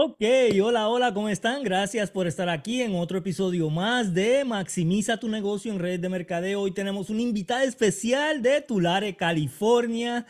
Ok, 0.00 0.22
hola, 0.62 0.88
hola, 0.88 1.12
¿cómo 1.12 1.28
están? 1.28 1.64
Gracias 1.64 2.12
por 2.12 2.28
estar 2.28 2.48
aquí 2.48 2.82
en 2.82 2.94
otro 2.94 3.18
episodio 3.18 3.68
más 3.68 4.14
de 4.14 4.44
Maximiza 4.44 5.18
tu 5.18 5.28
negocio 5.28 5.72
en 5.72 5.80
redes 5.80 6.00
de 6.00 6.08
mercadeo. 6.08 6.60
Hoy 6.60 6.70
tenemos 6.70 7.10
un 7.10 7.18
invitado 7.18 7.64
especial 7.64 8.40
de 8.40 8.60
Tulare, 8.60 9.16
California, 9.16 10.24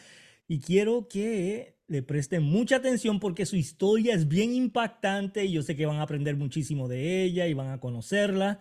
y 0.46 0.61
quiero 0.61 1.07
que 1.07 1.77
le 1.87 2.03
presten 2.03 2.45
mucha 2.45 2.77
atención 2.77 3.21
porque 3.21 3.45
su 3.45 3.57
historia 3.57 4.14
es 4.14 4.27
bien 4.27 4.54
impactante 4.54 5.45
y 5.45 5.53
yo 5.53 5.61
sé 5.62 5.77
que 5.77 5.85
van 5.85 5.98
a 5.98 6.05
aprender 6.05 6.35
muchísimo 6.37 6.89
de 6.89 7.25
ella 7.25 7.46
y 7.46 7.53
van 7.53 7.69
a 7.69 7.79
conocerla. 7.79 8.61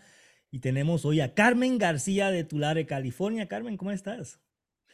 Y 0.52 0.60
tenemos 0.60 1.06
hoy 1.06 1.22
a 1.22 1.34
Carmen 1.34 1.78
García 1.78 2.32
de 2.32 2.44
Tulare, 2.44 2.86
California. 2.86 3.48
Carmen, 3.48 3.78
¿cómo 3.78 3.92
estás? 3.92 4.42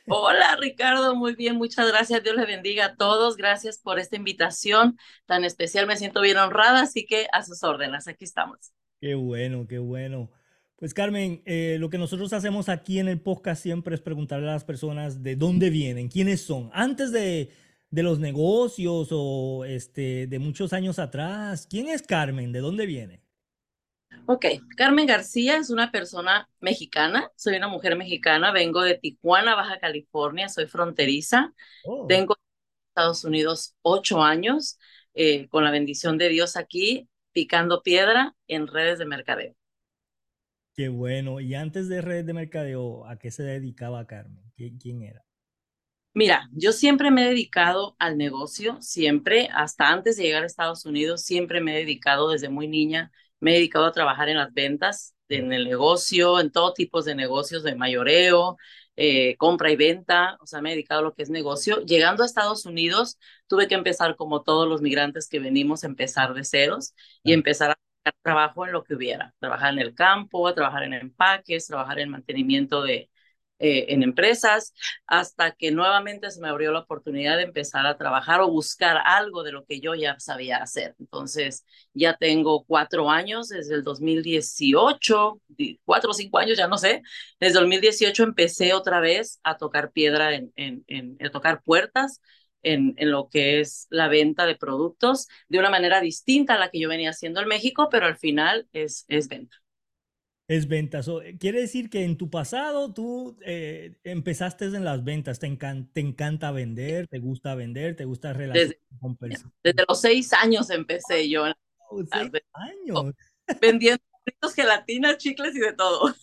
Hola 0.08 0.58
Ricardo, 0.60 1.16
muy 1.16 1.34
bien, 1.34 1.56
muchas 1.56 1.88
gracias. 1.88 2.24
Dios 2.24 2.36
les 2.36 2.46
bendiga 2.46 2.86
a 2.86 2.96
todos. 2.96 3.38
Gracias 3.38 3.80
por 3.80 4.00
esta 4.00 4.18
invitación 4.18 4.98
tan 5.26 5.46
especial. 5.46 5.88
Me 5.88 5.96
siento 5.96 6.22
bien 6.22 6.38
honrada, 6.38 6.82
así 6.82 7.06
que 7.06 7.28
a 7.32 7.42
sus 7.44 7.64
órdenes, 7.64 8.08
aquí 8.08 8.26
estamos. 8.26 8.74
Qué 9.00 9.16
bueno, 9.16 9.66
qué 9.68 9.80
bueno. 9.80 10.30
Pues 10.76 10.94
Carmen, 10.94 11.42
eh, 11.46 11.78
lo 11.80 11.90
que 11.90 11.98
nosotros 11.98 12.34
hacemos 12.34 12.68
aquí 12.68 13.00
en 13.00 13.08
el 13.08 13.22
podcast 13.22 13.64
siempre 13.64 13.96
es 13.96 14.02
preguntarle 14.02 14.50
a 14.50 14.54
las 14.54 14.66
personas 14.66 15.24
de 15.24 15.38
dónde 15.38 15.70
vienen, 15.70 16.10
quiénes 16.10 16.42
son, 16.42 16.70
antes 16.74 17.14
de, 17.14 17.52
de 17.90 18.04
los 18.04 18.20
negocios 18.20 19.08
o 19.12 19.64
este, 19.64 20.28
de 20.28 20.40
muchos 20.40 20.74
años 20.74 21.00
atrás. 21.00 21.66
¿Quién 21.70 21.88
es 21.88 22.02
Carmen? 22.02 22.52
¿De 22.52 22.60
dónde 22.60 22.86
viene? 22.86 23.23
Ok, 24.26 24.46
Carmen 24.78 25.06
García 25.06 25.58
es 25.58 25.70
una 25.70 25.92
persona 25.92 26.50
mexicana, 26.62 27.30
soy 27.36 27.56
una 27.58 27.68
mujer 27.68 27.98
mexicana, 27.98 28.52
vengo 28.54 28.82
de 28.82 28.98
Tijuana, 28.98 29.56
Baja 29.56 29.80
California, 29.80 30.48
soy 30.50 30.66
fronteriza, 30.68 31.54
Oh, 31.86 32.08
tengo 32.08 32.36
en 32.36 32.42
Estados 32.90 33.26
Unidos 33.26 33.76
ocho 33.82 34.24
años, 34.24 34.80
eh, 35.16 35.48
con 35.50 35.64
la 35.66 35.72
bendición 35.72 36.18
de 36.18 36.30
Dios 36.30 36.58
aquí, 36.58 37.10
picando 37.34 37.84
piedra 37.84 38.36
en 38.48 38.68
redes 38.68 39.00
de 39.00 39.06
mercadeo. 39.06 39.56
qué 40.76 40.88
bueno. 40.90 41.40
Y 41.40 41.56
antes 41.56 41.90
de 41.90 42.02
red 42.02 42.26
de 42.26 42.34
mercadeo, 42.34 43.06
¿a 43.08 43.18
qué 43.18 43.32
se 43.32 43.44
dedicaba 43.44 44.06
Carmen? 44.08 44.44
¿Qui- 44.58 44.78
¿Quién 44.80 45.02
era? 45.04 45.24
Mira, 46.16 46.48
yo 46.54 46.72
siempre 46.74 47.10
me 47.10 47.24
he 47.26 47.30
dedicado 47.30 47.96
al 48.00 48.18
negocio, 48.18 48.80
siempre, 48.82 49.50
hasta 49.54 49.90
antes 49.90 50.16
de 50.18 50.24
llegar 50.24 50.44
a 50.44 50.46
Estados 50.46 50.86
Unidos, 50.86 51.24
siempre 51.24 51.60
me 51.60 51.74
he 51.76 51.80
dedicado 51.80 52.30
desde 52.30 52.50
muy 52.50 52.68
niña, 52.68 53.12
me 53.44 53.52
he 53.52 53.56
dedicado 53.56 53.86
a 53.86 53.92
trabajar 53.92 54.30
en 54.30 54.38
las 54.38 54.54
ventas, 54.54 55.16
en 55.30 55.52
el 55.54 55.66
negocio, 55.66 56.40
en 56.40 56.52
todo 56.52 56.74
tipo 56.74 57.02
de 57.02 57.16
negocios 57.16 57.64
de 57.64 57.76
mayoreo, 57.76 58.58
eh, 58.96 59.36
compra 59.38 59.72
y 59.72 59.76
venta, 59.76 60.38
o 60.42 60.48
sea, 60.48 60.62
me 60.62 60.70
he 60.72 60.74
dedicado 60.76 61.02
a 61.02 61.04
lo 61.04 61.14
que 61.14 61.24
es 61.24 61.30
negocio. 61.30 61.82
Llegando 61.82 62.24
a 62.24 62.26
Estados 62.26 62.66
Unidos, 62.66 63.18
tuve 63.48 63.68
que 63.68 63.76
empezar 63.76 64.16
como 64.16 64.44
todos 64.44 64.68
los 64.70 64.82
migrantes 64.82 65.28
que 65.28 65.40
venimos, 65.40 65.84
empezar 65.84 66.34
de 66.34 66.46
ceros 66.46 66.94
y 67.24 67.34
empezar 67.34 67.72
a 67.72 68.12
trabajo 68.22 68.66
en 68.66 68.72
lo 68.74 68.84
que 68.84 68.96
hubiera, 68.96 69.34
trabajar 69.40 69.74
en 69.74 69.80
el 69.80 69.94
campo, 69.96 70.54
trabajar 70.54 70.84
en 70.84 70.94
empaques, 70.94 71.68
trabajar 71.68 72.00
en 72.00 72.10
mantenimiento 72.12 72.82
de, 72.84 73.10
eh, 73.64 73.86
en 73.94 74.04
empresas 74.04 74.74
hasta 75.08 75.52
que 75.54 75.72
nuevamente 75.72 76.30
se 76.32 76.42
me 76.42 76.50
abrió 76.50 76.72
la 76.72 76.80
oportunidad 76.80 77.38
de 77.38 77.44
empezar 77.44 77.86
a 77.86 77.98
trabajar 77.98 78.42
o 78.42 78.50
buscar 78.52 78.98
algo 79.06 79.44
de 79.44 79.52
lo 79.52 79.66
que 79.66 79.80
yo 79.80 79.96
ya 79.96 80.20
sabía 80.20 80.58
hacer. 80.58 80.96
Entonces, 81.00 81.66
ya 81.94 82.16
tengo 82.18 82.66
cuatro 82.66 83.10
años, 83.10 83.50
desde 83.50 83.76
el 83.76 83.84
2018, 83.84 85.42
di- 85.48 85.80
cuatro 85.86 86.12
o 86.12 86.14
cinco 86.14 86.38
años, 86.40 86.58
ya 86.58 86.68
no 86.68 86.78
sé. 86.78 87.02
Desde 87.40 87.54
el 87.60 87.62
2018 87.62 88.24
empecé 88.24 88.74
otra 88.74 89.00
vez 89.00 89.40
a 89.44 89.58
tocar 89.58 89.92
piedra, 89.92 90.34
en, 90.36 90.52
en, 90.56 90.84
en, 90.88 91.18
a 91.26 91.30
tocar 91.32 91.62
puertas. 91.64 92.22
En, 92.66 92.94
en 92.98 93.12
lo 93.12 93.28
que 93.30 93.60
es 93.60 93.88
la 93.90 94.08
venta 94.08 94.46
de 94.46 94.56
productos 94.56 95.28
de 95.50 95.60
una 95.60 95.70
manera 95.70 96.00
distinta 96.00 96.56
a 96.56 96.58
la 96.58 96.70
que 96.70 96.80
yo 96.80 96.88
venía 96.90 97.10
haciendo 97.10 97.42
en 97.42 97.50
México, 97.50 97.90
pero 97.92 98.06
al 98.06 98.18
final 98.18 98.70
es, 98.72 99.04
es 99.10 99.28
venta. 99.28 99.58
Es 100.48 100.68
ventas. 100.68 101.08
O- 101.08 101.22
Quiere 101.40 101.62
decir 101.62 101.90
que 101.90 102.04
en 102.04 102.18
tu 102.18 102.30
pasado 102.30 102.94
tú 102.94 103.38
eh, 103.46 103.96
empezaste 104.04 104.66
en 104.66 104.84
las 104.84 105.04
ventas, 105.04 105.40
te 105.40 105.48
encan- 105.48 105.90
te 105.94 106.02
encanta 106.02 106.52
vender, 106.52 107.08
te 107.08 107.20
gusta 107.20 107.56
vender, 107.56 107.96
te 107.96 108.06
gusta 108.06 108.34
relacionar 108.34 108.68
Desde, 108.70 108.80
con 109.00 109.16
personas. 109.16 109.54
desde 109.64 109.86
los 109.88 110.02
seis 110.02 110.34
años 110.34 110.70
empecé 110.70 111.30
yo 111.30 111.46
las 111.48 111.56
seis 112.12 112.32
años. 112.54 113.14
vendiendo 113.62 114.04
fritos, 114.26 114.54
gelatinas, 114.54 115.18
chicles 115.18 115.56
y 115.56 115.60
de 115.60 115.74
todo. 115.74 116.14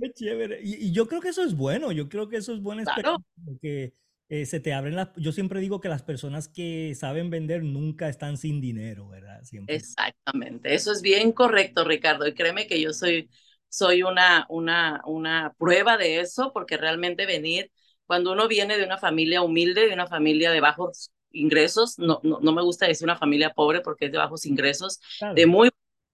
Qué 0.00 0.12
chévere. 0.12 0.60
Y, 0.62 0.86
y 0.86 0.92
yo 0.92 1.06
creo 1.08 1.20
que 1.20 1.28
eso 1.28 1.42
es 1.42 1.54
bueno, 1.56 1.92
yo 1.92 2.08
creo 2.08 2.28
que 2.28 2.36
eso 2.36 2.52
es 2.54 2.60
buena 2.62 2.84
Claro, 2.84 3.16
experiencia, 3.16 3.44
porque 3.44 3.92
eh, 4.28 4.46
se 4.46 4.60
te 4.60 4.72
abren 4.72 4.96
las... 4.96 5.08
Yo 5.16 5.32
siempre 5.32 5.60
digo 5.60 5.80
que 5.80 5.88
las 5.88 6.02
personas 6.02 6.48
que 6.48 6.94
saben 6.94 7.30
vender 7.30 7.62
nunca 7.64 8.08
están 8.08 8.36
sin 8.36 8.60
dinero, 8.60 9.08
¿verdad? 9.08 9.42
Siempre. 9.42 9.76
exactamente. 9.76 10.74
Eso 10.74 10.92
es 10.92 11.02
bien 11.02 11.32
correcto, 11.32 11.84
Ricardo. 11.84 12.26
Y 12.26 12.34
créeme 12.34 12.66
que 12.66 12.80
yo 12.80 12.92
soy, 12.92 13.30
soy 13.68 14.02
una, 14.02 14.46
una, 14.48 15.00
una 15.06 15.54
prueba 15.58 15.96
de 15.96 16.20
eso, 16.20 16.52
porque 16.52 16.76
realmente 16.76 17.26
venir, 17.26 17.70
cuando 18.06 18.32
uno 18.32 18.48
viene 18.48 18.76
de 18.76 18.84
una 18.84 18.98
familia 18.98 19.42
humilde, 19.42 19.86
de 19.86 19.94
una 19.94 20.06
familia 20.06 20.50
de 20.50 20.60
bajos 20.60 21.10
ingresos, 21.30 21.98
no, 21.98 22.20
no, 22.22 22.40
no 22.40 22.52
me 22.52 22.62
gusta 22.62 22.86
decir 22.86 23.04
una 23.04 23.16
familia 23.16 23.52
pobre 23.54 23.80
porque 23.80 24.06
es 24.06 24.12
de 24.12 24.18
bajos 24.18 24.46
ingresos, 24.46 25.00
de 25.34 25.46
muy 25.46 25.70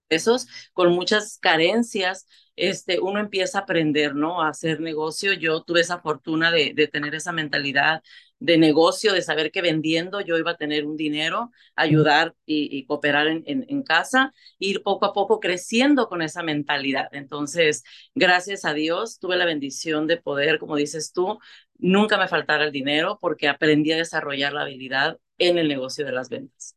esos 0.08 0.46
con 0.72 0.92
muchas 0.92 1.38
carencias, 1.38 2.26
este, 2.56 3.00
uno 3.00 3.20
empieza 3.20 3.58
a 3.58 3.62
aprender, 3.62 4.14
¿no? 4.14 4.42
A 4.42 4.48
hacer 4.48 4.80
negocio. 4.80 5.32
Yo 5.32 5.62
tuve 5.62 5.80
esa 5.80 6.00
fortuna 6.00 6.50
de, 6.50 6.72
de 6.74 6.88
tener 6.88 7.14
esa 7.14 7.32
mentalidad 7.32 8.02
de 8.38 8.58
negocio, 8.58 9.12
de 9.12 9.22
saber 9.22 9.50
que 9.50 9.62
vendiendo 9.62 10.20
yo 10.20 10.36
iba 10.38 10.52
a 10.52 10.56
tener 10.56 10.84
un 10.84 10.96
dinero, 10.96 11.50
ayudar 11.76 12.34
y, 12.44 12.84
cooperar 12.86 13.26
en, 13.28 13.42
en 13.46 13.82
casa, 13.82 14.34
ir 14.58 14.82
poco 14.82 15.06
a 15.06 15.12
poco 15.12 15.40
creciendo 15.40 16.08
con 16.08 16.20
esa 16.22 16.42
mentalidad. 16.42 17.08
Entonces, 17.12 17.84
gracias 18.14 18.64
a 18.64 18.74
Dios, 18.74 19.18
tuve 19.18 19.36
la 19.36 19.46
bendición 19.46 20.06
de 20.06 20.18
poder, 20.18 20.58
como 20.58 20.76
dices 20.76 21.12
tú, 21.12 21.38
nunca 21.78 22.18
me 22.18 22.28
faltara 22.28 22.64
el 22.64 22.72
dinero 22.72 23.18
porque 23.20 23.48
aprendí 23.48 23.92
a 23.92 23.96
desarrollar 23.96 24.52
la 24.52 24.62
habilidad 24.62 25.18
en 25.38 25.58
el 25.58 25.68
negocio 25.68 26.04
de 26.04 26.12
las 26.12 26.28
ventas. 26.28 26.73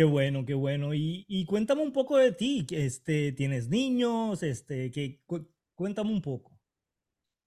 Qué 0.00 0.04
bueno, 0.04 0.44
qué 0.46 0.54
bueno. 0.54 0.94
Y, 0.94 1.24
y 1.28 1.44
cuéntame 1.44 1.82
un 1.82 1.92
poco 1.92 2.16
de 2.16 2.32
ti. 2.32 2.66
Este, 2.70 3.32
¿tienes 3.32 3.68
niños? 3.68 4.42
Este, 4.42 4.90
que, 4.90 5.20
cu- 5.26 5.46
cuéntame 5.74 6.10
un 6.10 6.22
poco. 6.22 6.58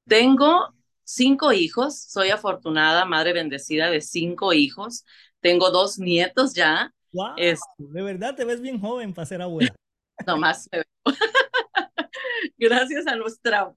Tengo 0.08 0.74
cinco 1.04 1.54
hijos, 1.54 2.00
soy 2.00 2.30
afortunada, 2.30 3.06
madre 3.06 3.34
bendecida 3.34 3.90
de 3.90 4.02
cinco 4.02 4.54
hijos. 4.54 5.06
Tengo 5.40 5.72
dos 5.72 5.98
nietos 6.00 6.54
ya. 6.54 6.94
Wow, 7.14 7.36
Es 7.36 7.70
de 7.78 8.02
verdad 8.02 8.36
te 8.36 8.44
ves 8.46 8.60
bien 8.62 8.80
joven 8.80 9.14
para 9.14 9.26
ser 9.26 9.42
abuela. 9.42 9.76
nomás 10.28 10.68
me- 10.72 10.84
gracias 12.58 13.08
a 13.08 13.16
nuestra 13.16 13.74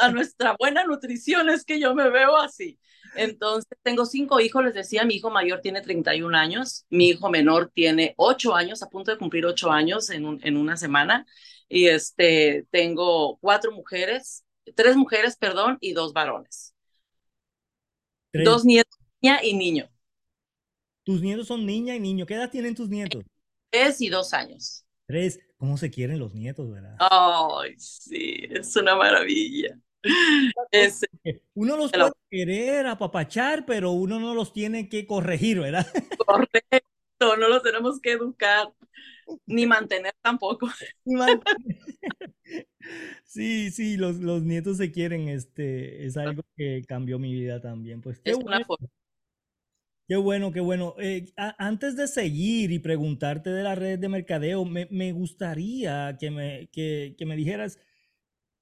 a 0.00 0.10
nuestra 0.10 0.56
buena 0.58 0.84
nutrición 0.84 1.50
es 1.50 1.64
que 1.64 1.78
yo 1.80 1.94
me 1.94 2.08
veo 2.10 2.36
así. 2.36 2.78
Entonces, 3.14 3.70
tengo 3.82 4.06
cinco 4.06 4.40
hijos, 4.40 4.64
les 4.64 4.74
decía, 4.74 5.04
mi 5.04 5.14
hijo 5.14 5.30
mayor 5.30 5.60
tiene 5.60 5.82
31 5.82 6.34
años, 6.34 6.86
mi 6.90 7.08
hijo 7.08 7.28
menor 7.30 7.70
tiene 7.74 8.14
8 8.16 8.54
años, 8.54 8.82
a 8.82 8.88
punto 8.88 9.10
de 9.10 9.18
cumplir 9.18 9.46
8 9.46 9.70
años 9.70 10.10
en, 10.10 10.24
un, 10.26 10.40
en 10.42 10.56
una 10.56 10.76
semana, 10.76 11.26
y 11.68 11.86
este, 11.88 12.66
tengo 12.70 13.38
cuatro 13.38 13.72
mujeres, 13.72 14.44
tres 14.74 14.96
mujeres, 14.96 15.36
perdón, 15.36 15.78
y 15.80 15.92
dos 15.92 16.12
varones. 16.12 16.74
Tres. 18.30 18.44
Dos 18.44 18.64
nietos, 18.64 18.98
niña 19.22 19.40
y 19.42 19.54
niño, 19.54 19.88
Tus 21.04 21.20
nietos 21.22 21.46
son 21.46 21.64
niña 21.64 21.94
y 21.94 22.00
niño. 22.00 22.26
¿Qué 22.26 22.34
edad 22.34 22.50
tienen 22.50 22.74
tus 22.74 22.88
nietos? 22.88 23.24
tres 23.70 24.00
y 24.00 24.08
dos 24.08 24.32
años. 24.34 24.84
Tres. 25.06 25.40
¿Cómo 25.56 25.76
se 25.76 25.90
quieren 25.90 26.18
los 26.18 26.34
nietos, 26.34 26.70
verdad? 26.70 27.02
Ay, 27.10 27.74
sí, 27.78 28.36
es 28.50 28.74
una 28.76 28.96
maravilla. 28.96 29.78
Es, 30.70 31.06
Uno 31.54 31.76
los 31.76 31.94
puede 31.94 32.12
querer, 32.30 32.86
apapachar, 32.86 33.64
pero 33.66 33.92
uno 33.92 34.18
no 34.20 34.34
los 34.34 34.52
tiene 34.52 34.88
que 34.88 35.06
corregir, 35.06 35.60
¿verdad? 35.60 35.86
correcto, 36.16 37.36
no 37.38 37.48
los 37.48 37.62
tenemos 37.62 38.00
que 38.00 38.12
educar, 38.12 38.72
ni 39.46 39.66
mantener 39.66 40.14
tampoco. 40.22 40.68
Sí, 43.24 43.70
sí, 43.70 43.96
los, 43.96 44.16
los 44.16 44.42
nietos 44.42 44.76
se 44.78 44.90
quieren, 44.92 45.28
este, 45.28 46.06
es 46.06 46.16
algo 46.16 46.42
que 46.56 46.84
cambió 46.86 47.18
mi 47.18 47.32
vida 47.32 47.60
también. 47.60 48.00
Pues 48.00 48.18
qué 48.20 48.32
Es 48.32 48.38
una 48.44 48.60
bueno, 48.60 48.66
forma. 48.66 48.88
qué 50.08 50.16
bueno, 50.16 50.52
qué 50.52 50.60
bueno. 50.60 50.94
Eh, 50.98 51.26
a- 51.36 51.54
antes 51.64 51.96
de 51.96 52.08
seguir 52.08 52.70
y 52.72 52.78
preguntarte 52.78 53.50
de 53.50 53.62
la 53.62 53.74
red 53.74 53.98
de 53.98 54.08
mercadeo, 54.08 54.64
me, 54.64 54.86
me 54.90 55.12
gustaría 55.12 56.16
que 56.18 56.30
me, 56.30 56.68
que, 56.72 57.14
que 57.18 57.26
me 57.26 57.36
dijeras, 57.36 57.78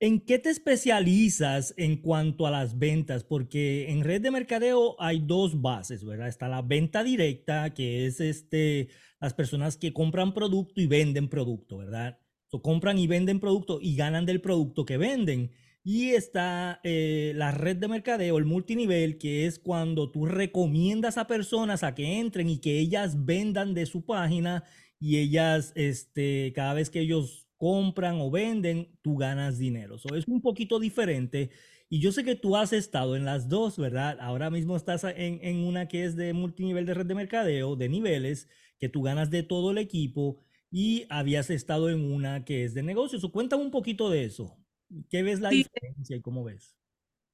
¿en 0.00 0.20
qué 0.20 0.38
te 0.38 0.49
especializas 0.49 1.75
en 1.76 1.99
cuanto 1.99 2.47
a 2.47 2.50
las 2.50 2.79
ventas? 2.79 3.23
Porque 3.23 3.91
en 3.91 4.02
red 4.02 4.23
de 4.23 4.31
mercadeo 4.31 4.97
hay 4.99 5.20
dos 5.20 5.61
bases, 5.61 6.05
¿verdad? 6.05 6.29
Está 6.29 6.49
la 6.49 6.62
venta 6.62 7.05
directa, 7.05 7.73
que 7.75 8.06
es 8.06 8.20
este, 8.20 8.88
las 9.20 9.35
personas 9.35 9.76
que 9.76 9.93
compran 9.93 10.32
producto 10.35 10.81
y 10.81 10.87
venden 10.87 11.29
producto, 11.29 11.79
¿verdad? 11.79 12.19
O 12.50 12.62
compran 12.62 12.99
y 12.99 13.06
venden 13.06 13.41
producto 13.41 13.79
y 13.81 13.94
ganan 13.94 14.26
del 14.26 14.41
producto 14.41 14.85
que 14.87 14.97
venden. 14.97 15.52
Y 15.85 16.11
está 16.11 16.81
eh, 16.82 17.32
la 17.37 17.52
red 17.52 17.76
de 17.76 17.88
mercadeo, 17.88 18.38
el 18.38 18.44
multinivel, 18.47 19.19
que 19.19 19.47
es 19.47 19.58
cuando 19.58 20.11
tú 20.11 20.26
recomiendas 20.26 21.19
a 21.19 21.26
personas 21.26 21.82
a 21.85 21.94
que 21.94 22.19
entren 22.19 22.49
y 22.49 22.58
que 22.61 22.79
ellas 22.79 23.25
vendan 23.25 23.75
de 23.75 23.87
su 23.87 24.05
página 24.05 24.64
y 24.99 25.19
ellas, 25.19 25.73
este, 25.76 26.52
cada 26.55 26.75
vez 26.75 26.91
que 26.91 27.00
ellos 27.00 27.50
compran 27.61 28.17
o 28.21 28.33
venden, 28.33 28.99
tú 29.03 29.17
ganas 29.19 29.59
dinero. 29.59 29.99
So, 29.99 30.17
es 30.17 30.27
un 30.29 30.43
poquito 30.43 30.81
diferente. 30.81 31.53
Y 31.89 32.01
yo 32.01 32.12
sé 32.12 32.25
que 32.25 32.37
tú 32.37 32.57
has 32.57 32.73
estado 32.73 33.17
en 33.17 33.25
las 33.25 33.49
dos, 33.49 33.79
¿verdad? 33.79 34.19
Ahora 34.21 34.51
mismo 34.51 34.77
estás 34.77 35.05
en, 35.05 35.41
en 35.43 35.59
una 35.65 35.89
que 35.89 36.05
es 36.05 36.17
de 36.17 36.33
multinivel 36.33 36.87
de 36.87 36.95
red 36.95 37.07
de 37.07 37.15
mercadeo, 37.15 37.77
de 37.77 37.89
niveles, 37.89 38.49
que 38.79 38.89
tú 38.89 39.03
ganas 39.03 39.31
de 39.31 39.43
todo 39.43 39.73
el 39.73 39.79
equipo 39.79 40.41
y 40.71 41.07
habías 41.11 41.51
estado 41.51 41.91
en 41.91 42.01
una 42.12 42.45
que 42.45 42.65
es 42.65 42.75
de 42.75 42.83
negocios. 42.83 43.27
Cuéntame 43.33 43.62
un 43.65 43.71
poquito 43.73 44.11
de 44.11 44.25
eso. 44.25 44.59
¿Qué 45.11 45.23
ves 45.23 45.41
la 45.41 45.51
Sí, 45.51 45.65
diferencia 45.71 46.17
y 46.17 46.21
cómo 46.23 46.45
ves? 46.45 46.77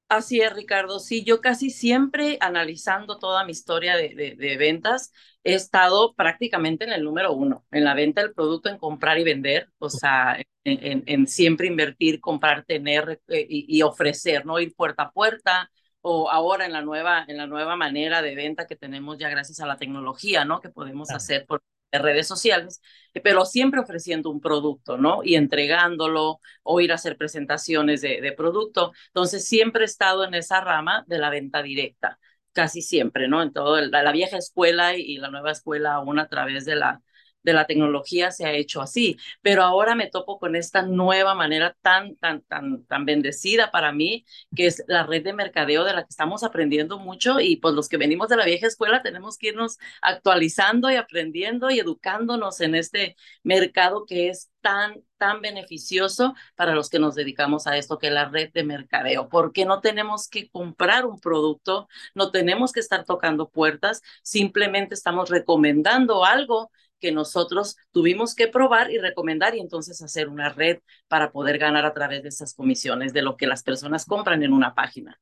Así 0.09 0.41
es, 0.41 0.53
Ricardo. 0.53 0.99
Sí, 0.99 1.23
yo 1.23 1.41
casi 1.41 1.69
siempre 1.69 2.37
analizando 2.41 3.17
toda 3.19 3.43
mi 3.45 3.51
historia 3.51 3.95
de, 3.95 4.09
de, 4.15 4.35
de 4.35 4.57
ventas, 4.57 5.11
he 5.43 5.53
estado 5.53 6.13
prácticamente 6.15 6.85
en 6.85 6.93
el 6.93 7.03
número 7.03 7.33
uno, 7.33 7.65
en 7.71 7.83
la 7.83 7.93
venta 7.93 8.21
del 8.21 8.33
producto, 8.33 8.69
en 8.69 8.77
comprar 8.77 9.17
y 9.19 9.23
vender, 9.23 9.69
o 9.79 9.89
sea, 9.89 10.37
en, 10.39 10.45
en, 10.85 11.03
en 11.07 11.27
siempre 11.27 11.67
invertir, 11.67 12.19
comprar, 12.21 12.65
tener 12.65 13.21
eh, 13.27 13.45
y, 13.49 13.65
y 13.77 13.81
ofrecer, 13.81 14.45
¿no? 14.45 14.59
Ir 14.59 14.73
puerta 14.75 15.03
a 15.03 15.11
puerta, 15.11 15.71
o 16.01 16.29
ahora 16.29 16.65
en 16.65 16.73
la 16.73 16.81
nueva, 16.81 17.25
en 17.27 17.37
la 17.37 17.47
nueva 17.47 17.75
manera 17.75 18.21
de 18.21 18.35
venta 18.35 18.67
que 18.67 18.75
tenemos 18.75 19.17
ya 19.17 19.29
gracias 19.29 19.59
a 19.59 19.65
la 19.67 19.77
tecnología, 19.77 20.45
¿no? 20.45 20.61
Que 20.61 20.69
podemos 20.69 21.09
Claro. 21.09 21.17
hacer 21.17 21.45
por 21.45 21.61
redes 21.91 22.27
sociales, 22.27 22.81
eh, 23.13 23.21
pero 23.21 23.45
siempre 23.45 23.79
ofreciendo 23.79 24.29
un 24.29 24.41
producto, 24.41 24.97
¿no? 24.97 25.23
Y 25.23 25.35
entregándolo 25.35 26.39
o 26.63 26.81
ir 26.81 26.91
a 26.91 26.95
hacer 26.95 27.17
presentaciones 27.17 28.01
de, 28.01 28.21
de 28.21 28.31
producto. 28.33 28.93
Entonces, 29.07 29.45
siempre 29.47 29.83
he 29.83 29.85
estado 29.85 30.23
en 30.25 30.33
esa 30.33 30.61
rama 30.61 31.03
de 31.07 31.17
la 31.19 31.29
venta 31.29 31.61
directa, 31.63 32.19
casi 32.53 32.81
siempre, 32.81 33.27
¿no? 33.27 33.41
En 33.41 33.53
todo 33.53 33.77
el- 33.77 33.91
la, 33.91 34.03
la 34.03 34.11
vieja 34.11 34.37
escuela 34.37 34.95
y 34.95 35.17
la 35.17 35.29
nueva 35.29 35.51
escuela 35.51 35.93
aún 35.95 36.19
a 36.19 36.27
través 36.29 36.65
de 36.65 36.75
la, 36.75 37.01
de 37.43 37.53
la 37.53 37.65
tecnología 37.65 38.31
se 38.31 38.45
ha 38.45 38.53
hecho 38.53 38.81
así, 38.81 39.17
pero 39.41 39.63
ahora 39.63 39.95
me 39.95 40.07
topo 40.07 40.37
con 40.39 40.55
esta 40.55 40.81
nueva 40.81 41.33
manera 41.33 41.75
tan, 41.81 42.15
tan, 42.17 42.41
tan, 42.41 42.83
tan 42.85 43.05
bendecida 43.05 43.71
para 43.71 43.91
mí, 43.93 44.25
que 44.55 44.67
es 44.67 44.83
la 44.87 45.05
red 45.05 45.23
de 45.23 45.33
mercadeo 45.33 45.83
de 45.83 45.93
la 45.93 46.01
que 46.03 46.09
estamos 46.09 46.43
aprendiendo 46.43 46.99
mucho 46.99 47.39
y 47.39 47.55
pues 47.57 47.73
los 47.73 47.87
que 47.89 47.97
venimos 47.97 48.29
de 48.29 48.37
la 48.37 48.45
vieja 48.45 48.67
escuela 48.67 49.01
tenemos 49.01 49.37
que 49.37 49.47
irnos 49.47 49.77
actualizando 50.01 50.91
y 50.91 50.95
aprendiendo 50.95 51.69
y 51.69 51.79
educándonos 51.79 52.59
en 52.61 52.75
este 52.75 53.15
mercado 53.43 54.05
que 54.05 54.29
es 54.29 54.49
tan, 54.61 55.01
tan 55.17 55.41
beneficioso 55.41 56.35
para 56.55 56.75
los 56.75 56.89
que 56.89 56.99
nos 56.99 57.15
dedicamos 57.15 57.67
a 57.67 57.77
esto, 57.77 57.97
que 57.97 58.07
es 58.07 58.13
la 58.13 58.25
red 58.25 58.51
de 58.51 58.65
mercadeo, 58.65 59.29
porque 59.29 59.63
no 59.63 59.79
tenemos 59.79 60.27
que 60.27 60.49
comprar 60.49 61.05
un 61.05 61.19
producto, 61.19 61.87
no 62.13 62.31
tenemos 62.31 62.73
que 62.73 62.81
estar 62.81 63.05
tocando 63.05 63.49
puertas, 63.49 64.01
simplemente 64.23 64.93
estamos 64.93 65.29
recomendando 65.29 66.25
algo 66.25 66.71
que 66.99 67.11
nosotros 67.11 67.77
tuvimos 67.91 68.35
que 68.35 68.47
probar 68.47 68.91
y 68.91 68.97
recomendar 68.99 69.55
y 69.55 69.59
entonces 69.59 70.01
hacer 70.01 70.29
una 70.29 70.49
red 70.49 70.79
para 71.07 71.31
poder 71.31 71.57
ganar 71.57 71.85
a 71.85 71.93
través 71.93 72.23
de 72.23 72.29
esas 72.29 72.53
comisiones 72.53 73.13
de 73.13 73.21
lo 73.21 73.37
que 73.37 73.47
las 73.47 73.63
personas 73.63 74.05
compran 74.05 74.43
en 74.43 74.53
una 74.53 74.75
página. 74.75 75.19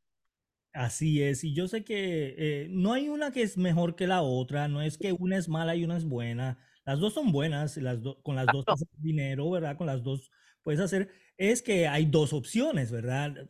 Así 0.73 1.23
es, 1.23 1.45
y 1.45 1.53
yo 1.53 1.67
sé 1.69 1.85
que 1.85 2.35
eh, 2.37 2.67
no 2.69 2.91
hay 2.91 3.07
una 3.07 3.31
que 3.31 3.41
es 3.43 3.57
mejor 3.57 3.95
que 3.95 4.07
la 4.07 4.21
otra, 4.21 4.67
no 4.67 4.81
es 4.81 4.97
que 4.97 5.13
una 5.13 5.37
es 5.37 5.47
mala 5.47 5.73
y 5.75 5.85
una 5.85 5.95
es 5.95 6.03
buena, 6.03 6.57
las 6.83 6.99
dos 6.99 7.13
son 7.13 7.31
buenas, 7.31 7.77
las 7.77 8.01
do- 8.01 8.21
con 8.23 8.35
las 8.35 8.51
dos 8.51 8.65
Claro, 8.65 8.73
haces 8.73 8.87
dinero, 8.97 9.49
¿verdad? 9.49 9.77
Con 9.77 9.87
las 9.87 10.03
dos 10.03 10.31
puedes 10.63 10.81
hacer, 10.81 11.09
es 11.37 11.61
que 11.61 11.87
hay 11.87 12.05
dos 12.05 12.31
opciones, 12.31 12.91
¿verdad? 12.91 13.47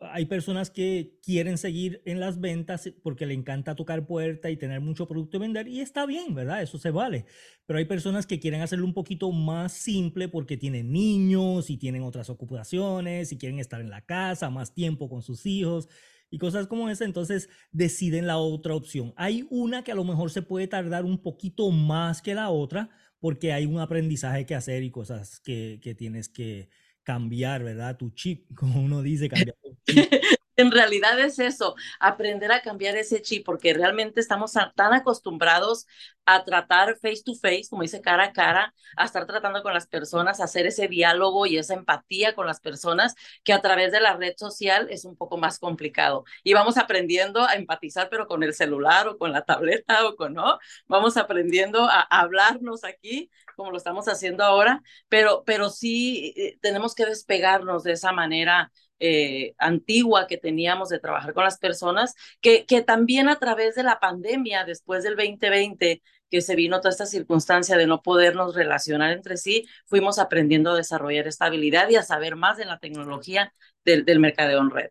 Hay 0.00 0.24
personas 0.24 0.70
que 0.70 1.18
quieren 1.22 1.58
seguir 1.58 2.00
en 2.06 2.18
las 2.18 2.40
ventas 2.40 2.90
porque 3.02 3.26
le 3.26 3.34
encanta 3.34 3.76
tocar 3.76 4.06
puerta 4.06 4.50
y 4.50 4.56
tener 4.56 4.80
mucho 4.80 5.06
producto 5.06 5.36
y 5.36 5.40
vender, 5.40 5.68
y 5.68 5.80
está 5.80 6.06
bien, 6.06 6.34
¿verdad? 6.34 6.62
Eso 6.62 6.78
se 6.78 6.90
vale, 6.90 7.26
pero 7.66 7.78
hay 7.78 7.84
personas 7.84 8.26
que 8.26 8.40
quieren 8.40 8.62
hacerlo 8.62 8.86
un 8.86 8.94
poquito 8.94 9.30
más 9.32 9.72
simple 9.72 10.28
porque 10.28 10.56
tienen 10.56 10.92
niños 10.92 11.68
y 11.68 11.76
tienen 11.76 12.02
otras 12.02 12.30
ocupaciones 12.30 13.32
y 13.32 13.38
quieren 13.38 13.58
estar 13.58 13.82
en 13.82 13.90
la 13.90 14.06
casa 14.06 14.48
más 14.48 14.72
tiempo 14.72 15.10
con 15.10 15.22
sus 15.22 15.44
hijos 15.44 15.88
y 16.30 16.38
cosas 16.38 16.66
como 16.66 16.88
esa, 16.88 17.04
entonces 17.04 17.50
deciden 17.70 18.26
la 18.26 18.38
otra 18.38 18.74
opción. 18.74 19.12
Hay 19.16 19.46
una 19.50 19.84
que 19.84 19.92
a 19.92 19.94
lo 19.94 20.04
mejor 20.04 20.30
se 20.30 20.42
puede 20.42 20.66
tardar 20.68 21.04
un 21.04 21.22
poquito 21.22 21.70
más 21.70 22.22
que 22.22 22.34
la 22.34 22.48
otra 22.48 22.90
porque 23.20 23.52
hay 23.52 23.66
un 23.66 23.78
aprendizaje 23.78 24.46
que 24.46 24.54
hacer 24.54 24.82
y 24.82 24.90
cosas 24.90 25.40
que, 25.40 25.80
que 25.82 25.94
tienes 25.94 26.28
que 26.28 26.68
cambiar, 27.06 27.62
¿verdad? 27.62 27.96
Tu 27.96 28.10
chip, 28.10 28.44
como 28.56 28.82
uno 28.82 29.00
dice, 29.00 29.28
cambiar 29.30 29.56
tu 29.62 29.76
chip. 29.86 30.10
En 30.58 30.70
realidad 30.72 31.18
es 31.20 31.38
eso, 31.38 31.74
aprender 32.00 32.50
a 32.50 32.62
cambiar 32.62 32.96
ese 32.96 33.20
chip, 33.20 33.44
porque 33.44 33.74
realmente 33.74 34.20
estamos 34.20 34.52
tan 34.74 34.94
acostumbrados 34.94 35.86
a 36.24 36.44
tratar 36.44 36.96
face 36.96 37.22
to 37.24 37.34
face, 37.34 37.66
como 37.68 37.82
dice 37.82 38.00
cara 38.00 38.24
a 38.24 38.32
cara, 38.32 38.74
a 38.96 39.04
estar 39.04 39.26
tratando 39.26 39.62
con 39.62 39.74
las 39.74 39.86
personas, 39.86 40.40
a 40.40 40.44
hacer 40.44 40.66
ese 40.66 40.88
diálogo 40.88 41.44
y 41.46 41.58
esa 41.58 41.74
empatía 41.74 42.34
con 42.34 42.46
las 42.46 42.60
personas, 42.60 43.14
que 43.44 43.52
a 43.52 43.60
través 43.60 43.92
de 43.92 44.00
la 44.00 44.16
red 44.16 44.32
social 44.36 44.88
es 44.90 45.04
un 45.04 45.14
poco 45.16 45.36
más 45.36 45.58
complicado. 45.58 46.24
Y 46.42 46.54
vamos 46.54 46.78
aprendiendo 46.78 47.44
a 47.44 47.54
empatizar, 47.54 48.08
pero 48.08 48.26
con 48.26 48.42
el 48.42 48.54
celular 48.54 49.08
o 49.08 49.18
con 49.18 49.32
la 49.32 49.42
tableta 49.44 50.06
o 50.08 50.16
con, 50.16 50.32
¿no? 50.34 50.58
Vamos 50.86 51.16
aprendiendo 51.18 51.84
a, 51.84 52.00
a 52.00 52.20
hablarnos 52.20 52.82
aquí, 52.84 53.30
como 53.56 53.70
lo 53.70 53.76
estamos 53.76 54.08
haciendo 54.08 54.42
ahora, 54.44 54.82
pero, 55.08 55.42
pero 55.44 55.68
sí 55.70 56.32
eh, 56.36 56.58
tenemos 56.62 56.94
que 56.94 57.06
despegarnos 57.06 57.82
de 57.84 57.92
esa 57.92 58.12
manera 58.12 58.72
eh, 59.00 59.54
antigua 59.58 60.26
que 60.26 60.36
teníamos 60.38 60.88
de 60.88 60.98
trabajar 60.98 61.34
con 61.34 61.44
las 61.44 61.58
personas, 61.58 62.14
que, 62.40 62.66
que 62.66 62.82
también 62.82 63.28
a 63.28 63.38
través 63.38 63.74
de 63.74 63.82
la 63.82 64.00
pandemia, 64.00 64.64
después 64.64 65.04
del 65.04 65.16
2020, 65.16 66.02
que 66.30 66.40
se 66.40 66.56
vino 66.56 66.78
toda 66.80 66.90
esta 66.90 67.06
circunstancia 67.06 67.76
de 67.76 67.86
no 67.86 68.02
podernos 68.02 68.54
relacionar 68.54 69.12
entre 69.12 69.36
sí, 69.36 69.66
fuimos 69.86 70.18
aprendiendo 70.18 70.72
a 70.72 70.76
desarrollar 70.76 71.26
esta 71.28 71.46
habilidad 71.46 71.88
y 71.88 71.96
a 71.96 72.02
saber 72.02 72.36
más 72.36 72.56
de 72.56 72.64
la 72.64 72.78
tecnología 72.78 73.52
del, 73.84 74.04
del 74.04 74.18
mercadeo 74.20 74.60
en 74.60 74.70
red. 74.70 74.90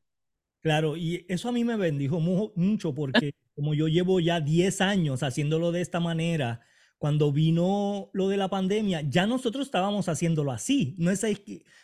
Claro, 0.62 0.98
y 0.98 1.26
eso 1.30 1.50
a 1.50 1.52
mí 1.52 1.64
me 1.64 1.78
bendijo 1.78 2.20
mu- 2.20 2.52
mucho 2.56 2.94
porque 2.96 3.34
como 3.54 3.74
yo 3.76 3.88
llevo 3.88 4.20
ya 4.20 4.42
10 4.42 4.82
años 4.82 5.22
haciéndolo 5.22 5.72
de 5.72 5.82
esta 5.82 6.00
manera, 6.00 6.62
cuando 6.98 7.32
vino 7.32 8.10
lo 8.14 8.30
de 8.30 8.38
la 8.38 8.50
pandemia, 8.50 9.02
ya 9.02 9.28
nosotros 9.28 9.68
estábamos 9.68 10.08
haciéndolo 10.10 10.52
así. 10.52 10.96
No 10.98 11.12
es, 11.12 11.24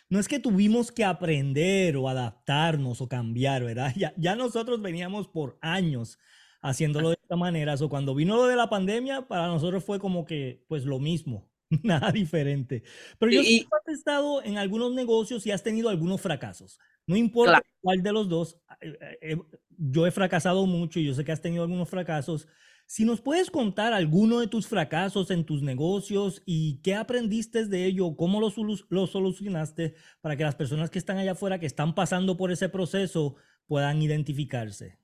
no 0.08 0.18
es 0.18 0.28
que 0.28 0.38
tuvimos 0.38 0.90
que 0.90 1.04
aprender 1.04 1.96
o 1.96 2.08
adaptarnos 2.08 3.00
o 3.00 3.08
cambiar, 3.08 3.64
¿verdad? 3.64 3.92
Ya, 3.96 4.14
ya 4.16 4.36
nosotros 4.36 4.80
veníamos 4.80 5.28
por 5.28 5.58
años 5.60 6.18
haciéndolo 6.62 7.10
de 7.10 7.18
esta 7.20 7.36
manera. 7.36 7.74
O 7.74 7.88
cuando 7.88 8.14
vino 8.14 8.36
lo 8.36 8.46
de 8.46 8.56
la 8.56 8.70
pandemia, 8.70 9.28
para 9.28 9.48
nosotros 9.48 9.84
fue 9.84 9.98
como 9.98 10.24
que, 10.24 10.64
pues 10.68 10.84
lo 10.84 10.98
mismo, 10.98 11.50
nada 11.82 12.10
diferente. 12.10 12.82
Pero 13.18 13.32
yo 13.32 13.42
sé 13.42 13.60
que 13.60 13.68
has 13.70 13.98
estado 13.98 14.42
en 14.42 14.58
algunos 14.58 14.92
negocios 14.92 15.46
y 15.46 15.50
has 15.50 15.62
tenido 15.62 15.88
algunos 15.90 16.20
fracasos. 16.20 16.78
No 17.06 17.16
importa 17.16 17.52
claro, 17.52 17.66
cuál 17.80 18.02
de 18.02 18.12
los 18.12 18.28
dos, 18.28 18.58
eh, 18.80 19.18
eh, 19.20 19.36
yo 19.76 20.06
he 20.06 20.10
fracasado 20.10 20.66
mucho 20.66 21.00
y 21.00 21.04
yo 21.04 21.14
sé 21.14 21.24
que 21.24 21.32
has 21.32 21.42
tenido 21.42 21.64
algunos 21.64 21.88
fracasos. 21.88 22.48
Si 22.94 23.04
nos 23.06 23.22
puedes 23.22 23.50
contar 23.50 23.92
alguno 23.94 24.38
de 24.38 24.48
tus 24.48 24.66
fracasos 24.68 25.30
en 25.30 25.46
tus 25.46 25.62
negocios 25.62 26.42
y 26.44 26.80
qué 26.82 26.94
aprendiste 26.94 27.64
de 27.66 27.86
ello, 27.86 28.16
cómo 28.16 28.38
lo, 28.40 28.50
solu- 28.50 28.84
lo 28.90 29.06
solucionaste 29.06 29.94
para 30.20 30.36
que 30.36 30.44
las 30.44 30.56
personas 30.56 30.90
que 30.90 30.98
están 30.98 31.16
allá 31.18 31.32
afuera, 31.32 31.58
que 31.58 31.66
están 31.66 31.94
pasando 31.94 32.36
por 32.36 32.52
ese 32.52 32.68
proceso, 32.68 33.36
puedan 33.66 34.02
identificarse. 34.02 34.98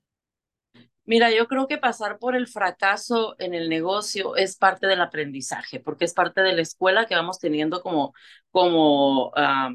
mira, 1.05 1.31
yo 1.35 1.47
creo 1.49 1.67
que 1.69 1.79
pasar 1.79 2.19
por 2.19 2.37
el 2.37 2.47
fracaso 2.49 3.35
en 3.39 3.55
el 3.55 3.69
negocio 3.69 4.37
es 4.37 4.57
parte 4.57 4.87
del 4.87 5.01
aprendizaje, 5.01 5.81
porque 5.81 6.05
es 6.05 6.15
parte 6.15 6.41
de 6.43 6.53
la 6.53 6.63
escuela 6.63 7.07
que 7.07 7.15
vamos 7.15 7.39
teniendo 7.39 7.83
como, 7.83 8.15
como 8.51 9.33
ah, 9.37 9.71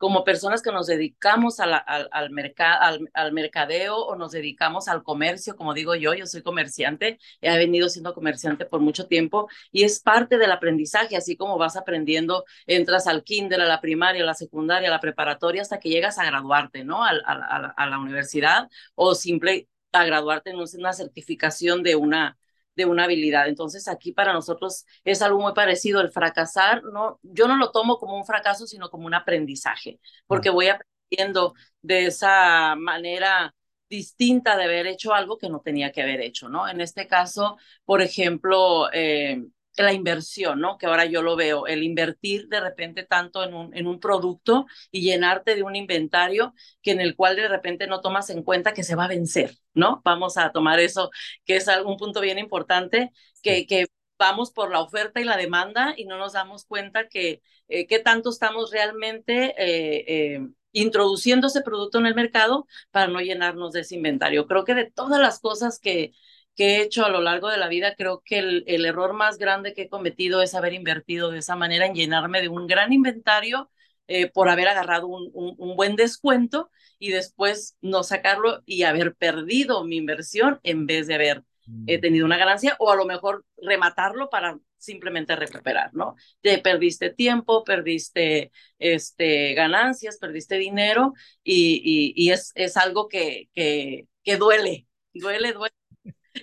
como 0.00 0.24
personas 0.24 0.62
que 0.62 0.72
nos 0.72 0.86
dedicamos 0.86 1.60
a 1.60 1.64
al, 1.76 2.08
al, 2.12 2.30
merca- 2.30 2.74
al, 2.74 3.10
al 3.14 3.32
mercadeo 3.32 3.96
o 3.98 4.16
nos 4.16 4.32
dedicamos 4.32 4.88
al 4.88 5.02
comercio, 5.02 5.56
como 5.56 5.74
digo 5.74 5.94
yo, 5.94 6.14
yo 6.14 6.26
soy 6.26 6.42
comerciante, 6.42 7.18
he 7.42 7.58
venido 7.58 7.88
siendo 7.90 8.14
comerciante 8.14 8.64
por 8.66 8.80
mucho 8.80 9.06
tiempo 9.06 9.48
y 9.72 9.84
es 9.84 10.00
parte 10.00 10.38
del 10.38 10.52
aprendizaje, 10.52 11.16
así 11.16 11.36
como 11.36 11.58
vas 11.58 11.76
aprendiendo, 11.76 12.44
entras 12.66 13.06
al 13.06 13.24
kinder, 13.24 13.60
a 13.60 13.66
la 13.66 13.80
primaria, 13.82 14.22
a 14.22 14.26
la 14.26 14.34
secundaria, 14.34 14.88
a 14.88 14.92
la 14.92 15.00
preparatoria, 15.00 15.62
hasta 15.62 15.78
que 15.80 15.90
llegas 15.90 16.18
a 16.18 16.24
graduarte, 16.24 16.84
¿no? 16.84 17.04
A, 17.04 17.12
la, 17.12 17.74
a 17.76 17.86
la 17.86 17.98
universidad 17.98 18.68
o 18.94 19.14
simple 19.14 19.68
a 19.92 20.04
graduarte 20.04 20.50
en 20.50 20.56
una 20.58 20.92
certificación 20.92 21.82
de 21.82 21.96
una 21.96 22.38
de 22.84 22.90
una 22.90 23.04
habilidad. 23.04 23.48
Entonces, 23.48 23.88
aquí 23.88 24.12
para 24.12 24.32
nosotros 24.32 24.86
es 25.04 25.22
algo 25.22 25.40
muy 25.40 25.52
parecido. 25.54 26.00
El 26.00 26.10
fracasar, 26.10 26.82
no, 26.84 27.18
yo 27.22 27.48
no 27.48 27.56
lo 27.56 27.70
tomo 27.72 27.98
como 27.98 28.16
un 28.16 28.24
fracaso, 28.24 28.66
sino 28.66 28.90
como 28.90 29.06
un 29.06 29.14
aprendizaje, 29.14 30.00
porque 30.26 30.50
voy 30.50 30.68
aprendiendo 30.68 31.54
de 31.82 32.06
esa 32.06 32.74
manera 32.76 33.54
distinta 33.88 34.56
de 34.56 34.64
haber 34.64 34.86
hecho 34.86 35.12
algo 35.14 35.36
que 35.38 35.48
no 35.48 35.60
tenía 35.60 35.90
que 35.92 36.02
haber 36.02 36.20
hecho, 36.20 36.48
¿no? 36.48 36.68
En 36.68 36.80
este 36.80 37.06
caso, 37.08 37.58
por 37.84 38.02
ejemplo, 38.02 38.88
eh, 38.92 39.44
la 39.76 39.92
inversión, 39.92 40.60
¿no? 40.60 40.78
Que 40.78 40.86
ahora 40.86 41.06
yo 41.06 41.22
lo 41.22 41.36
veo, 41.36 41.66
el 41.66 41.82
invertir 41.82 42.48
de 42.48 42.60
repente 42.60 43.04
tanto 43.04 43.44
en 43.44 43.54
un, 43.54 43.76
en 43.76 43.86
un 43.86 44.00
producto 44.00 44.66
y 44.90 45.02
llenarte 45.02 45.54
de 45.54 45.62
un 45.62 45.76
inventario 45.76 46.54
que 46.82 46.90
en 46.92 47.00
el 47.00 47.16
cual 47.16 47.36
de 47.36 47.48
repente 47.48 47.86
no 47.86 48.00
tomas 48.00 48.30
en 48.30 48.42
cuenta 48.42 48.74
que 48.74 48.84
se 48.84 48.94
va 48.96 49.04
a 49.04 49.08
vencer, 49.08 49.56
¿no? 49.74 50.02
Vamos 50.04 50.36
a 50.36 50.52
tomar 50.52 50.80
eso, 50.80 51.10
que 51.44 51.56
es 51.56 51.66
un 51.84 51.96
punto 51.96 52.20
bien 52.20 52.38
importante, 52.38 53.12
que, 53.42 53.66
que 53.66 53.86
vamos 54.18 54.52
por 54.52 54.70
la 54.70 54.80
oferta 54.80 55.20
y 55.20 55.24
la 55.24 55.36
demanda 55.36 55.94
y 55.96 56.04
no 56.04 56.18
nos 56.18 56.34
damos 56.34 56.64
cuenta 56.66 57.08
que 57.08 57.42
eh, 57.68 57.86
qué 57.86 57.98
tanto 58.00 58.30
estamos 58.30 58.70
realmente 58.70 59.54
eh, 59.56 60.34
eh, 60.36 60.48
introduciendo 60.72 61.46
ese 61.46 61.62
producto 61.62 61.98
en 61.98 62.06
el 62.06 62.14
mercado 62.14 62.66
para 62.90 63.08
no 63.08 63.20
llenarnos 63.20 63.72
de 63.72 63.80
ese 63.80 63.96
inventario. 63.96 64.46
Creo 64.46 64.64
que 64.64 64.74
de 64.74 64.90
todas 64.90 65.20
las 65.20 65.40
cosas 65.40 65.80
que, 65.80 66.12
que 66.60 66.76
he 66.76 66.82
hecho 66.82 67.06
a 67.06 67.08
lo 67.08 67.22
largo 67.22 67.48
de 67.48 67.56
la 67.56 67.68
vida, 67.68 67.94
creo 67.96 68.20
que 68.22 68.38
el, 68.38 68.64
el, 68.66 68.84
error 68.84 69.14
más 69.14 69.38
grande 69.38 69.72
que 69.72 69.84
he 69.84 69.88
cometido 69.88 70.42
es 70.42 70.54
haber 70.54 70.74
invertido 70.74 71.30
de 71.30 71.38
esa 71.38 71.56
manera 71.56 71.86
en 71.86 71.94
llenarme 71.94 72.42
de 72.42 72.48
un 72.48 72.66
gran 72.66 72.92
inventario 72.92 73.70
eh, 74.08 74.30
por 74.30 74.50
haber 74.50 74.68
agarrado 74.68 75.06
un, 75.06 75.30
un, 75.32 75.54
un, 75.56 75.74
buen 75.74 75.96
descuento 75.96 76.70
y 76.98 77.12
después 77.12 77.78
no 77.80 78.02
sacarlo 78.02 78.60
y 78.66 78.82
haber 78.82 79.14
perdido 79.14 79.84
mi 79.84 79.96
inversión 79.96 80.60
en 80.62 80.84
vez 80.84 81.06
de 81.06 81.14
haber 81.14 81.44
eh, 81.86 81.96
mm. 81.96 82.00
tenido 82.02 82.26
una 82.26 82.36
ganancia 82.36 82.76
o 82.78 82.92
a 82.92 82.96
lo 82.96 83.06
mejor 83.06 83.46
rematarlo 83.56 84.28
para 84.28 84.58
simplemente 84.76 85.36
recuperar, 85.36 85.94
¿no? 85.94 86.14
Te 86.42 86.58
perdiste 86.58 87.08
tiempo, 87.08 87.64
perdiste 87.64 88.52
este, 88.78 89.54
ganancias, 89.54 90.18
perdiste 90.18 90.56
dinero 90.56 91.14
y, 91.42 91.80
y, 91.82 92.12
y 92.22 92.32
es, 92.32 92.52
es 92.54 92.76
algo 92.76 93.08
que, 93.08 93.48
que, 93.54 94.08
que 94.22 94.36
duele, 94.36 94.86
duele, 95.14 95.54
duele 95.54 95.79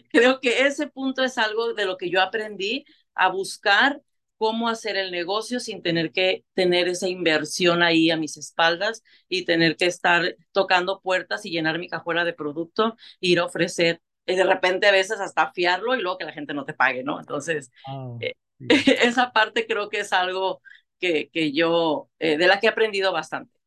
creo 0.09 0.39
que 0.39 0.65
ese 0.67 0.87
punto 0.87 1.23
es 1.23 1.37
algo 1.37 1.73
de 1.73 1.85
lo 1.85 1.97
que 1.97 2.09
yo 2.09 2.21
aprendí 2.21 2.85
a 3.15 3.29
buscar 3.29 4.01
cómo 4.37 4.69
hacer 4.69 4.97
el 4.97 5.11
negocio 5.11 5.59
sin 5.59 5.81
tener 5.81 6.11
que 6.11 6.45
tener 6.53 6.87
esa 6.87 7.07
inversión 7.07 7.81
ahí 7.81 8.11
a 8.11 8.17
mis 8.17 8.37
espaldas 8.37 9.03
y 9.27 9.45
tener 9.45 9.77
que 9.77 9.85
estar 9.87 10.35
tocando 10.51 11.01
puertas 11.01 11.45
y 11.45 11.51
llenar 11.51 11.79
mi 11.79 11.89
cajuela 11.89 12.23
de 12.23 12.33
producto, 12.33 12.95
ir 13.19 13.39
a 13.39 13.45
ofrecer, 13.45 14.01
y 14.25 14.35
de 14.35 14.43
repente 14.43 14.87
a 14.87 14.91
veces 14.91 15.19
hasta 15.19 15.51
fiarlo 15.53 15.95
y 15.95 16.01
luego 16.01 16.17
que 16.17 16.25
la 16.25 16.33
gente 16.33 16.53
no 16.53 16.65
te 16.65 16.73
pague, 16.73 17.03
¿no? 17.03 17.19
Entonces, 17.19 17.71
oh, 17.87 18.17
eh, 18.19 18.33
sí. 18.59 18.67
esa 19.01 19.31
parte 19.31 19.65
creo 19.67 19.89
que 19.89 20.01
es 20.01 20.13
algo 20.13 20.61
que, 20.99 21.29
que 21.31 21.51
yo, 21.53 22.09
eh, 22.19 22.37
de 22.37 22.47
la 22.47 22.59
que 22.59 22.67
he 22.67 22.69
aprendido 22.69 23.11
bastante. 23.11 23.57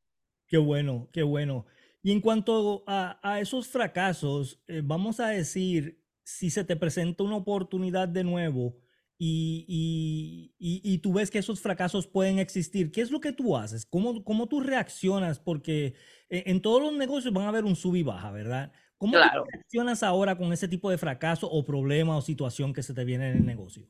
Qué 0.47 0.59
bueno, 0.59 1.09
qué 1.13 1.23
bueno. 1.23 1.67
Y 2.03 2.13
en 2.13 2.21
cuanto 2.21 2.83
a, 2.87 3.19
a 3.23 3.41
esos 3.41 3.69
fracasos, 3.69 4.61
eh, 4.67 4.81
vamos 4.83 5.21
a 5.21 5.29
decir, 5.29 6.00
si 6.39 6.51
se 6.51 6.65
te 6.65 6.77
presenta 6.77 7.25
una 7.25 7.37
oportunidad 7.37 8.09
de 8.09 8.25
nuevo 8.25 8.77
y, 9.19 9.67
y, 9.69 10.55
y, 10.59 10.95
y, 10.95 10.99
tú 10.99 11.13
ves 11.13 11.31
que 11.31 11.39
esos 11.39 11.61
fracasos 11.61 12.07
pueden 12.07 12.39
existir, 12.39 12.91
¿qué 12.91 13.03
es 13.03 13.11
lo 13.11 13.21
que 13.21 13.33
tú 13.33 13.55
haces? 13.55 13.85
¿Cómo, 13.85 14.25
cómo 14.25 14.47
tú 14.49 14.61
reaccionas? 14.61 15.39
Porque 15.39 15.95
en 16.31 16.63
todos 16.63 16.81
los 16.81 16.95
negocios 16.95 17.35
van 17.35 17.45
a 17.45 17.49
haber 17.49 17.65
un 17.65 17.77
sub 17.77 17.97
y 17.97 18.03
baja, 18.03 18.31
¿verdad? 18.31 18.73
¿Cómo 18.97 19.13
claro. 19.13 19.45
tú 19.45 19.51
reaccionas 19.53 20.03
ahora 20.03 20.39
con 20.39 20.55
ese 20.55 20.69
tipo 20.69 20.91
de 20.91 20.97
fracaso 20.97 21.51
o 21.51 21.65
problema 21.67 22.17
o 22.17 22.23
situación 22.23 22.73
que 22.73 22.83
se 22.83 22.95
te 22.95 23.05
viene 23.05 23.31
en 23.31 23.37
el 23.39 23.47
negocio? 23.47 23.87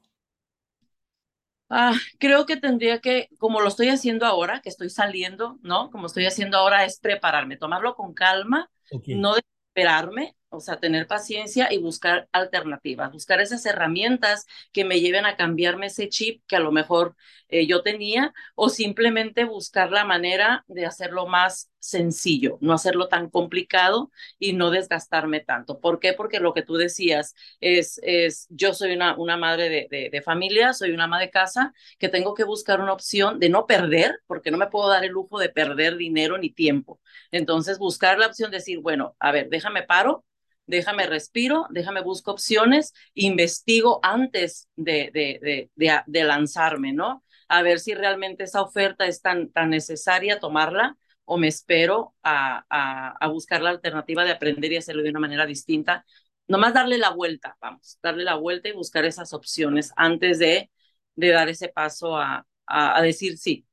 Ah, 1.68 1.94
creo 2.18 2.46
que 2.46 2.56
tendría 2.56 3.00
que, 3.00 3.28
como 3.38 3.60
lo 3.60 3.68
estoy 3.68 3.88
haciendo 3.88 4.26
ahora, 4.26 4.60
que 4.60 4.68
estoy 4.68 4.90
saliendo, 4.90 5.60
¿no? 5.62 5.90
Como 5.90 6.06
estoy 6.06 6.26
haciendo 6.26 6.58
ahora 6.58 6.84
es 6.84 6.98
prepararme, 6.98 7.56
tomarlo 7.56 7.94
con 7.94 8.14
calma, 8.14 8.68
okay. 8.90 9.14
no 9.14 9.36
desesperarme, 9.36 10.34
o 10.50 10.60
sea, 10.60 10.78
tener 10.80 11.06
paciencia 11.06 11.72
y 11.72 11.78
buscar 11.78 12.28
alternativas, 12.32 13.12
buscar 13.12 13.40
esas 13.40 13.64
herramientas 13.66 14.46
que 14.72 14.84
me 14.84 15.00
lleven 15.00 15.26
a 15.26 15.36
cambiarme 15.36 15.86
ese 15.86 16.08
chip 16.08 16.42
que 16.46 16.56
a 16.56 16.60
lo 16.60 16.72
mejor 16.72 17.16
eh, 17.48 17.66
yo 17.66 17.82
tenía 17.82 18.32
o 18.54 18.68
simplemente 18.68 19.44
buscar 19.44 19.90
la 19.90 20.04
manera 20.04 20.64
de 20.68 20.86
hacerlo 20.86 21.26
más 21.26 21.70
sencillo, 21.78 22.58
no 22.60 22.72
hacerlo 22.72 23.08
tan 23.08 23.30
complicado 23.30 24.10
y 24.38 24.52
no 24.52 24.70
desgastarme 24.70 25.40
tanto. 25.40 25.80
¿Por 25.80 25.98
qué? 26.00 26.12
Porque 26.12 26.40
lo 26.40 26.52
que 26.54 26.62
tú 26.62 26.74
decías 26.76 27.34
es, 27.60 28.00
es 28.02 28.46
yo 28.50 28.74
soy 28.74 28.92
una, 28.94 29.16
una 29.16 29.36
madre 29.36 29.68
de, 29.68 29.88
de, 29.90 30.10
de 30.10 30.22
familia, 30.22 30.72
soy 30.74 30.90
una 30.92 31.04
ama 31.04 31.20
de 31.20 31.30
casa, 31.30 31.72
que 31.98 32.08
tengo 32.08 32.34
que 32.34 32.44
buscar 32.44 32.80
una 32.80 32.92
opción 32.92 33.38
de 33.38 33.48
no 33.48 33.66
perder, 33.66 34.20
porque 34.26 34.50
no 34.50 34.58
me 34.58 34.66
puedo 34.68 34.88
dar 34.88 35.04
el 35.04 35.10
lujo 35.12 35.38
de 35.38 35.48
perder 35.48 35.96
dinero 35.96 36.38
ni 36.38 36.50
tiempo. 36.50 37.00
Entonces, 37.30 37.78
buscar 37.78 38.18
la 38.18 38.26
opción 38.26 38.50
de 38.50 38.58
decir, 38.58 38.80
bueno, 38.80 39.16
a 39.18 39.32
ver, 39.32 39.48
déjame 39.48 39.82
paro, 39.82 40.24
déjame 40.70 41.06
respiro, 41.06 41.66
déjame 41.70 42.00
busco 42.00 42.30
opciones, 42.30 42.94
investigo 43.14 44.00
antes 44.02 44.68
de, 44.76 45.10
de, 45.12 45.70
de, 46.06 46.24
lanzarme, 46.24 46.92
¿no? 46.92 47.24
A 47.48 47.62
ver 47.62 47.80
si 47.80 47.94
realmente 47.94 48.44
esa 48.44 48.62
oferta 48.62 49.06
es 49.06 49.20
tan, 49.20 49.50
tan 49.50 49.70
necesaria 49.70 50.38
tomarla 50.38 50.96
o 51.24 51.36
me 51.36 51.48
espero 51.48 52.14
a, 52.22 52.64
a, 52.70 53.16
a, 53.20 53.28
buscar 53.28 53.62
la 53.62 53.70
alternativa 53.70 54.24
de 54.24 54.30
aprender 54.30 54.72
y 54.72 54.76
hacerlo 54.76 55.02
de 55.02 55.10
una 55.10 55.20
manera 55.20 55.44
distinta. 55.44 56.04
Nomás 56.46 56.72
darle 56.72 56.98
la 56.98 57.10
vuelta, 57.10 57.56
vamos, 57.60 57.98
darle 58.02 58.24
la 58.24 58.36
vuelta 58.36 58.68
y 58.68 58.72
buscar 58.72 59.04
esas 59.04 59.32
opciones 59.32 59.92
antes 59.96 60.38
de, 60.38 60.70
de 61.16 61.28
dar 61.28 61.48
ese 61.48 61.68
paso 61.68 62.16
a, 62.16 62.46
a, 62.66 62.96
a 62.96 63.02
decir 63.02 63.38
sí. 63.38 63.66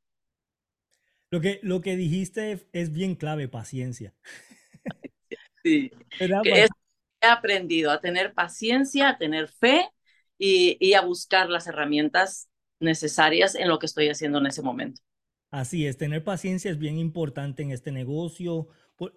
Lo 1.29 1.41
que, 1.41 1.59
lo 1.61 1.81
que 1.81 1.95
dijiste 1.95 2.67
es 2.71 2.91
bien 2.91 3.15
clave, 3.15 3.47
paciencia. 3.47 4.15
Sí, 5.63 5.91
es, 6.43 6.69
he 7.21 7.27
aprendido 7.27 7.91
a 7.91 8.01
tener 8.01 8.33
paciencia, 8.33 9.09
a 9.09 9.17
tener 9.17 9.47
fe 9.47 9.89
y, 10.37 10.77
y, 10.79 10.93
a 10.93 11.01
buscar 11.01 11.49
las 11.49 11.67
herramientas 11.67 12.49
necesarias 12.79 13.55
en 13.55 13.67
lo 13.67 13.79
que 13.79 13.87
estoy 13.87 14.09
haciendo 14.09 14.37
en 14.39 14.47
ese 14.47 14.61
momento. 14.61 15.01
Así 15.49 15.87
es, 15.87 15.97
tener 15.97 16.23
paciencia 16.23 16.69
es 16.69 16.77
bien 16.77 16.97
importante 16.97 17.63
en 17.63 17.71
este 17.71 17.91
negocio. 17.91 18.67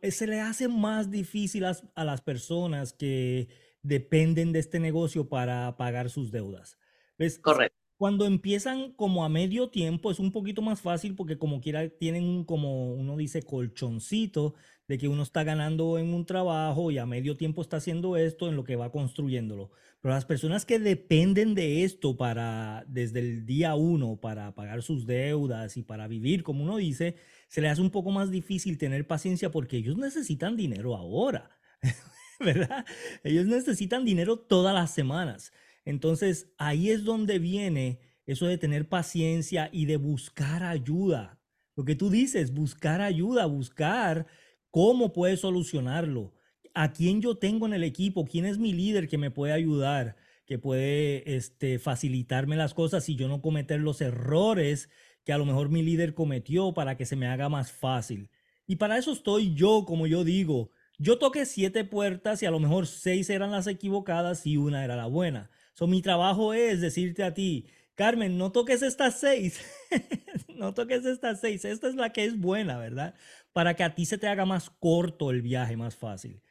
Eh, 0.01 0.11
se 0.11 0.27
le 0.27 0.41
hace 0.41 0.69
más 0.69 1.11
difícil 1.11 1.65
a, 1.65 1.77
a 1.95 2.05
las 2.05 2.21
personas 2.21 2.93
que 2.93 3.49
dependen 3.83 4.53
de 4.53 4.61
este 4.61 4.79
negocio 4.79 5.29
para 5.29 5.77
pagar 5.77 6.11
sus 6.11 6.31
deudas. 6.31 6.79
¿Ves? 7.19 7.39
Correcto. 7.39 7.80
Cuando 8.01 8.25
empiezan 8.25 8.93
como 8.93 9.27
a 9.27 9.29
medio 9.29 9.69
tiempo 9.69 10.11
es 10.11 10.19
un 10.21 10.33
poquito 10.33 10.63
más 10.63 10.81
fácil 10.81 11.15
porque 11.15 11.37
como 11.37 11.61
quiera 11.61 11.87
tienen 11.91 12.25
un, 12.25 12.45
como 12.47 12.95
uno 12.95 13.15
dice, 13.19 13.43
colchoncito 13.43 14.55
de 14.89 14.97
que 14.97 15.07
uno 15.07 15.23
está 15.23 15.45
ganando 15.45 15.99
en 15.99 16.15
un 16.15 16.25
trabajo 16.25 16.91
y 16.91 16.97
a 16.97 17.05
medio 17.05 17.37
tiempo 17.37 17.61
está 17.61 17.77
haciendo 17.77 18.17
esto 18.17 18.49
en 18.49 18.57
lo 18.57 18.65
que 18.65 18.75
va 18.75 18.91
construyéndolo. 18.91 19.71
Pero 20.01 20.15
las 20.15 20.25
personas 20.25 20.65
que 20.65 20.79
dependen 20.79 21.55
de 21.55 21.85
esto 21.85 22.17
para, 22.17 22.87
desde 22.89 23.21
el 23.21 23.45
día 23.45 23.75
uno, 23.75 24.17
para 24.17 24.55
pagar 24.55 24.83
sus 24.83 25.05
deudas 25.05 25.77
y 25.77 25.83
para 25.83 26.09
vivir, 26.09 26.43
como 26.43 26.65
uno 26.65 26.79
dice, 26.79 27.17
se 27.49 27.61
les 27.61 27.73
hace 27.73 27.83
un 27.83 27.91
poco 27.91 28.11
más 28.13 28.31
difícil 28.31 28.79
tener 28.79 29.07
paciencia 29.07 29.51
porque 29.51 29.77
ellos 29.77 29.99
necesitan 29.99 30.57
dinero 30.57 30.97
ahora, 30.97 31.51
¿verdad? 32.41 32.87
Ellos 33.25 33.45
necesitan 33.45 34.07
dinero 34.07 34.39
todas 34.39 34.75
las 34.75 34.91
semanas. 34.91 35.53
Entonces, 35.91 36.53
ahí 36.57 36.91
es 36.91 37.05
donde 37.05 37.39
viene 37.39 38.01
eso 38.27 38.47
de 38.47 38.59
tener 38.59 38.89
paciencia 38.89 39.69
y 39.73 39.87
de 39.87 39.97
buscar 39.97 40.63
ayuda. 40.63 41.41
Lo 41.77 41.85
que 41.85 41.95
tú 41.95 42.11
dices, 42.11 42.53
buscar 42.53 43.01
ayuda, 43.01 43.47
buscar 43.47 44.27
¿Cómo 44.71 45.13
puede 45.13 45.37
solucionarlo? 45.37 46.33
¿A 46.75 46.93
quién 46.93 47.21
yo 47.21 47.37
tengo 47.37 47.67
en 47.67 47.73
el 47.73 47.83
equipo? 47.83 48.25
¿Quién 48.25 48.47
es 48.47 48.59
mi 48.59 48.73
líder 48.73 49.09
que 49.09 49.19
me 49.19 49.33
puede 49.33 49.53
ayudar? 49.53 50.17
Que 50.47 50.59
puede 50.59 51.35
este, 51.35 51.81
facilitarme 51.81 52.57
las 52.57 52.73
cosas 52.73 53.09
y 53.09 53.17
yo 53.17 53.27
no 53.27 53.43
cometer 53.43 53.81
los 53.81 54.01
errores 54.01 54.89
que 55.25 55.33
a 55.33 55.39
lo 55.39 55.45
mejor 55.45 55.71
mi 55.71 55.83
líder 55.83 56.15
cometió 56.15 56.73
para 56.73 56.97
que 56.97 57.05
se 57.05 57.17
me 57.17 57.27
haga 57.27 57.49
más 57.49 57.73
fácil. 57.73 58.31
Y 58.65 58.77
para 58.77 58.97
eso 58.97 59.13
estoy 59.13 59.55
yo, 59.55 59.85
como 59.85 60.07
yo 60.07 60.23
digo. 60.23 60.71
Yo 60.99 61.19
toqué 61.19 61.47
siete 61.47 61.85
puertas 61.85 62.41
y 62.43 62.47
a 62.47 62.53
lo 62.53 62.61
mejor 62.61 62.87
seis 62.87 63.29
eran 63.29 63.51
las 63.51 63.67
equivocadas 63.67 64.47
y 64.47 64.57
una 64.57 64.85
era 64.85 64.95
la 64.95 65.07
buena. 65.07 65.51
So, 65.73 65.87
mi 65.87 66.03
trabajo 66.03 66.53
es 66.55 66.81
decirte 66.81 67.23
a 67.23 67.35
ti, 67.35 67.67
Carmen, 67.95 68.39
no 68.39 68.53
toques 68.53 68.83
estas 68.83 69.21
seis. 69.21 69.61
no 70.49 70.75
toques 70.75 71.05
estas 71.05 71.41
seis. 71.41 71.65
Esta 71.65 71.89
es 71.89 71.95
la 71.95 72.13
que 72.13 72.25
es 72.25 72.39
buena, 72.39 72.79
¿verdad? 72.79 73.15
para 73.53 73.75
que 73.75 73.85
a 73.85 73.95
ti 73.95 74.07
se 74.07 74.19
te 74.19 74.29
haga 74.29 74.45
más 74.45 74.71
corto 74.71 75.31
el 75.31 75.43
viaje, 75.43 75.77
más 75.77 75.97
fácil. 75.97 76.43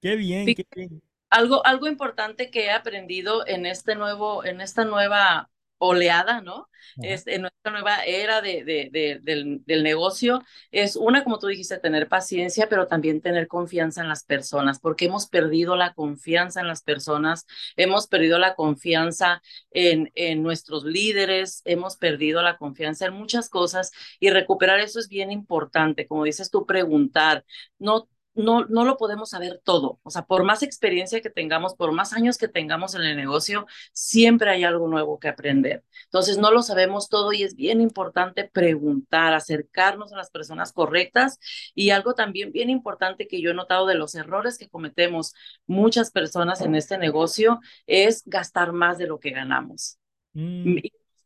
Qué 0.00 0.16
bien, 0.16 0.46
sí. 0.46 0.54
qué 0.54 0.66
bien. 0.74 1.02
Algo, 1.30 1.64
algo 1.66 1.88
importante 1.88 2.50
que 2.50 2.66
he 2.66 2.70
aprendido 2.70 3.46
en 3.46 3.66
este 3.66 3.94
nuevo, 3.94 4.44
en 4.44 4.60
esta 4.60 4.84
nueva 4.84 5.50
oleada, 5.78 6.40
¿no? 6.40 6.68
Es, 7.02 7.26
en 7.26 7.42
nuestra 7.42 7.70
nueva 7.70 8.04
era 8.04 8.40
de, 8.40 8.64
de, 8.64 8.88
de, 8.90 9.20
del, 9.22 9.62
del, 9.66 9.82
negocio, 9.82 10.42
es 10.72 10.96
una, 10.96 11.22
como 11.22 11.38
tú 11.38 11.46
dijiste, 11.46 11.78
tener 11.78 12.08
paciencia, 12.08 12.68
pero 12.68 12.86
también 12.86 13.20
tener 13.20 13.46
confianza 13.46 14.00
en 14.00 14.08
las 14.08 14.24
personas, 14.24 14.80
porque 14.80 15.04
hemos 15.06 15.28
perdido 15.28 15.76
la 15.76 15.92
confianza 15.94 16.60
en 16.60 16.66
las 16.66 16.82
personas, 16.82 17.46
hemos 17.76 18.06
perdido 18.08 18.38
la 18.38 18.54
confianza 18.54 19.42
en, 19.70 20.10
en 20.14 20.42
nuestros 20.42 20.84
líderes, 20.84 21.62
hemos 21.64 21.96
perdido 21.96 22.42
la 22.42 22.56
confianza 22.56 23.06
en 23.06 23.14
muchas 23.14 23.48
cosas 23.48 23.92
y 24.18 24.30
recuperar 24.30 24.80
eso 24.80 24.98
es 24.98 25.08
bien 25.08 25.30
importante, 25.30 26.06
como 26.06 26.24
dices 26.24 26.50
tú, 26.50 26.66
preguntar, 26.66 27.44
no 27.78 28.08
no, 28.38 28.64
no 28.66 28.84
lo 28.84 28.96
podemos 28.96 29.30
saber 29.30 29.60
todo. 29.64 30.00
O 30.02 30.10
sea, 30.10 30.22
por 30.22 30.44
más 30.44 30.62
experiencia 30.62 31.20
que 31.20 31.30
tengamos, 31.30 31.74
por 31.74 31.92
más 31.92 32.12
años 32.12 32.38
que 32.38 32.48
tengamos 32.48 32.94
en 32.94 33.02
el 33.02 33.16
negocio, 33.16 33.66
siempre 33.92 34.50
hay 34.50 34.64
algo 34.64 34.88
nuevo 34.88 35.18
que 35.18 35.28
aprender. 35.28 35.84
Entonces, 36.04 36.38
no 36.38 36.50
lo 36.50 36.62
sabemos 36.62 37.08
todo 37.08 37.32
y 37.32 37.42
es 37.42 37.54
bien 37.56 37.80
importante 37.80 38.44
preguntar, 38.44 39.34
acercarnos 39.34 40.12
a 40.12 40.16
las 40.16 40.30
personas 40.30 40.72
correctas. 40.72 41.38
Y 41.74 41.90
algo 41.90 42.14
también 42.14 42.52
bien 42.52 42.70
importante 42.70 43.28
que 43.28 43.40
yo 43.40 43.50
he 43.50 43.54
notado 43.54 43.86
de 43.86 43.94
los 43.94 44.14
errores 44.14 44.58
que 44.58 44.68
cometemos 44.68 45.34
muchas 45.66 46.10
personas 46.10 46.60
en 46.60 46.74
este 46.74 46.98
negocio 46.98 47.60
es 47.86 48.22
gastar 48.26 48.72
más 48.72 48.98
de 48.98 49.06
lo 49.06 49.18
que 49.20 49.30
ganamos. 49.30 49.98
Mm 50.34 50.78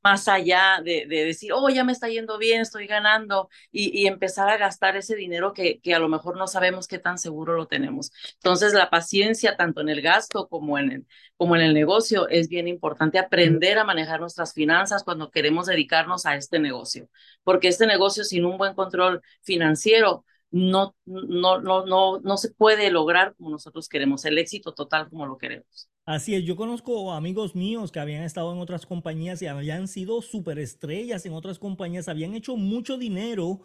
más 0.02 0.28
allá 0.28 0.80
de, 0.84 1.06
decir, 1.06 1.52
oh, 1.52 1.68
ya 1.68 1.84
me 1.84 1.92
está 1.92 2.08
yendo 2.08 2.38
bien, 2.38 2.60
estoy 2.60 2.86
ganando, 2.86 3.48
y, 3.70 4.06
empezar 4.06 4.48
a 4.48 4.56
gastar 4.56 4.96
ese 4.96 5.14
dinero 5.16 5.52
que, 5.52 5.80
que, 5.80 5.94
a 5.94 5.98
lo 5.98 6.08
mejor 6.08 6.36
no 6.36 6.46
sabemos 6.46 6.86
qué 6.88 6.98
tan 6.98 7.18
seguro 7.18 7.54
lo 7.54 7.66
tenemos. 7.66 8.12
Entonces, 8.34 8.72
la 8.74 8.90
paciencia, 8.90 9.56
tanto 9.56 9.80
en 9.80 9.88
el 9.88 10.02
gasto 10.02 10.48
como 10.48 10.78
en 10.78 10.92
el, 10.92 11.06
como 11.36 11.56
en 11.56 11.62
el 11.62 11.74
negocio, 11.74 12.28
es 12.28 12.48
bien 12.48 12.68
importante 12.68 13.18
aprender 13.18 13.78
a 13.78 13.84
manejar 13.84 14.20
nuestras 14.20 14.52
finanzas 14.54 15.04
cuando 15.04 15.30
queremos 15.30 15.66
dedicarnos 15.66 16.26
a 16.26 16.36
este 16.36 16.58
negocio, 16.58 17.08
porque 17.44 17.68
este 17.68 17.86
negocio 17.86 18.24
sin 18.24 18.44
un 18.44 18.58
buen 18.58 18.74
control 18.74 19.22
financiero, 19.42 20.24
no, 20.52 20.94
no, 21.06 21.60
no, 21.60 21.86
no, 21.86 22.20
no 22.20 22.36
se 22.36 22.50
puede 22.50 22.90
lograr 22.90 23.34
como 23.36 23.50
nosotros 23.50 23.88
queremos, 23.88 24.24
el 24.24 24.38
éxito 24.38 24.72
total 24.74 25.08
como 25.08 25.26
lo 25.26 25.38
queremos. 25.38 25.88
Así 26.04 26.34
es, 26.34 26.44
yo 26.44 26.56
conozco 26.56 27.12
amigos 27.12 27.54
míos 27.54 27.90
que 27.90 28.00
habían 28.00 28.22
estado 28.22 28.52
en 28.52 28.58
otras 28.60 28.86
compañías 28.86 29.40
y 29.40 29.46
habían 29.46 29.88
sido 29.88 30.20
superestrellas 30.20 31.24
en 31.26 31.32
otras 31.32 31.58
compañías, 31.58 32.08
habían 32.08 32.34
hecho 32.34 32.56
mucho 32.56 32.98
dinero 32.98 33.62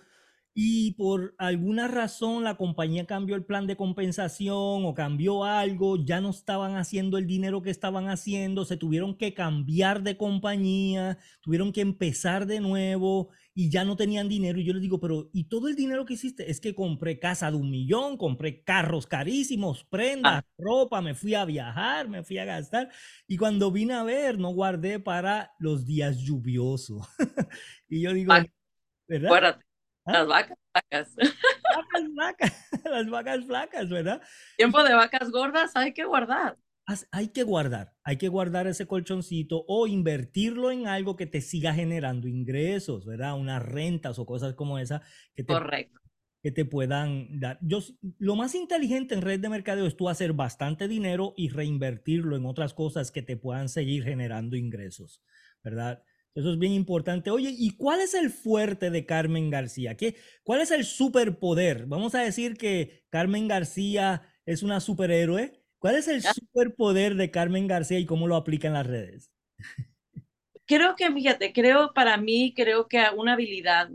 y 0.53 0.93
por 0.93 1.35
alguna 1.37 1.87
razón 1.87 2.43
la 2.43 2.55
compañía 2.55 3.05
cambió 3.05 3.35
el 3.35 3.45
plan 3.45 3.67
de 3.67 3.75
compensación 3.75 4.85
o 4.85 4.93
cambió 4.95 5.43
algo, 5.43 6.03
ya 6.03 6.19
no 6.21 6.31
estaban 6.31 6.77
haciendo 6.77 7.19
el 7.19 7.27
dinero 7.27 7.61
que 7.61 7.69
estaban 7.69 8.07
haciendo, 8.09 8.65
se 8.65 8.77
tuvieron 8.77 9.15
que 9.15 9.35
cambiar 9.35 10.01
de 10.01 10.17
compañía, 10.17 11.19
tuvieron 11.41 11.71
que 11.71 11.81
empezar 11.81 12.47
de 12.47 12.59
nuevo 12.59 13.29
y 13.59 13.71
ya 13.71 13.83
no 13.83 13.95
tenían 13.95 14.29
dinero. 14.29 14.59
Y 14.59 14.65
yo 14.65 14.73
les 14.73 14.83
digo, 14.83 14.99
pero 14.99 15.31
¿y 15.33 15.45
todo 15.45 15.67
el 15.67 15.75
dinero 15.75 16.05
que 16.05 16.13
hiciste? 16.13 16.51
Es 16.51 16.61
que 16.61 16.75
compré 16.75 17.17
casa 17.17 17.49
de 17.49 17.57
un 17.57 17.71
millón, 17.71 18.15
compré 18.15 18.63
carros 18.63 19.07
carísimos, 19.07 19.83
prendas, 19.83 20.43
ah. 20.43 20.47
ropa, 20.59 21.01
me 21.01 21.15
fui 21.15 21.33
a 21.33 21.43
viajar, 21.43 22.07
me 22.07 22.23
fui 22.23 22.37
a 22.37 22.45
gastar. 22.45 22.91
Y 23.25 23.35
cuando 23.35 23.71
vine 23.71 23.95
a 23.95 24.03
ver, 24.03 24.37
no 24.37 24.49
guardé 24.49 24.99
para 24.99 25.55
los 25.57 25.87
días 25.87 26.19
lluviosos. 26.19 27.07
y 27.89 28.01
yo 28.01 28.13
digo, 28.13 28.31
¿verdad? 29.07 29.59
¿Ah? 30.05 30.11
Las 30.11 30.27
vacas 30.27 30.57
flacas. 30.71 31.15
Vacas 31.15 32.03
flacas, 32.13 32.69
las 32.85 33.09
vacas 33.09 33.45
flacas, 33.45 33.89
¿verdad? 33.89 34.21
Tiempo 34.55 34.83
de 34.83 34.93
vacas 34.93 35.31
gordas 35.31 35.75
hay 35.75 35.95
que 35.95 36.05
guardar. 36.05 36.59
Hay 37.11 37.29
que 37.29 37.43
guardar, 37.43 37.93
hay 38.03 38.17
que 38.17 38.29
guardar 38.29 38.65
ese 38.65 38.87
colchoncito 38.87 39.65
o 39.67 39.87
invertirlo 39.87 40.71
en 40.71 40.87
algo 40.87 41.17
que 41.17 41.25
te 41.25 41.41
siga 41.41 41.73
generando 41.73 42.29
ingresos, 42.29 43.05
¿verdad? 43.05 43.37
Unas 43.37 43.61
rentas 43.61 44.19
o 44.19 44.25
cosas 44.25 44.53
como 44.53 44.79
esa 44.79 45.01
que 45.35 45.43
te, 45.43 45.51
Correcto. 45.51 45.99
que 46.41 46.51
te 46.51 46.63
puedan 46.63 47.41
dar. 47.41 47.59
Yo, 47.61 47.79
lo 48.19 48.37
más 48.37 48.55
inteligente 48.55 49.15
en 49.15 49.21
red 49.21 49.41
de 49.41 49.49
mercadeo 49.49 49.85
es 49.85 49.97
tú 49.97 50.07
hacer 50.07 50.31
bastante 50.31 50.87
dinero 50.87 51.33
y 51.35 51.49
reinvertirlo 51.49 52.37
en 52.37 52.45
otras 52.45 52.73
cosas 52.73 53.11
que 53.11 53.21
te 53.21 53.35
puedan 53.35 53.67
seguir 53.67 54.05
generando 54.05 54.55
ingresos, 54.55 55.21
¿verdad? 55.63 56.03
Eso 56.35 56.53
es 56.53 56.59
bien 56.59 56.71
importante. 56.71 57.31
Oye, 57.31 57.53
¿y 57.57 57.71
cuál 57.75 57.99
es 57.99 58.13
el 58.13 58.29
fuerte 58.29 58.91
de 58.91 59.05
Carmen 59.05 59.49
García? 59.49 59.97
¿Qué, 59.97 60.15
¿Cuál 60.43 60.61
es 60.61 60.71
el 60.71 60.85
superpoder? 60.85 61.85
Vamos 61.87 62.15
a 62.15 62.21
decir 62.21 62.57
que 62.57 63.03
Carmen 63.09 63.49
García 63.49 64.21
es 64.45 64.63
una 64.63 64.79
superhéroe. 64.79 65.63
¿Cuál 65.79 65.95
es 65.95 66.07
el 66.07 66.21
superpoder 66.23 67.15
de 67.15 67.31
Carmen 67.31 67.67
García 67.67 67.99
y 67.99 68.05
cómo 68.05 68.27
lo 68.27 68.35
aplica 68.35 68.67
en 68.67 68.73
las 68.73 68.87
redes? 68.87 69.31
Creo 70.65 70.95
que, 70.95 71.11
fíjate, 71.11 71.53
creo 71.53 71.93
para 71.93 72.17
mí, 72.17 72.53
creo 72.55 72.87
que 72.87 73.03
una 73.15 73.33
habilidad 73.33 73.89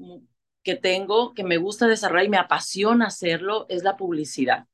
que 0.62 0.76
tengo, 0.76 1.34
que 1.34 1.44
me 1.44 1.58
gusta 1.58 1.86
desarrollar 1.86 2.26
y 2.26 2.30
me 2.30 2.38
apasiona 2.38 3.06
hacerlo, 3.06 3.66
es 3.68 3.82
la 3.82 3.96
publicidad. 3.96 4.66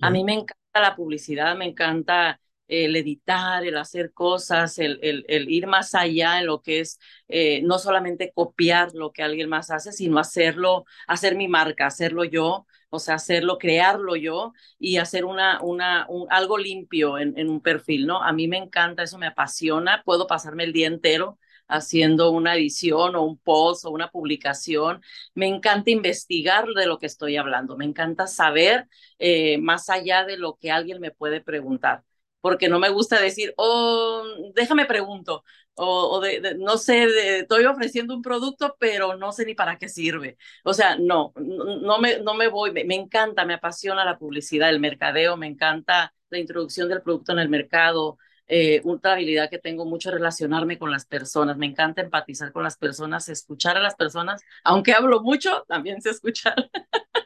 A 0.00 0.10
mí 0.10 0.24
me 0.24 0.34
encanta 0.34 0.80
la 0.80 0.96
publicidad, 0.96 1.56
me 1.56 1.66
encanta 1.66 2.40
el 2.66 2.96
editar, 2.96 3.64
el 3.64 3.76
hacer 3.76 4.12
cosas, 4.12 4.78
el, 4.78 4.98
el, 5.02 5.50
ir 5.50 5.66
más 5.66 5.94
allá 5.94 6.38
en 6.40 6.46
lo 6.46 6.62
que 6.62 6.80
es 6.80 6.98
eh, 7.28 7.60
no 7.62 7.78
solamente 7.78 8.32
copiar 8.34 8.94
lo 8.94 9.12
que 9.12 9.22
alguien 9.22 9.48
más 9.48 9.70
hace, 9.70 9.92
sino 9.92 10.18
hacerlo, 10.18 10.84
hacer 11.06 11.36
mi 11.36 11.46
marca, 11.48 11.86
hacerlo 11.86 12.24
yo, 12.24 12.66
o 12.94 12.98
sea, 12.98 13.16
hacerlo, 13.16 13.58
crearlo 13.58 14.16
yo 14.16 14.52
y 14.78 14.98
hacer 14.98 15.24
una, 15.24 15.60
una, 15.62 16.06
algo 16.30 16.58
limpio 16.58 17.18
en, 17.18 17.48
un 17.48 17.60
perfil, 17.60 18.06
¿no? 18.06 18.22
A 18.22 18.32
mí 18.32 18.48
me 18.48 18.58
encanta, 18.58 19.02
eso 19.02 19.18
me 19.18 19.26
apasiona, 19.26 20.02
puedo 20.04 20.26
pasarme 20.26 20.64
el 20.64 20.72
día 20.72 20.86
entero 20.86 21.38
haciendo 21.68 22.30
una 22.30 22.54
edición 22.56 23.16
o 23.16 23.22
un 23.22 23.38
post 23.38 23.84
o 23.84 23.90
una 23.90 24.10
publicación. 24.10 25.02
Me 25.34 25.46
encanta 25.48 25.90
investigar 25.90 26.66
de 26.68 26.86
lo 26.86 26.98
que 26.98 27.06
estoy 27.06 27.36
hablando, 27.36 27.76
me 27.76 27.84
encanta 27.84 28.26
saber 28.26 28.88
eh, 29.18 29.58
más 29.58 29.90
allá 29.90 30.24
de 30.24 30.36
lo 30.36 30.56
que 30.56 30.70
alguien 30.70 31.00
me 31.00 31.10
puede 31.10 31.40
preguntar 31.40 32.04
porque 32.44 32.68
no 32.68 32.78
me 32.78 32.90
gusta 32.90 33.18
decir, 33.18 33.54
oh, 33.56 34.22
déjame 34.54 34.84
pregunto, 34.84 35.44
o, 35.76 36.20
de, 36.20 36.54
no 36.58 36.78
sé, 36.78 37.38
estoy 37.40 37.64
ofreciendo 37.64 38.14
un 38.14 38.22
producto, 38.22 38.76
pero 38.78 39.16
no 39.16 39.32
sé 39.32 39.44
ni 39.44 39.54
para 39.54 39.78
qué 39.78 39.88
sirve. 39.88 40.36
O 40.64 40.72
sea, 40.74 40.96
no, 40.96 41.32
no, 41.36 41.98
me, 41.98 42.18
no 42.20 42.34
me 42.34 42.48
voy, 42.48 42.72
me, 42.72 42.94
encanta, 42.94 43.44
me 43.44 43.54
apasiona 43.54 44.04
la 44.04 44.18
publicidad, 44.18 44.70
el 44.70 44.80
mercadeo, 44.80 45.36
me 45.36 45.46
encanta 45.46 46.14
la 46.30 46.38
introducción 46.38 46.88
del 46.88 47.02
producto 47.02 47.32
en 47.32 47.38
el 47.40 47.48
mercado, 47.48 48.18
eh, 48.46 48.82
otra 48.84 49.14
habilidad 49.14 49.48
que 49.48 49.58
tengo 49.58 49.84
mucho 49.86 50.10
relacionarme 50.10 50.78
con 50.78 50.90
las 50.90 51.06
personas, 51.06 51.56
me 51.56 51.66
encanta 51.66 52.02
empatizar 52.02 52.52
con 52.52 52.62
las 52.62 52.76
personas, 52.76 53.28
escuchar 53.28 53.76
a 53.76 53.80
las 53.80 53.94
personas, 53.94 54.42
aunque 54.64 54.92
hablo 54.92 55.22
mucho, 55.22 55.64
también 55.68 56.00
sé 56.02 56.10
escuchar. 56.10 56.54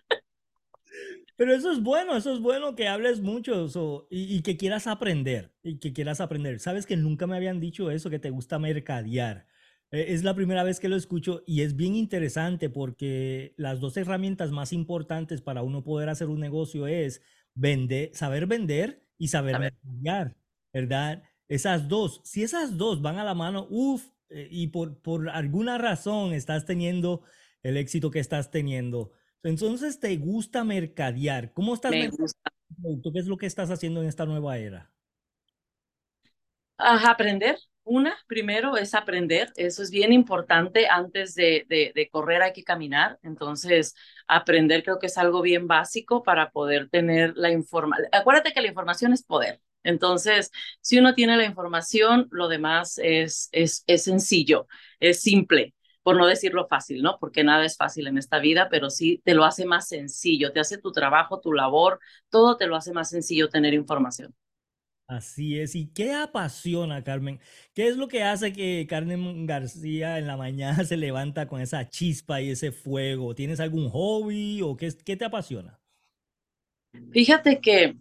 Pero 1.38 1.54
eso 1.54 1.70
es 1.70 1.80
bueno, 1.80 2.16
eso 2.16 2.32
es 2.32 2.40
bueno 2.40 2.74
que 2.74 2.88
hables 2.88 3.20
mucho 3.20 4.08
y, 4.10 4.42
que 4.42 4.56
quieras 4.56 4.88
aprender, 4.88 5.54
y 5.62 5.78
que 5.78 5.92
quieras 5.92 6.20
aprender. 6.20 6.58
Sabes 6.58 6.84
que 6.84 6.96
nunca 6.96 7.28
me 7.28 7.36
habían 7.36 7.60
dicho 7.60 7.92
eso, 7.92 8.10
que 8.10 8.18
te 8.18 8.30
gusta 8.30 8.58
mercadear. 8.58 9.46
E, 9.92 10.14
es 10.14 10.24
la 10.24 10.34
primera 10.34 10.64
vez 10.64 10.80
que 10.80 10.88
lo 10.88 10.96
escucho 10.96 11.44
y 11.46 11.60
es 11.62 11.76
bien 11.76 11.94
interesante 11.94 12.70
porque 12.70 13.54
las 13.56 13.78
dos 13.78 13.96
herramientas 13.96 14.50
más 14.50 14.72
importantes 14.72 15.40
para 15.40 15.62
uno 15.62 15.84
poder 15.84 16.08
hacer 16.08 16.26
un 16.26 16.40
negocio 16.40 16.88
es 16.88 17.22
vender, 17.54 18.10
saber 18.14 18.48
vender 18.48 19.06
y 19.16 19.28
saber 19.28 19.60
mercadear, 19.60 20.36
¿verdad? 20.72 21.22
Esas 21.46 21.86
dos, 21.86 22.20
si 22.24 22.42
esas 22.42 22.76
dos 22.76 23.00
van 23.00 23.16
a 23.16 23.24
la 23.24 23.34
mano, 23.34 23.68
uff, 23.70 24.08
eh, 24.28 24.48
y 24.50 24.66
por, 24.66 25.00
por 25.00 25.30
alguna 25.30 25.78
razón 25.78 26.32
estás 26.32 26.64
teniendo 26.64 27.22
el 27.62 27.76
éxito 27.76 28.10
que 28.10 28.18
estás 28.18 28.50
teniendo 28.50 29.12
entonces, 29.42 30.00
¿te 30.00 30.16
gusta 30.16 30.64
mercadear? 30.64 31.52
¿Cómo 31.52 31.74
estás 31.74 31.92
Me 31.92 32.08
gusta. 32.08 32.50
¿Qué 32.82 33.18
es 33.18 33.26
lo 33.26 33.36
que 33.36 33.46
estás 33.46 33.70
haciendo 33.70 34.02
en 34.02 34.08
esta 34.08 34.26
nueva 34.26 34.58
era? 34.58 34.90
aprender. 36.76 37.58
Una, 37.84 38.14
primero 38.26 38.76
es 38.76 38.94
aprender. 38.94 39.50
Eso 39.56 39.82
es 39.82 39.90
bien 39.90 40.12
importante. 40.12 40.88
Antes 40.88 41.34
de, 41.34 41.64
de, 41.68 42.08
correr 42.10 42.42
hay 42.42 42.52
que 42.52 42.62
caminar. 42.62 43.18
Entonces, 43.22 43.94
aprender 44.26 44.84
creo 44.84 44.98
que 44.98 45.06
es 45.06 45.16
algo 45.16 45.40
bien 45.40 45.66
básico 45.66 46.22
para 46.22 46.50
poder 46.50 46.90
tener 46.90 47.32
la 47.36 47.50
información. 47.50 48.08
Acuérdate 48.12 48.52
que 48.52 48.60
la 48.60 48.68
información 48.68 49.12
es 49.12 49.22
poder. 49.22 49.60
Entonces, 49.82 50.50
si 50.82 50.98
uno 50.98 51.14
tiene 51.14 51.36
la 51.36 51.44
información, 51.46 52.28
lo 52.30 52.48
demás 52.48 52.98
es, 53.02 53.48
es, 53.52 53.84
es 53.86 54.04
sencillo, 54.04 54.68
es 55.00 55.22
simple 55.22 55.74
por 56.08 56.16
no 56.16 56.26
decirlo 56.26 56.66
fácil, 56.68 57.02
¿no? 57.02 57.18
Porque 57.20 57.44
nada 57.44 57.66
es 57.66 57.76
fácil 57.76 58.06
en 58.06 58.16
esta 58.18 58.38
vida, 58.38 58.68
pero 58.70 58.88
sí 58.90 59.20
te 59.26 59.34
lo 59.34 59.44
hace 59.44 59.66
más 59.66 59.88
sencillo, 59.88 60.52
te 60.52 60.60
hace 60.60 60.78
tu 60.78 60.90
trabajo, 60.92 61.40
tu 61.40 61.52
labor, 61.52 62.00
todo 62.30 62.56
te 62.56 62.66
lo 62.66 62.76
hace 62.76 62.92
más 62.94 63.10
sencillo 63.10 63.50
tener 63.50 63.74
información. 63.74 64.34
Así 65.06 65.58
es. 65.58 65.74
¿Y 65.74 65.86
qué 65.88 66.12
apasiona, 66.14 67.02
Carmen? 67.02 67.40
¿Qué 67.74 67.88
es 67.88 67.96
lo 67.96 68.08
que 68.08 68.22
hace 68.24 68.52
que 68.52 68.86
Carmen 68.88 69.46
García 69.46 70.18
en 70.18 70.26
la 70.26 70.36
mañana 70.36 70.84
se 70.84 70.96
levanta 70.98 71.48
con 71.48 71.60
esa 71.62 71.88
chispa 71.88 72.40
y 72.42 72.50
ese 72.50 72.72
fuego? 72.72 73.34
¿Tienes 73.34 73.60
algún 73.60 73.88
hobby 73.90 74.60
o 74.62 74.76
qué, 74.76 74.92
qué 75.04 75.16
te 75.16 75.24
apasiona? 75.24 75.80
Fíjate 77.12 77.60
que, 77.60 77.96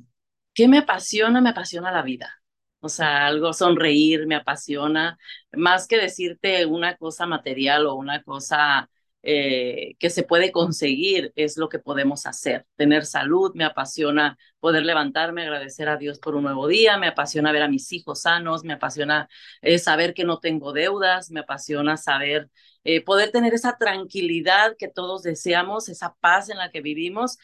¿qué 0.54 0.67
me 0.67 0.78
apasiona? 0.80 1.41
Me 1.41 1.50
apasiona 1.50 1.91
la 1.91 2.02
vida. 2.04 2.41
O 2.88 2.89
sea, 2.89 3.28
algo 3.28 3.52
sonreír 3.54 4.28
me 4.28 4.36
apasiona, 4.36 5.17
más 5.52 5.88
que 5.88 5.97
decirte 5.97 6.65
una 6.65 6.95
cosa 6.95 7.26
material 7.28 7.86
o 7.86 7.95
una 7.95 8.23
cosa 8.23 8.89
eh, 9.23 9.95
que 10.00 10.10
se 10.10 10.23
puede 10.23 10.54
conseguir, 10.54 11.34
es 11.36 11.58
lo 11.58 11.67
que 11.67 11.80
podemos 11.80 12.26
hacer. 12.26 12.65
Tener 12.78 13.06
salud, 13.06 13.52
me 13.56 13.65
apasiona 13.65 14.38
poder 14.62 14.86
levantarme, 14.86 15.41
agradecer 15.43 15.89
a 15.89 15.97
Dios 15.97 16.17
por 16.19 16.36
un 16.36 16.43
nuevo 16.43 16.65
día, 16.67 16.97
me 16.97 17.08
apasiona 17.08 17.52
ver 17.52 17.63
a 17.63 17.67
mis 17.67 17.91
hijos 17.91 18.21
sanos, 18.21 18.63
me 18.63 18.73
apasiona 18.73 19.28
eh, 19.62 19.80
saber 19.80 20.13
que 20.13 20.23
no 20.23 20.39
tengo 20.39 20.71
deudas, 20.71 21.30
me 21.30 21.41
apasiona 21.41 21.97
saber 21.97 22.50
eh, 22.86 23.04
poder 23.04 23.32
tener 23.32 23.54
esa 23.54 23.78
tranquilidad 23.78 24.78
que 24.80 24.88
todos 24.88 25.23
deseamos, 25.23 25.89
esa 25.89 26.15
paz 26.21 26.50
en 26.50 26.58
la 26.58 26.71
que 26.71 26.80
vivimos 26.82 27.38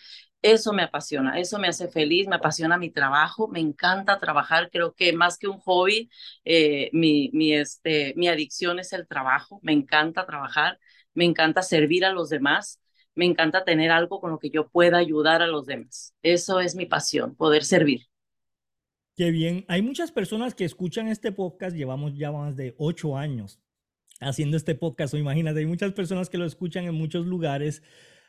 Eso 0.44 0.74
me 0.74 0.84
apasiona, 0.84 1.40
eso 1.40 1.58
me 1.58 1.70
hace 1.70 1.88
feliz, 1.88 2.28
me 2.28 2.36
apasiona 2.36 2.78
mi 2.78 2.90
trabajo, 2.90 3.48
me 3.48 3.62
encanta 3.62 4.20
trabajar, 4.20 4.70
creo 4.70 4.94
que 4.94 5.14
más 5.14 5.38
que 5.38 5.48
un 5.48 5.58
hobby, 5.60 6.10
eh, 6.44 6.90
mi, 6.92 7.30
mi, 7.32 7.54
este, 7.54 8.14
mi 8.18 8.28
adicción 8.28 8.78
es 8.78 8.92
el 8.92 9.08
trabajo, 9.08 9.62
me 9.64 9.72
encanta 9.72 10.26
trabajar, 10.26 10.80
me 11.14 11.24
encanta 11.24 11.62
servir 11.62 12.04
a 12.04 12.12
los 12.12 12.28
demás, 12.28 12.82
me 13.16 13.24
encanta 13.24 13.64
tener 13.64 13.90
algo 13.90 14.20
con 14.20 14.32
lo 14.32 14.40
que 14.40 14.50
yo 14.50 14.68
pueda 14.68 14.98
ayudar 14.98 15.42
a 15.42 15.48
los 15.48 15.66
demás. 15.66 16.14
Eso 16.24 16.60
es 16.60 16.76
mi 16.76 16.88
pasión, 16.88 17.36
poder 17.36 17.64
servir. 17.64 18.08
Qué 19.16 19.32
bien. 19.32 19.64
Hay 19.70 19.82
muchas 19.82 20.12
personas 20.12 20.56
que 20.56 20.66
escuchan 20.66 21.08
este 21.08 21.32
podcast, 21.32 21.74
llevamos 21.74 22.18
ya 22.18 22.34
más 22.34 22.58
de 22.58 22.76
ocho 22.78 23.16
años 23.16 23.62
haciendo 24.20 24.58
este 24.58 24.76
podcast, 24.76 25.14
o 25.14 25.18
imagínate, 25.18 25.60
hay 25.60 25.66
muchas 25.66 25.94
personas 25.94 26.30
que 26.30 26.38
lo 26.38 26.46
escuchan 26.46 26.86
en 26.86 26.96
muchos 26.96 27.26
lugares 27.26 27.82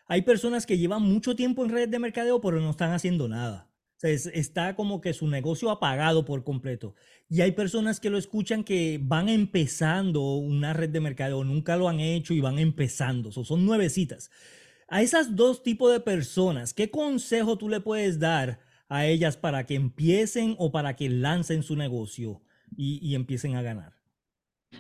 hay 0.07 0.23
personas 0.23 0.67
que 0.67 0.79
llevan 0.79 1.03
mucho 1.03 1.35
tiempo 1.35 1.65
en 1.65 1.71
redes 1.71 1.91
de 1.91 1.99
mercadeo, 1.99 2.41
pero 2.41 2.61
no 2.61 2.71
están 2.71 2.93
haciendo 2.93 3.29
nada. 3.29 3.71
Está 4.03 4.77
como 4.77 5.01
que 5.01 5.15
su 5.15 5.29
negocio 5.29 5.71
apagado 5.71 6.27
por 6.27 6.45
completo. 6.45 6.95
Y 7.31 7.41
hay 7.41 7.53
personas 7.53 8.01
que 8.01 8.11
lo 8.11 8.19
escuchan 8.19 8.63
que 8.63 9.01
van 9.03 9.31
empezando 9.31 10.35
una 10.35 10.75
red 10.75 10.91
de 10.91 11.01
mercadeo, 11.01 11.43
nunca 11.43 11.77
lo 11.77 11.89
han 11.89 12.01
hecho 12.01 12.35
y 12.35 12.41
van 12.41 12.59
empezando. 12.59 13.33
son 13.33 13.65
nuevecitas. 13.65 14.31
A 14.89 15.01
esas 15.01 15.35
dos 15.35 15.63
tipos 15.63 15.91
de 15.91 16.01
personas, 16.01 16.75
¿qué 16.75 16.91
consejo 16.91 17.57
tú 17.57 17.71
le 17.71 17.81
puedes 17.81 18.19
dar 18.19 18.61
a 18.89 19.07
ellas 19.07 19.39
para 19.39 19.65
que 19.65 19.75
empiecen 19.75 20.55
o 20.59 20.71
para 20.71 20.97
que 20.97 21.09
lancen 21.09 21.63
su 21.63 21.75
negocio 21.75 22.43
y 22.77 23.15
empiecen 23.15 23.57
a 23.57 23.63
ganar? 23.63 23.95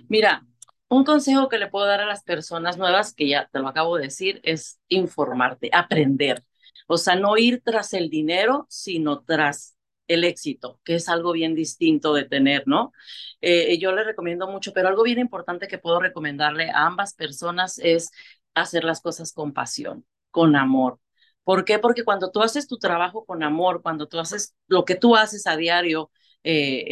Mira, 0.08 0.46
un 0.88 1.04
consejo 1.04 1.48
que 1.48 1.58
le 1.58 1.68
puedo 1.68 1.86
dar 1.86 2.00
a 2.00 2.06
las 2.06 2.22
personas 2.22 2.78
nuevas, 2.78 3.14
que 3.14 3.28
ya 3.28 3.48
te 3.52 3.58
lo 3.58 3.68
acabo 3.68 3.96
de 3.96 4.04
decir, 4.04 4.40
es 4.44 4.80
informarte, 4.88 5.70
aprender. 5.72 6.44
O 6.86 6.98
sea, 6.98 7.16
no 7.16 7.36
ir 7.36 7.62
tras 7.64 7.94
el 7.94 8.10
dinero, 8.10 8.66
sino 8.68 9.22
tras 9.22 9.76
el 10.06 10.24
éxito, 10.24 10.80
que 10.84 10.96
es 10.96 11.08
algo 11.08 11.32
bien 11.32 11.54
distinto 11.54 12.12
de 12.14 12.24
tener, 12.24 12.64
¿no? 12.66 12.92
Eh, 13.40 13.78
yo 13.78 13.92
le 13.92 14.04
recomiendo 14.04 14.46
mucho, 14.48 14.72
pero 14.72 14.88
algo 14.88 15.02
bien 15.02 15.18
importante 15.18 15.66
que 15.66 15.78
puedo 15.78 15.98
recomendarle 16.00 16.70
a 16.70 16.86
ambas 16.86 17.14
personas 17.14 17.78
es 17.78 18.10
hacer 18.54 18.84
las 18.84 19.00
cosas 19.00 19.32
con 19.32 19.52
pasión, 19.52 20.04
con 20.30 20.56
amor. 20.56 21.00
¿Por 21.42 21.64
qué? 21.64 21.78
Porque 21.78 22.04
cuando 22.04 22.30
tú 22.30 22.42
haces 22.42 22.66
tu 22.68 22.78
trabajo 22.78 23.24
con 23.24 23.42
amor, 23.42 23.82
cuando 23.82 24.06
tú 24.08 24.18
haces 24.18 24.54
lo 24.66 24.84
que 24.84 24.94
tú 24.94 25.16
haces 25.16 25.46
a 25.46 25.56
diario, 25.56 26.10
eh, 26.44 26.84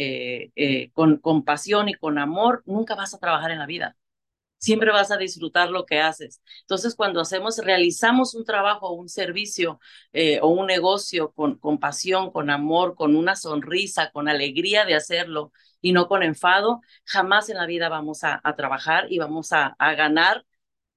eh, 0.45 0.51
eh, 0.55 0.91
con, 0.93 1.17
con 1.17 1.43
pasión 1.43 1.87
y 1.89 1.93
con 1.93 2.17
amor, 2.17 2.63
nunca 2.65 2.95
vas 2.95 3.13
a 3.13 3.19
trabajar 3.19 3.51
en 3.51 3.59
la 3.59 3.65
vida. 3.67 3.95
Siempre 4.57 4.91
vas 4.91 5.11
a 5.11 5.17
disfrutar 5.17 5.69
lo 5.71 5.85
que 5.85 6.01
haces. 6.01 6.41
Entonces, 6.61 6.95
cuando 6.95 7.21
hacemos, 7.21 7.57
realizamos 7.59 8.35
un 8.35 8.45
trabajo, 8.45 8.91
un 8.93 9.09
servicio 9.09 9.79
o 10.41 10.47
un 10.49 10.67
negocio 10.67 11.31
con, 11.33 11.57
con 11.57 11.79
pasión, 11.79 12.31
con 12.31 12.49
amor, 12.49 12.95
con 12.95 13.15
una 13.15 13.35
sonrisa, 13.35 14.11
con 14.11 14.29
alegría 14.29 14.85
de 14.85 14.95
hacerlo 14.95 15.51
y 15.81 15.91
no 15.91 16.07
con 16.07 16.23
enfado, 16.23 16.81
jamás 17.05 17.49
en 17.49 17.57
la 17.57 17.65
vida 17.65 17.89
vamos 17.89 18.23
a, 18.23 18.41
trabajar 18.55 19.11
y 19.11 19.19
vamos 19.19 19.51
a, 19.51 19.75
a 19.79 19.95
ganar 19.95 20.45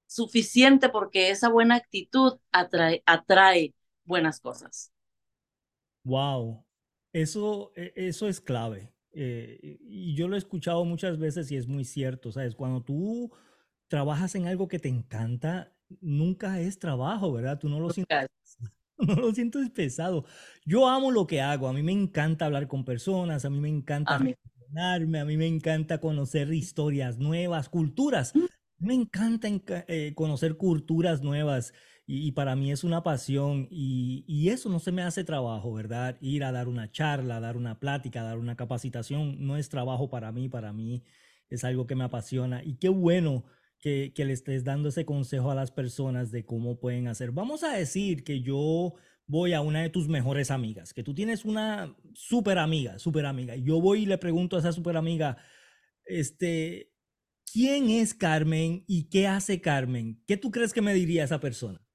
suficiente 0.07 0.89
porque 0.89 1.31
esa 1.31 1.49
buena 1.49 1.75
actitud 1.75 2.39
atrae, 2.53 3.03
atrae 3.07 3.75
buenas 4.05 4.41
cosas. 4.41 4.93
Wow, 6.05 6.66
eso, 7.23 7.73
e, 7.75 7.93
eso 7.97 8.29
es 8.29 8.41
clave. 8.41 8.93
Eh, 9.13 9.79
y 9.81 10.15
yo 10.15 10.29
lo 10.29 10.35
he 10.35 10.39
escuchado 10.39 10.85
muchas 10.85 11.19
veces 11.19 11.51
y 11.51 11.57
es 11.57 11.67
muy 11.67 11.85
cierto, 11.85 12.33
¿sabes? 12.33 12.55
Cuando 12.55 12.83
tú 12.83 13.33
trabajas 13.89 14.35
en 14.35 14.47
algo 14.47 14.69
que 14.69 14.79
te 14.79 14.89
encanta, 14.89 15.73
nunca 16.01 16.61
es 16.61 16.79
trabajo, 16.79 17.33
¿verdad? 17.33 17.59
Tú 17.59 17.71
no 17.71 17.81
lo 17.81 17.91
sientes, 17.91 18.29
no 18.99 19.15
lo 19.15 19.33
sientes 19.33 19.71
pesado. 19.71 20.27
Yo 20.67 20.87
amo 20.89 21.11
lo 21.11 21.27
que 21.27 21.41
hago, 21.41 21.69
a 21.69 21.73
mí 21.73 21.83
me 21.83 21.93
encanta 21.93 22.45
hablar 22.45 22.69
con 22.69 22.85
personas, 22.85 23.47
a 23.47 23.51
mí 23.51 23.61
me 23.61 23.71
encanta 23.71 24.19
relacionarme, 24.19 25.21
a 25.21 25.25
mí 25.25 25.39
me 25.39 25.47
encanta 25.47 25.99
conocer 25.99 26.53
historias 26.53 27.19
nuevas, 27.19 27.71
culturas. 27.71 28.35
Me 28.79 28.93
encanta 28.93 29.49
eh, 29.89 30.13
conocer 30.15 30.59
culturas 30.59 31.23
nuevas 31.23 31.73
y, 32.07 32.33
para 32.33 32.55
mí 32.55 32.71
es 32.71 32.85
una 32.85 33.03
pasión 33.03 33.67
y, 33.71 34.49
eso 34.49 34.69
no 34.71 34.79
se 34.79 34.93
me 34.93 35.03
hace 35.03 35.25
trabajo, 35.25 35.73
¿verdad? 35.73 36.17
Ir 36.21 36.45
a 36.45 36.53
dar 36.53 36.69
una 36.69 36.91
charla, 36.91 37.41
dar 37.41 37.57
una 37.57 37.81
plática, 37.81 38.23
dar 38.23 38.39
una 38.39 38.57
capacitación, 38.57 39.45
no 39.45 39.57
es 39.57 39.69
trabajo 39.69 40.09
para 40.09 40.31
mí, 40.31 40.49
para 40.49 40.73
mí 40.73 41.03
es 41.51 41.65
algo 41.65 41.87
que 41.87 41.97
me 41.97 42.05
apasiona 42.05 42.63
y 42.65 42.77
qué 42.77 42.89
bueno 42.89 43.45
que, 43.81 44.13
que 44.15 44.25
le 44.25 44.33
estés 44.33 44.65
dando 44.65 44.89
ese 44.89 45.05
consejo 45.05 45.51
a 45.51 45.55
las 45.57 45.73
personas 45.73 46.31
de 46.31 46.45
cómo 46.45 46.79
pueden 46.79 47.09
hacer. 47.09 47.33
Vamos 47.33 47.65
a 47.65 47.73
decir 47.77 48.25
que 48.25 48.41
yo 48.41 48.95
voy 49.27 49.53
a 49.53 49.61
una 49.61 49.83
de 49.83 49.91
tus 49.91 50.09
mejores 50.09 50.51
amigas, 50.51 50.95
que 50.95 51.03
tú 51.03 51.15
tienes 51.15 51.45
una 51.45 51.97
súper 52.15 52.59
amiga, 52.59 52.99
súper 52.99 53.27
amiga, 53.27 53.57
y 53.57 53.65
yo 53.65 53.81
voy 53.81 54.03
y 54.03 54.07
le 54.07 54.19
pregunto 54.19 54.57
a 54.57 54.61
esa 54.61 54.73
súper 54.73 54.97
amiga, 54.97 55.37
este, 56.05 56.93
¿quién 57.53 57.91
es 57.91 58.15
Carmen 58.15 58.85
y 58.87 59.09
qué 59.09 59.27
hace 59.27 59.61
Carmen? 59.61 60.23
¿Qué 60.27 60.37
tú 60.37 60.51
crees 60.51 60.73
que 60.73 60.83
me 60.83 60.95
diría 60.95 61.25
esa 61.25 61.41
persona? 61.41 61.86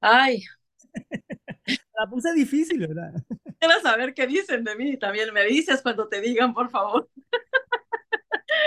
Ay. 0.00 0.44
La 1.98 2.06
puse 2.08 2.32
difícil, 2.34 2.80
¿verdad? 2.80 3.12
Quiero 3.58 3.80
saber 3.80 4.14
qué 4.14 4.26
dicen 4.26 4.64
de 4.64 4.76
mí. 4.76 4.96
También 4.98 5.32
me 5.32 5.44
dices 5.44 5.82
cuando 5.82 6.08
te 6.08 6.20
digan, 6.20 6.54
por 6.54 6.70
favor. 6.70 7.08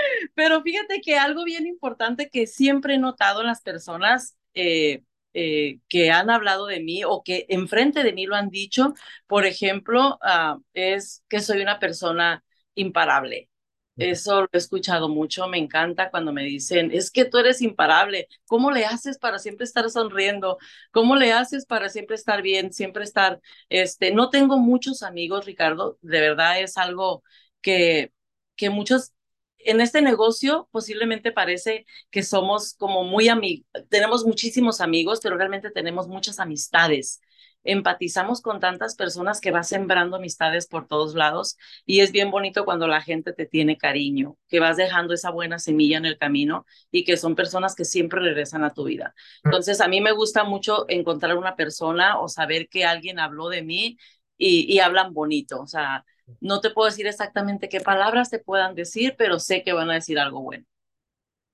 Pero 0.35 0.61
fíjate 0.61 1.01
que 1.01 1.17
algo 1.17 1.43
bien 1.43 1.67
importante 1.67 2.29
que 2.29 2.47
siempre 2.47 2.95
he 2.95 2.97
notado 2.97 3.41
en 3.41 3.47
las 3.47 3.61
personas 3.61 4.37
eh, 4.53 5.03
eh, 5.33 5.79
que 5.87 6.11
han 6.11 6.29
hablado 6.29 6.67
de 6.67 6.81
mí 6.81 7.03
o 7.05 7.23
que 7.23 7.45
enfrente 7.49 8.03
de 8.03 8.13
mí 8.13 8.25
lo 8.25 8.35
han 8.35 8.49
dicho, 8.49 8.93
por 9.27 9.45
ejemplo, 9.45 10.19
ah, 10.21 10.57
es 10.73 11.23
que 11.29 11.39
soy 11.41 11.61
una 11.61 11.79
persona 11.79 12.43
imparable. 12.75 13.49
Eso 13.97 14.41
lo 14.41 14.49
he 14.51 14.57
escuchado 14.57 15.09
mucho, 15.09 15.47
me 15.47 15.59
encanta 15.59 16.09
cuando 16.09 16.33
me 16.33 16.43
dicen, 16.43 16.91
es 16.91 17.11
que 17.11 17.25
tú 17.25 17.37
eres 17.37 17.61
imparable, 17.61 18.27
¿cómo 18.47 18.71
le 18.71 18.85
haces 18.85 19.19
para 19.19 19.37
siempre 19.37 19.65
estar 19.65 19.87
sonriendo? 19.91 20.57
¿Cómo 20.91 21.15
le 21.15 21.33
haces 21.33 21.65
para 21.67 21.87
siempre 21.89 22.15
estar 22.15 22.41
bien, 22.41 22.73
siempre 22.73 23.03
estar, 23.03 23.39
este, 23.69 24.11
no 24.11 24.29
tengo 24.31 24.57
muchos 24.57 25.03
amigos, 25.03 25.45
Ricardo, 25.45 25.99
de 26.01 26.19
verdad 26.21 26.59
es 26.61 26.77
algo 26.77 27.23
que, 27.61 28.11
que 28.55 28.69
muchos, 28.71 29.13
en 29.59 29.81
este 29.81 30.01
negocio 30.01 30.67
posiblemente 30.71 31.31
parece 31.31 31.85
que 32.09 32.23
somos 32.23 32.73
como 32.73 33.03
muy 33.03 33.27
amigos, 33.29 33.67
tenemos 33.89 34.25
muchísimos 34.25 34.81
amigos, 34.81 35.19
pero 35.21 35.37
realmente 35.37 35.69
tenemos 35.69 36.07
muchas 36.07 36.39
amistades 36.39 37.21
empatizamos 37.63 38.41
con 38.41 38.59
tantas 38.59 38.95
personas 38.95 39.39
que 39.39 39.51
vas 39.51 39.69
sembrando 39.69 40.17
amistades 40.17 40.67
por 40.67 40.87
todos 40.87 41.15
lados 41.15 41.57
y 41.85 41.99
es 41.99 42.11
bien 42.11 42.31
bonito 42.31 42.65
cuando 42.65 42.87
la 42.87 43.01
gente 43.01 43.33
te 43.33 43.45
tiene 43.45 43.77
cariño, 43.77 44.37
que 44.47 44.59
vas 44.59 44.77
dejando 44.77 45.13
esa 45.13 45.31
buena 45.31 45.59
semilla 45.59 45.97
en 45.97 46.05
el 46.05 46.17
camino 46.17 46.65
y 46.91 47.03
que 47.03 47.17
son 47.17 47.35
personas 47.35 47.75
que 47.75 47.85
siempre 47.85 48.21
regresan 48.21 48.63
a 48.63 48.73
tu 48.73 48.85
vida. 48.85 49.13
Mm. 49.43 49.47
Entonces, 49.49 49.81
a 49.81 49.87
mí 49.87 50.01
me 50.01 50.11
gusta 50.11 50.43
mucho 50.43 50.85
encontrar 50.89 51.37
una 51.37 51.55
persona 51.55 52.19
o 52.19 52.27
saber 52.27 52.67
que 52.69 52.85
alguien 52.85 53.19
habló 53.19 53.49
de 53.49 53.61
mí 53.61 53.97
y, 54.37 54.71
y 54.73 54.79
hablan 54.79 55.13
bonito. 55.13 55.61
O 55.61 55.67
sea, 55.67 56.05
no 56.39 56.61
te 56.61 56.69
puedo 56.71 56.89
decir 56.89 57.07
exactamente 57.07 57.69
qué 57.69 57.81
palabras 57.81 58.29
te 58.29 58.39
puedan 58.39 58.75
decir, 58.75 59.15
pero 59.17 59.39
sé 59.39 59.63
que 59.63 59.73
van 59.73 59.89
a 59.89 59.95
decir 59.95 60.19
algo 60.19 60.41
bueno. 60.41 60.65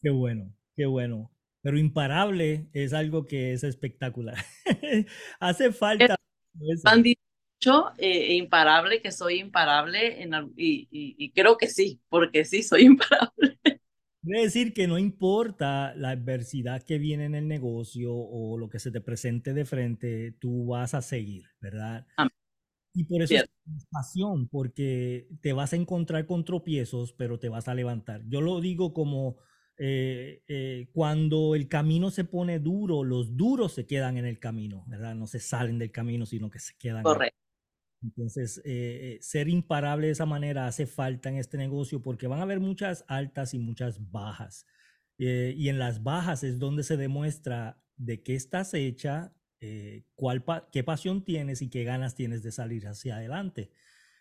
Qué 0.01 0.09
bueno, 0.11 0.53
qué 0.75 0.85
bueno 0.85 1.31
pero 1.67 1.79
imparable 1.79 2.69
es 2.71 2.93
algo 2.93 3.25
que 3.25 3.51
es 3.51 3.65
espectacular. 3.65 4.37
Hace 5.41 5.73
falta. 5.73 6.15
Han 6.85 7.03
dicho 7.03 7.91
eh, 7.97 8.35
imparable, 8.35 9.01
que 9.01 9.11
soy 9.11 9.41
imparable, 9.41 10.23
en, 10.23 10.31
y, 10.55 10.87
y, 10.89 11.29
creo 11.31 11.57
que 11.57 11.67
sí, 11.67 11.99
porque 12.07 12.45
sí, 12.45 12.63
soy 12.63 12.83
imparable. 12.85 13.59
Quiere 14.23 14.43
decir 14.43 14.73
que 14.73 14.87
no 14.87 14.97
importa 14.97 15.93
la 15.97 16.11
adversidad 16.11 16.83
que 16.83 16.99
viene 16.99 17.25
en 17.25 17.35
el 17.35 17.49
negocio 17.49 18.15
o 18.15 18.57
lo 18.57 18.69
que 18.69 18.79
se 18.79 18.89
te 18.89 19.01
presente 19.01 19.53
de 19.53 19.65
frente, 19.65 20.35
tú 20.39 20.67
vas 20.67 20.93
a 20.93 21.01
seguir, 21.01 21.49
¿verdad? 21.59 22.07
Y 22.93 23.03
por 23.03 23.23
eso 23.23 23.35
es 23.35 23.85
pasión, 23.91 24.47
porque 24.47 25.27
te 25.41 25.51
vas 25.51 25.73
a 25.73 25.75
encontrar 25.75 26.27
con 26.27 26.45
tropiezos, 26.45 27.11
pero 27.11 27.39
te 27.39 27.49
vas 27.49 27.67
a 27.67 27.75
levantar. 27.75 28.23
Yo 28.29 28.39
lo 28.39 28.61
digo 28.61 28.93
como 28.93 29.35
eh, 29.79 30.41
eh, 30.47 30.87
cuando 30.91 31.53
el 31.53 31.67
camino 31.67 32.09
se 32.09 32.23
pone 32.23 32.59
duro, 32.59 33.03
los 33.03 33.37
duros 33.37 33.73
se 33.73 33.85
quedan 33.85 34.17
en 34.17 34.25
el 34.25 34.39
camino, 34.39 34.83
¿verdad? 34.87 35.13
No 35.15 35.27
se 35.27 35.39
salen 35.39 35.77
del 35.77 35.91
camino, 35.91 36.25
sino 36.25 36.49
que 36.49 36.59
se 36.59 36.73
quedan. 36.77 37.03
Correcto. 37.03 37.37
Entonces, 38.01 38.61
eh, 38.65 39.17
ser 39.21 39.49
imparable 39.49 40.07
de 40.07 40.13
esa 40.13 40.25
manera 40.25 40.67
hace 40.67 40.85
falta 40.85 41.29
en 41.29 41.37
este 41.37 41.57
negocio 41.57 42.01
porque 42.01 42.27
van 42.27 42.39
a 42.39 42.43
haber 42.43 42.59
muchas 42.59 43.05
altas 43.07 43.53
y 43.53 43.59
muchas 43.59 44.11
bajas. 44.11 44.65
y 45.19 45.69
en 45.69 45.79
las 45.79 46.03
bajas 46.03 46.43
es 46.43 46.59
donde 46.59 46.83
se 46.83 46.95
demuestra 46.95 47.81
de 47.95 48.21
qué 48.21 48.35
estás 48.35 48.75
hecha, 48.75 49.33
cuál 50.13 50.45
qué 50.71 50.83
pasión 50.83 51.25
tienes 51.25 51.63
y 51.63 51.69
qué 51.71 51.83
ganas 51.83 52.13
tienes 52.13 52.43
de 52.43 52.51
salir 52.51 52.87
hacia 52.87 53.15
adelante. 53.15 53.71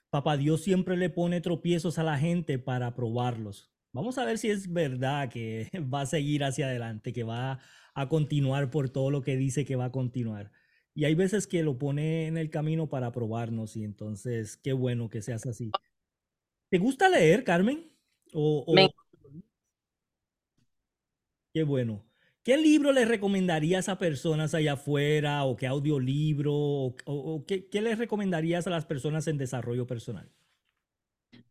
Papá 0.08 0.38
Dios 0.38 0.62
siempre 0.62 0.96
le 0.96 1.10
pone 1.10 1.42
tropiezos 1.42 1.98
a 1.98 2.02
la 2.02 2.18
gente 2.18 2.58
para 2.58 2.94
probarlos. 2.94 3.75
Vamos 3.96 4.18
a 4.18 4.24
ver 4.24 4.38
si 4.38 4.50
es 4.50 4.72
verdad 4.72 5.28
que 5.30 5.68
va 5.94 6.02
a 6.02 6.06
seguir 6.06 6.44
hacia 6.44 6.66
adelante, 6.66 7.12
que 7.12 7.24
va 7.24 7.60
a 7.94 8.08
continuar 8.08 8.70
por 8.70 8.90
todo 8.90 9.10
lo 9.10 9.22
que 9.22 9.36
dice 9.36 9.64
que 9.64 9.76
va 9.76 9.86
a 9.86 9.92
continuar. 9.92 10.52
y 10.94 11.04
hay 11.04 11.14
veces 11.14 11.46
que 11.46 11.62
lo 11.62 11.78
pone 11.78 12.26
en 12.26 12.36
el 12.38 12.50
camino 12.50 12.88
para 12.88 13.12
probarnos 13.12 13.76
y 13.76 13.84
entonces 13.84 14.56
qué 14.58 14.72
bueno 14.72 15.08
que 15.10 15.22
seas 15.22 15.46
así. 15.46 15.76
¿Te 16.70 16.78
gusta 16.78 17.08
leer, 17.08 17.44
Carmen? 17.44 17.92
O, 18.32 18.64
Me, 18.70 18.88
o- 18.88 19.06
qué 21.52 21.62
bueno. 21.64 22.04
¿Qué 22.42 22.56
libro 22.56 22.92
le 22.92 23.04
recomendarías 23.04 23.88
a 23.88 23.98
personas 23.98 24.54
allá 24.54 24.74
afuera 24.74 25.44
o 25.44 25.56
qué 25.56 25.66
audiolibro 25.66 26.52
o, 26.54 26.86
o- 27.06 27.34
o 27.34 27.46
qué, 27.46 27.68
qué 27.68 27.82
les 27.82 27.98
recomendarías 27.98 28.66
a 28.66 28.70
las 28.70 28.86
personas 28.86 29.26
en 29.26 29.38
desarrollo 29.38 29.86
personal? 29.86 30.30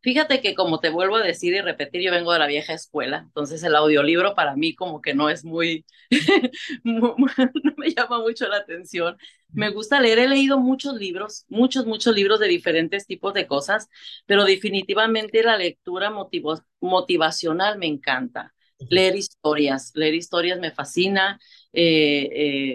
Fíjate 0.06 0.39
que 0.39 0.54
como 0.54 0.80
te 0.80 0.89
vuelvo 0.89 1.15
a 1.15 1.24
decir 1.24 1.56
y 1.56 1.62
repetir, 1.62 2.02
yo 2.04 2.12
vengo 2.12 2.32
de 2.32 2.38
la 2.38 2.46
vieja 2.46 2.74
escuela, 2.74 3.18
entonces 3.26 3.63
el 3.63 3.76
audiolibro 3.76 4.36
para 4.36 4.56
mí 4.56 4.76
como 4.76 5.02
que 5.02 5.15
no 5.15 5.30
es 5.32 5.44
muy, 5.44 5.84
mu- 6.84 7.15
mu- 7.18 7.28
no 7.63 7.74
me 7.78 7.89
llama 7.91 8.20
mucho 8.20 8.48
la 8.48 8.58
atención. 8.58 9.18
Me 9.52 9.70
gusta 9.72 10.00
leer, 10.00 10.20
he 10.20 10.28
leído 10.28 10.60
muchos 10.60 10.94
libros, 10.96 11.46
muchos, 11.50 11.88
muchos 11.88 12.13
libros 12.15 12.39
de 12.39 12.48
diferentes 12.48 13.08
tipos 13.08 13.34
de 13.34 13.48
cosas, 13.48 13.89
pero 14.28 14.46
definitivamente 14.46 15.41
la 15.44 15.58
lectura 15.58 16.12
motivo- 16.12 16.62
motivacional 16.82 17.80
me 17.80 17.88
encanta. 17.88 18.54
Leer 18.89 19.15
historias, 19.15 19.91
leer 19.96 20.13
historias 20.13 20.60
me 20.60 20.72
fascina, 20.72 21.39
eh, 21.74 22.30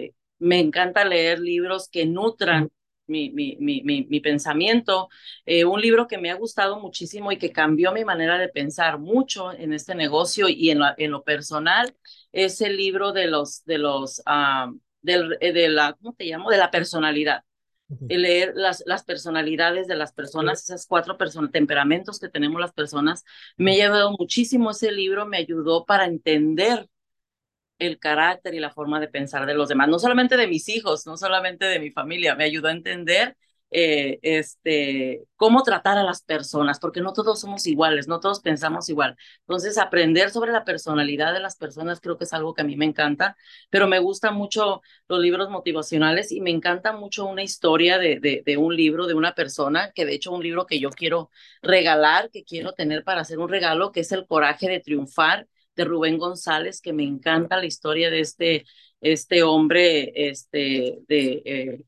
eh, 0.09 0.11
me 0.39 0.59
encanta 0.59 1.05
leer 1.05 1.39
libros 1.39 1.87
que 1.89 2.05
nutran 2.05 2.69
mi, 3.11 3.29
mi, 3.31 3.57
mi, 3.59 3.83
mi, 3.83 4.07
mi 4.09 4.19
pensamiento 4.21 5.09
eh, 5.45 5.65
un 5.65 5.81
libro 5.81 6.07
que 6.07 6.17
me 6.17 6.31
ha 6.31 6.35
gustado 6.35 6.79
muchísimo 6.79 7.31
y 7.31 7.37
que 7.37 7.51
cambió 7.51 7.91
mi 7.91 8.05
manera 8.05 8.37
de 8.37 8.49
pensar 8.49 8.99
mucho 8.99 9.51
en 9.53 9.73
este 9.73 9.95
negocio 9.95 10.47
y 10.49 10.71
en, 10.71 10.79
la, 10.79 10.95
en 10.97 11.11
lo 11.11 11.23
personal 11.23 11.95
es 12.31 12.61
el 12.61 12.77
libro 12.77 13.11
de 13.11 13.27
los, 13.27 13.63
de 13.65 13.77
los, 13.77 14.19
uh, 14.25 14.75
del, 15.01 15.37
de 15.39 15.69
la, 15.69 15.93
¿cómo 15.93 16.13
te 16.13 16.25
llamo? 16.25 16.49
De 16.49 16.57
la 16.57 16.71
personalidad. 16.71 17.43
leer 18.07 18.53
las, 18.55 18.83
las 18.85 19.03
personalidades 19.03 19.87
de 19.87 19.95
las 19.95 20.13
personas, 20.13 20.63
esas 20.63 20.85
cuatro 20.87 21.17
temperamentos 21.51 22.19
que 22.19 22.29
tenemos 22.29 22.59
las 22.59 22.73
personas, 22.73 23.23
me 23.57 23.73
ha 23.73 23.75
llevado 23.75 24.15
muchísimo 24.17 24.71
ese 24.71 24.91
libro, 24.91 25.25
me 25.25 25.37
ayudó 25.37 25.85
para 25.85 26.05
entender 26.05 26.87
el 27.81 27.99
carácter 27.99 28.53
y 28.53 28.59
la 28.59 28.71
forma 28.71 28.99
de 28.99 29.07
pensar 29.09 29.45
de 29.45 29.53
los 29.55 29.69
demás, 29.69 29.89
no 29.89 29.99
solamente 29.99 30.37
de 30.37 30.47
mis 30.47 30.69
hijos, 30.69 31.05
no 31.07 31.17
solamente 31.17 31.65
de 31.65 31.79
mi 31.79 31.91
familia, 31.91 32.35
me 32.35 32.45
ayudó 32.45 32.67
a 32.69 32.71
entender 32.71 33.37
eh, 33.73 34.19
este, 34.21 35.23
cómo 35.37 35.63
tratar 35.63 35.97
a 35.97 36.03
las 36.03 36.21
personas, 36.23 36.79
porque 36.79 36.99
no 37.01 37.13
todos 37.13 37.39
somos 37.39 37.65
iguales, 37.67 38.07
no 38.07 38.19
todos 38.19 38.41
pensamos 38.41 38.89
igual. 38.89 39.15
Entonces, 39.41 39.77
aprender 39.77 40.29
sobre 40.29 40.51
la 40.51 40.65
personalidad 40.65 41.33
de 41.33 41.39
las 41.39 41.55
personas 41.55 42.01
creo 42.01 42.17
que 42.17 42.25
es 42.25 42.33
algo 42.33 42.53
que 42.53 42.61
a 42.63 42.65
mí 42.65 42.75
me 42.75 42.85
encanta, 42.85 43.37
pero 43.69 43.87
me 43.87 43.99
gustan 43.99 44.35
mucho 44.35 44.81
los 45.07 45.19
libros 45.19 45.49
motivacionales 45.49 46.31
y 46.31 46.41
me 46.41 46.51
encanta 46.51 46.91
mucho 46.93 47.25
una 47.25 47.43
historia 47.43 47.97
de, 47.97 48.19
de, 48.19 48.43
de 48.45 48.57
un 48.57 48.75
libro, 48.75 49.07
de 49.07 49.13
una 49.13 49.33
persona, 49.35 49.91
que 49.93 50.05
de 50.05 50.13
hecho 50.15 50.31
un 50.33 50.43
libro 50.43 50.65
que 50.65 50.79
yo 50.79 50.89
quiero 50.89 51.29
regalar, 51.61 52.29
que 52.31 52.43
quiero 52.43 52.73
tener 52.73 53.03
para 53.03 53.21
hacer 53.21 53.39
un 53.39 53.49
regalo, 53.49 53.91
que 53.91 54.01
es 54.01 54.11
El 54.11 54.25
coraje 54.27 54.67
de 54.69 54.79
triunfar 54.79 55.47
de 55.81 55.89
Rubén 55.89 56.17
González, 56.17 56.81
que 56.81 56.93
me 56.93 57.03
encanta 57.03 57.57
la 57.57 57.65
historia 57.65 58.09
de 58.09 58.19
este, 58.21 58.65
este 59.01 59.43
hombre, 59.43 60.11
este, 60.29 60.99
de 61.07 61.41
eh, 61.45 61.83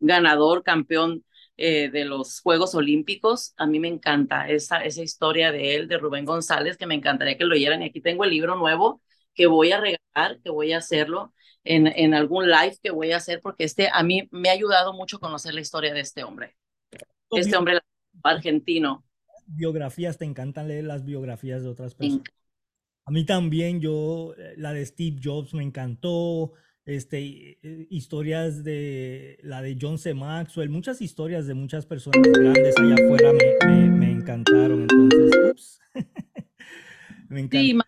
ganador, 0.00 0.62
campeón 0.62 1.24
eh, 1.56 1.90
de 1.90 2.04
los 2.04 2.40
Juegos 2.40 2.74
Olímpicos. 2.74 3.54
A 3.56 3.66
mí 3.66 3.78
me 3.78 3.88
encanta 3.88 4.48
esa, 4.48 4.84
esa 4.84 5.02
historia 5.02 5.52
de 5.52 5.76
él, 5.76 5.88
de 5.88 5.98
Rubén 5.98 6.24
González, 6.24 6.76
que 6.76 6.86
me 6.86 6.94
encantaría 6.94 7.38
que 7.38 7.44
lo 7.44 7.54
oyeran. 7.54 7.82
Y 7.82 7.86
aquí 7.86 8.00
tengo 8.00 8.24
el 8.24 8.30
libro 8.30 8.56
nuevo 8.56 9.00
que 9.34 9.46
voy 9.46 9.72
a 9.72 9.80
regalar, 9.80 10.40
que 10.42 10.50
voy 10.50 10.72
a 10.72 10.78
hacerlo 10.78 11.32
en, 11.64 11.86
en 11.86 12.14
algún 12.14 12.48
live 12.48 12.76
que 12.82 12.90
voy 12.90 13.12
a 13.12 13.16
hacer, 13.16 13.40
porque 13.40 13.64
este 13.64 13.88
a 13.92 14.02
mí 14.02 14.28
me 14.30 14.48
ha 14.48 14.52
ayudado 14.52 14.92
mucho 14.92 15.18
conocer 15.18 15.54
la 15.54 15.60
historia 15.60 15.92
de 15.92 16.00
este 16.00 16.24
hombre, 16.24 16.56
este 17.30 17.56
hombre 17.56 17.80
argentino. 18.22 19.04
biografías, 19.46 20.18
te 20.18 20.24
encantan 20.24 20.68
leer 20.68 20.84
las 20.84 21.04
biografías 21.04 21.62
de 21.62 21.68
otras 21.68 21.94
personas. 21.94 22.24
A 23.06 23.10
mí 23.10 23.24
también, 23.24 23.80
yo, 23.80 24.34
eh, 24.38 24.54
la 24.56 24.72
de 24.72 24.84
Steve 24.86 25.20
Jobs 25.22 25.52
me 25.52 25.62
encantó, 25.62 26.52
este, 26.86 27.58
eh, 27.62 27.86
historias 27.90 28.64
de 28.64 29.38
la 29.42 29.62
de 29.62 29.76
John 29.80 29.98
C. 29.98 30.14
Maxwell, 30.14 30.70
muchas 30.70 31.02
historias 31.02 31.46
de 31.46 31.54
muchas 31.54 31.86
personas 31.86 32.22
grandes 32.32 32.74
allá 32.78 32.94
afuera 32.94 33.32
me, 33.32 33.66
me, 33.66 33.90
me 33.90 34.10
encantaron, 34.10 34.82
entonces, 34.82 35.30
ups, 35.50 35.80
me 37.28 37.48
Sí, 37.48 37.78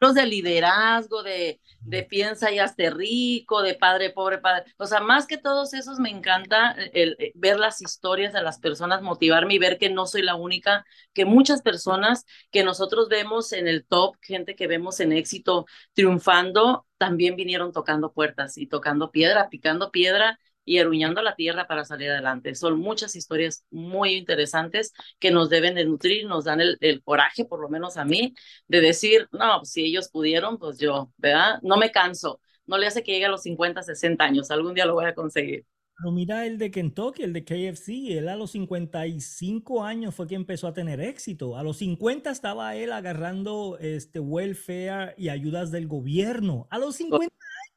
libros 0.00 0.14
de 0.14 0.26
liderazgo, 0.26 1.22
de, 1.22 1.60
de 1.80 2.02
piensa 2.04 2.52
y 2.52 2.58
hazte 2.58 2.90
rico, 2.90 3.62
de 3.62 3.74
padre 3.74 4.10
pobre, 4.10 4.38
padre. 4.38 4.72
O 4.76 4.86
sea, 4.86 5.00
más 5.00 5.26
que 5.26 5.38
todos 5.38 5.74
esos 5.74 5.98
me 5.98 6.10
encanta 6.10 6.74
el, 6.92 7.16
ver 7.34 7.58
las 7.58 7.82
historias 7.82 8.32
de 8.32 8.42
las 8.42 8.58
personas, 8.60 9.02
motivarme 9.02 9.54
y 9.54 9.58
ver 9.58 9.78
que 9.78 9.90
no 9.90 10.06
soy 10.06 10.22
la 10.22 10.36
única, 10.36 10.84
que 11.14 11.24
muchas 11.24 11.62
personas 11.62 12.24
que 12.50 12.62
nosotros 12.62 13.08
vemos 13.08 13.52
en 13.52 13.66
el 13.66 13.84
top, 13.86 14.16
gente 14.22 14.54
que 14.54 14.68
vemos 14.68 15.00
en 15.00 15.12
éxito 15.12 15.66
triunfando, 15.94 16.86
también 16.96 17.36
vinieron 17.36 17.72
tocando 17.72 18.12
puertas 18.12 18.56
y 18.56 18.66
tocando 18.66 19.10
piedra, 19.10 19.48
picando 19.48 19.90
piedra 19.90 20.38
y 20.68 20.78
eruñando 20.78 21.22
la 21.22 21.34
tierra 21.34 21.66
para 21.66 21.84
salir 21.84 22.10
adelante. 22.10 22.54
Son 22.54 22.78
muchas 22.78 23.16
historias 23.16 23.64
muy 23.70 24.14
interesantes 24.14 24.92
que 25.18 25.30
nos 25.30 25.48
deben 25.48 25.74
de 25.74 25.84
nutrir, 25.86 26.26
nos 26.26 26.44
dan 26.44 26.60
el, 26.60 26.76
el 26.80 27.02
coraje, 27.02 27.44
por 27.46 27.60
lo 27.60 27.68
menos 27.70 27.96
a 27.96 28.04
mí, 28.04 28.34
de 28.66 28.80
decir, 28.82 29.28
no, 29.32 29.64
si 29.64 29.84
ellos 29.84 30.10
pudieron, 30.10 30.58
pues 30.58 30.78
yo, 30.78 31.10
¿verdad? 31.16 31.58
No 31.62 31.78
me 31.78 31.90
canso, 31.90 32.40
no 32.66 32.76
le 32.76 32.86
hace 32.86 33.02
que 33.02 33.12
llegue 33.12 33.24
a 33.26 33.30
los 33.30 33.42
50, 33.42 33.82
60 33.82 34.22
años, 34.24 34.50
algún 34.50 34.74
día 34.74 34.84
lo 34.84 34.94
voy 34.94 35.06
a 35.06 35.14
conseguir. 35.14 35.64
Pero 35.96 36.12
mira 36.12 36.46
el 36.46 36.58
de 36.58 36.70
Kentucky, 36.70 37.24
el 37.24 37.32
de 37.32 37.44
KFC, 37.44 38.18
él 38.18 38.28
a 38.28 38.36
los 38.36 38.52
55 38.52 39.82
años 39.84 40.14
fue 40.14 40.28
que 40.28 40.36
empezó 40.36 40.68
a 40.68 40.74
tener 40.74 41.00
éxito. 41.00 41.56
A 41.56 41.64
los 41.64 41.78
50 41.78 42.30
estaba 42.30 42.76
él 42.76 42.92
agarrando 42.92 43.78
este 43.80 44.20
welfare 44.20 45.14
y 45.16 45.30
ayudas 45.30 45.72
del 45.72 45.88
gobierno. 45.88 46.68
A 46.70 46.78
los 46.78 46.96
50 46.96 47.34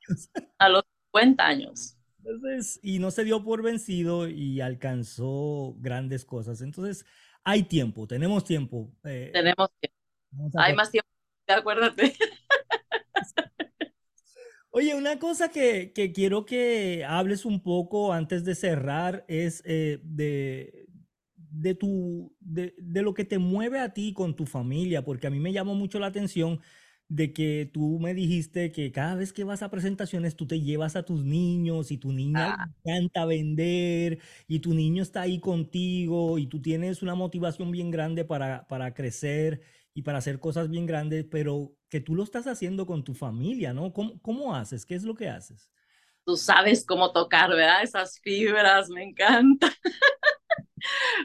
años. 0.10 0.30
A 0.60 0.70
los 0.70 0.84
50 1.12 1.48
años. 1.48 1.98
Entonces, 2.24 2.80
y 2.84 3.00
no 3.00 3.12
se 3.12 3.24
dio 3.24 3.44
por 3.44 3.62
vencido 3.64 4.28
y 4.28 4.62
alcanzó 4.62 5.76
grandes 5.80 6.26
cosas. 6.26 6.62
Entonces, 6.62 7.06
hay 7.44 7.64
tiempo, 7.64 8.08
tenemos 8.08 8.44
tiempo. 8.46 8.92
eh, 9.04 9.32
Tenemos 9.34 9.70
a 10.56 10.64
hay 10.64 10.76
más 10.76 10.92
tiempo, 10.92 11.10
acuérdate. 11.48 12.16
Oye, 14.72 14.96
una 14.96 15.20
cosa 15.20 15.50
que, 15.50 15.92
que 15.94 16.14
quiero 16.14 16.46
que 16.46 17.04
hables 17.06 17.46
un 17.46 17.62
poco 17.62 18.14
antes 18.14 18.46
de 18.46 18.56
cerrar 18.56 19.26
es 19.28 19.62
eh, 19.66 20.00
de, 20.04 20.88
de 21.36 21.76
tu, 21.76 22.34
de, 22.40 22.74
de 22.78 23.02
lo 23.02 23.14
que 23.14 23.26
te 23.26 23.38
mueve 23.38 23.80
a 23.80 23.94
ti 23.94 24.14
con 24.14 24.36
tu 24.36 24.46
familia, 24.46 25.04
porque 25.04 25.28
a 25.28 25.30
mí 25.30 25.40
me 25.40 25.52
llamó 25.52 25.76
mucho 25.76 26.00
la 26.00 26.08
atención 26.08 26.62
de 27.12 27.34
que 27.34 27.69
tú 27.74 28.00
me 28.00 28.13
dijiste 28.13 28.71
que 28.71 28.91
cada 28.91 29.15
vez 29.15 29.34
que 29.34 29.43
vas 29.43 29.62
a 29.63 29.69
presentaciones 29.69 30.36
tú 30.38 30.47
te 30.47 30.62
llevas 30.62 30.95
a 30.95 31.04
tus 31.04 31.24
niños 31.26 31.91
y 31.91 31.97
tu 31.97 32.12
niña 32.13 32.47
le 32.50 32.56
Ah, 32.56 32.67
encanta 32.86 33.26
vender 33.26 34.19
y 34.47 34.60
tu 34.60 34.74
niño 34.74 35.04
está 35.04 35.21
ahí 35.21 35.39
contigo 35.39 36.38
y 36.39 36.47
tú 36.47 36.62
tienes 36.62 37.02
una 37.04 37.15
motivación 37.15 37.71
bien 37.71 37.91
grande 37.91 38.24
para, 38.26 38.67
para 38.67 38.93
crecer 38.93 39.62
y 39.93 40.04
para 40.04 40.19
hacer 40.19 40.39
cosas 40.39 40.69
bien 40.69 40.86
grandes, 40.86 41.26
pero 41.30 41.76
que 41.89 42.00
tú 42.00 42.15
lo 42.15 42.24
estás 42.24 42.47
haciendo 42.47 42.86
con 42.86 43.04
tu 43.04 43.13
familia, 43.13 43.74
¿no? 43.74 43.91
¿Cómo, 43.93 44.21
cómo 44.21 44.56
haces? 44.56 44.86
¿Qué 44.86 44.95
es 44.95 45.04
lo 45.04 45.15
que 45.15 45.28
haces? 45.30 45.69
tú 46.26 46.38
sabes 46.38 46.86
cómo 46.86 47.12
tocar, 47.12 47.50
¿verdad? 47.50 47.84
Esas 47.84 48.19
fibras, 48.19 48.89
me 48.89 49.04
encanta. 49.04 49.67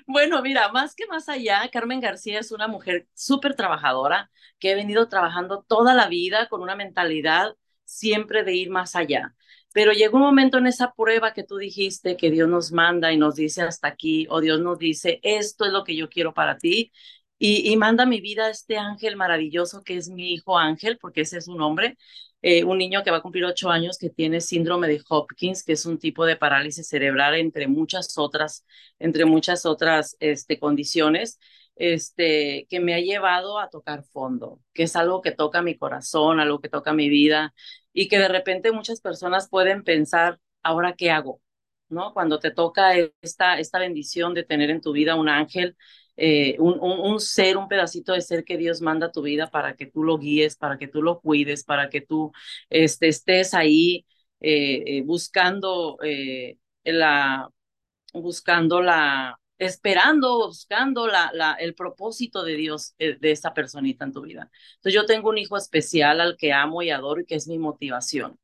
Bueno, 0.07 0.43
mira, 0.43 0.71
más 0.73 0.95
que 0.95 1.07
más 1.07 1.29
allá, 1.29 1.69
Carmen 1.73 2.01
García 2.01 2.41
es 2.41 2.51
una 2.53 2.67
mujer 2.69 3.09
súper 3.15 3.55
trabajadora 3.55 4.31
que 4.59 4.73
ha 4.73 4.75
venido 4.75 5.09
trabajando 5.09 5.63
toda 5.67 5.95
la 5.95 6.09
vida 6.09 6.49
con 6.49 6.63
una 6.63 6.75
mentalidad 6.77 7.55
siempre 7.85 8.43
de 8.45 8.55
ir 8.55 8.71
más 8.71 8.97
allá. 8.97 9.35
Pero 9.73 9.93
llegó 9.93 10.17
un 10.17 10.23
momento 10.25 10.59
en 10.59 10.67
esa 10.67 10.93
prueba 10.93 11.33
que 11.35 11.45
tú 11.45 11.57
dijiste 11.59 12.17
que 12.17 12.31
Dios 12.31 12.49
nos 12.49 12.73
manda 12.73 13.13
y 13.13 13.19
nos 13.19 13.35
dice 13.37 13.63
hasta 13.63 13.89
aquí, 13.89 14.27
o 14.31 14.41
Dios 14.41 14.61
nos 14.61 14.79
dice, 14.79 15.21
esto 15.23 15.65
es 15.67 15.73
lo 15.73 15.85
que 15.85 15.95
yo 15.97 16.09
quiero 16.09 16.33
para 16.35 16.57
ti. 16.59 16.93
Y, 17.39 17.77
manda 17.77 18.05
a 18.05 18.07
mi 18.07 18.21
vida 18.21 18.49
este 18.49 18.79
ángel 18.79 19.17
maravilloso 19.17 19.83
que 19.83 19.97
es 19.97 20.09
mi 20.09 20.33
hijo 20.33 20.59
Ángel, 20.59 20.99
porque 20.99 21.21
ese 21.23 21.39
es 21.39 21.45
su 21.47 21.55
nombre, 21.55 21.99
eh, 22.43 22.65
un 22.65 22.79
niño 22.79 23.03
que 23.03 23.11
va 23.11 23.19
a 23.19 23.23
cumplir 23.23 23.45
ocho 23.45 23.71
años 23.71 23.99
que 23.99 24.09
tiene 24.11 24.41
síndrome 24.41 24.89
de 24.89 25.03
Hopkins, 25.09 25.63
que 25.65 25.73
es 25.73 25.85
un 25.85 25.99
tipo 25.99 26.25
de 26.25 26.37
parálisis 26.37 26.89
cerebral 26.89 27.35
entre 27.35 27.67
muchas 27.69 28.17
otras 28.19 28.65
entre 28.99 29.25
muchas 29.27 29.67
otras 29.67 30.17
este, 30.21 30.59
condiciones, 30.59 31.39
este, 31.77 32.67
que 32.71 32.81
me 32.81 32.95
ha 32.95 33.01
llevado 33.01 33.59
a 33.59 33.69
tocar 33.71 34.05
fondo, 34.05 34.61
que 34.73 34.85
es 34.85 34.97
algo 34.97 35.21
que 35.23 35.33
toca 35.33 35.63
mi 35.63 35.77
corazón, 35.77 36.41
algo 36.41 36.61
que 36.61 36.69
toca 36.69 36.93
mi 36.93 37.09
vida 37.09 37.55
y 37.93 38.09
que 38.09 38.19
de 38.19 38.29
repente 38.29 38.73
muchas 38.73 39.01
personas 39.01 39.49
pueden 39.49 39.85
pensar, 39.85 40.41
¿ahora 40.63 40.95
qué 40.95 41.11
hago? 41.11 41.41
¿No? 41.89 42.13
Cuando 42.15 42.39
te 42.41 42.51
toca 42.51 42.95
esta, 43.23 43.59
esta 43.59 43.79
bendición 43.79 44.35
de 44.35 44.45
tener 44.45 44.71
en 44.71 44.81
tu 44.81 44.93
vida 44.93 45.15
un 45.15 45.29
ángel, 45.29 45.77
eh, 46.17 46.57
un, 46.59 46.79
un, 46.81 47.21
ser, 47.21 47.57
un 47.57 47.69
pedacito 47.69 48.13
de 48.13 48.21
ser 48.21 48.45
que 48.45 48.57
Dios 48.57 48.81
manda 48.81 49.07
a 49.09 49.13
tu 49.13 49.23
vida 49.23 49.51
para 49.51 49.77
que 49.77 49.87
tú 49.87 50.03
lo 50.03 50.19
guíes, 50.19 50.57
para 50.57 50.79
que 50.79 50.89
tú 50.89 51.03
lo 51.03 51.21
cuides, 51.21 51.65
para 51.65 51.91
que 51.91 52.01
tú 52.01 52.33
este, 52.71 53.09
estés 53.09 53.55
ahí 53.55 54.07
eh, 54.41 55.03
buscando 55.05 55.99
la, 56.85 57.49
buscando 58.13 58.83
la, 58.83 59.39
esperando, 59.59 60.47
buscando 60.49 61.07
la, 61.09 61.31
la, 61.35 61.55
el 61.55 61.75
propósito 61.75 62.43
de 62.45 62.55
Dios 62.57 62.95
de 62.99 63.19
esa 63.31 63.55
personita 63.55 64.05
en 64.05 64.13
tu 64.13 64.23
vida. 64.23 64.51
Entonces 64.77 64.95
yo 64.95 65.07
tengo 65.07 65.31
un 65.31 65.39
hijo 65.39 65.57
especial 65.57 66.21
al 66.21 66.37
que 66.37 66.53
amo 66.53 66.83
y 66.83 66.91
adoro 66.91 67.21
y 67.21 67.27
que 67.27 67.37
es 67.37 67.49
mi 67.49 67.59
motivación 67.59 68.39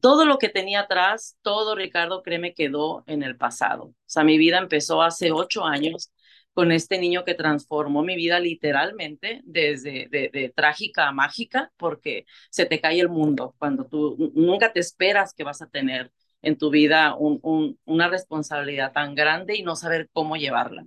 todo 0.00 0.24
lo 0.26 0.38
que 0.38 0.48
tenía 0.48 0.80
atrás, 0.80 1.36
todo, 1.42 1.74
Ricardo, 1.74 2.22
créeme, 2.22 2.54
quedó 2.54 3.04
en 3.06 3.22
el 3.22 3.36
pasado. 3.36 3.84
O 3.84 3.94
sea, 4.06 4.24
mi 4.24 4.38
vida 4.38 4.58
empezó 4.58 5.02
hace 5.02 5.30
ocho 5.32 5.64
años 5.64 6.10
con 6.56 6.72
este 6.72 6.98
niño 6.98 7.22
que 7.26 7.34
transformó 7.34 8.02
mi 8.02 8.16
vida 8.16 8.40
literalmente 8.40 9.42
desde 9.44 10.08
de, 10.08 10.52
trágica 10.56 11.06
a 11.06 11.12
mágica, 11.12 11.70
porque 11.76 12.24
se 12.48 12.64
te 12.64 12.80
cae 12.80 12.98
el 12.98 13.10
mundo 13.10 13.54
cuando 13.58 13.84
tú 13.86 14.32
nunca 14.34 14.72
te 14.72 14.80
esperas 14.80 15.34
que 15.34 15.44
vas 15.44 15.60
a 15.60 15.68
tener 15.68 16.10
en 16.40 16.56
tu 16.56 16.70
vida 16.70 17.14
un, 17.14 17.78
una 17.84 18.08
responsabilidad 18.08 18.92
tan 18.92 19.14
grande 19.14 19.54
y 19.54 19.62
no 19.62 19.76
saber 19.76 20.08
cómo 20.14 20.36
llevarla 20.36 20.86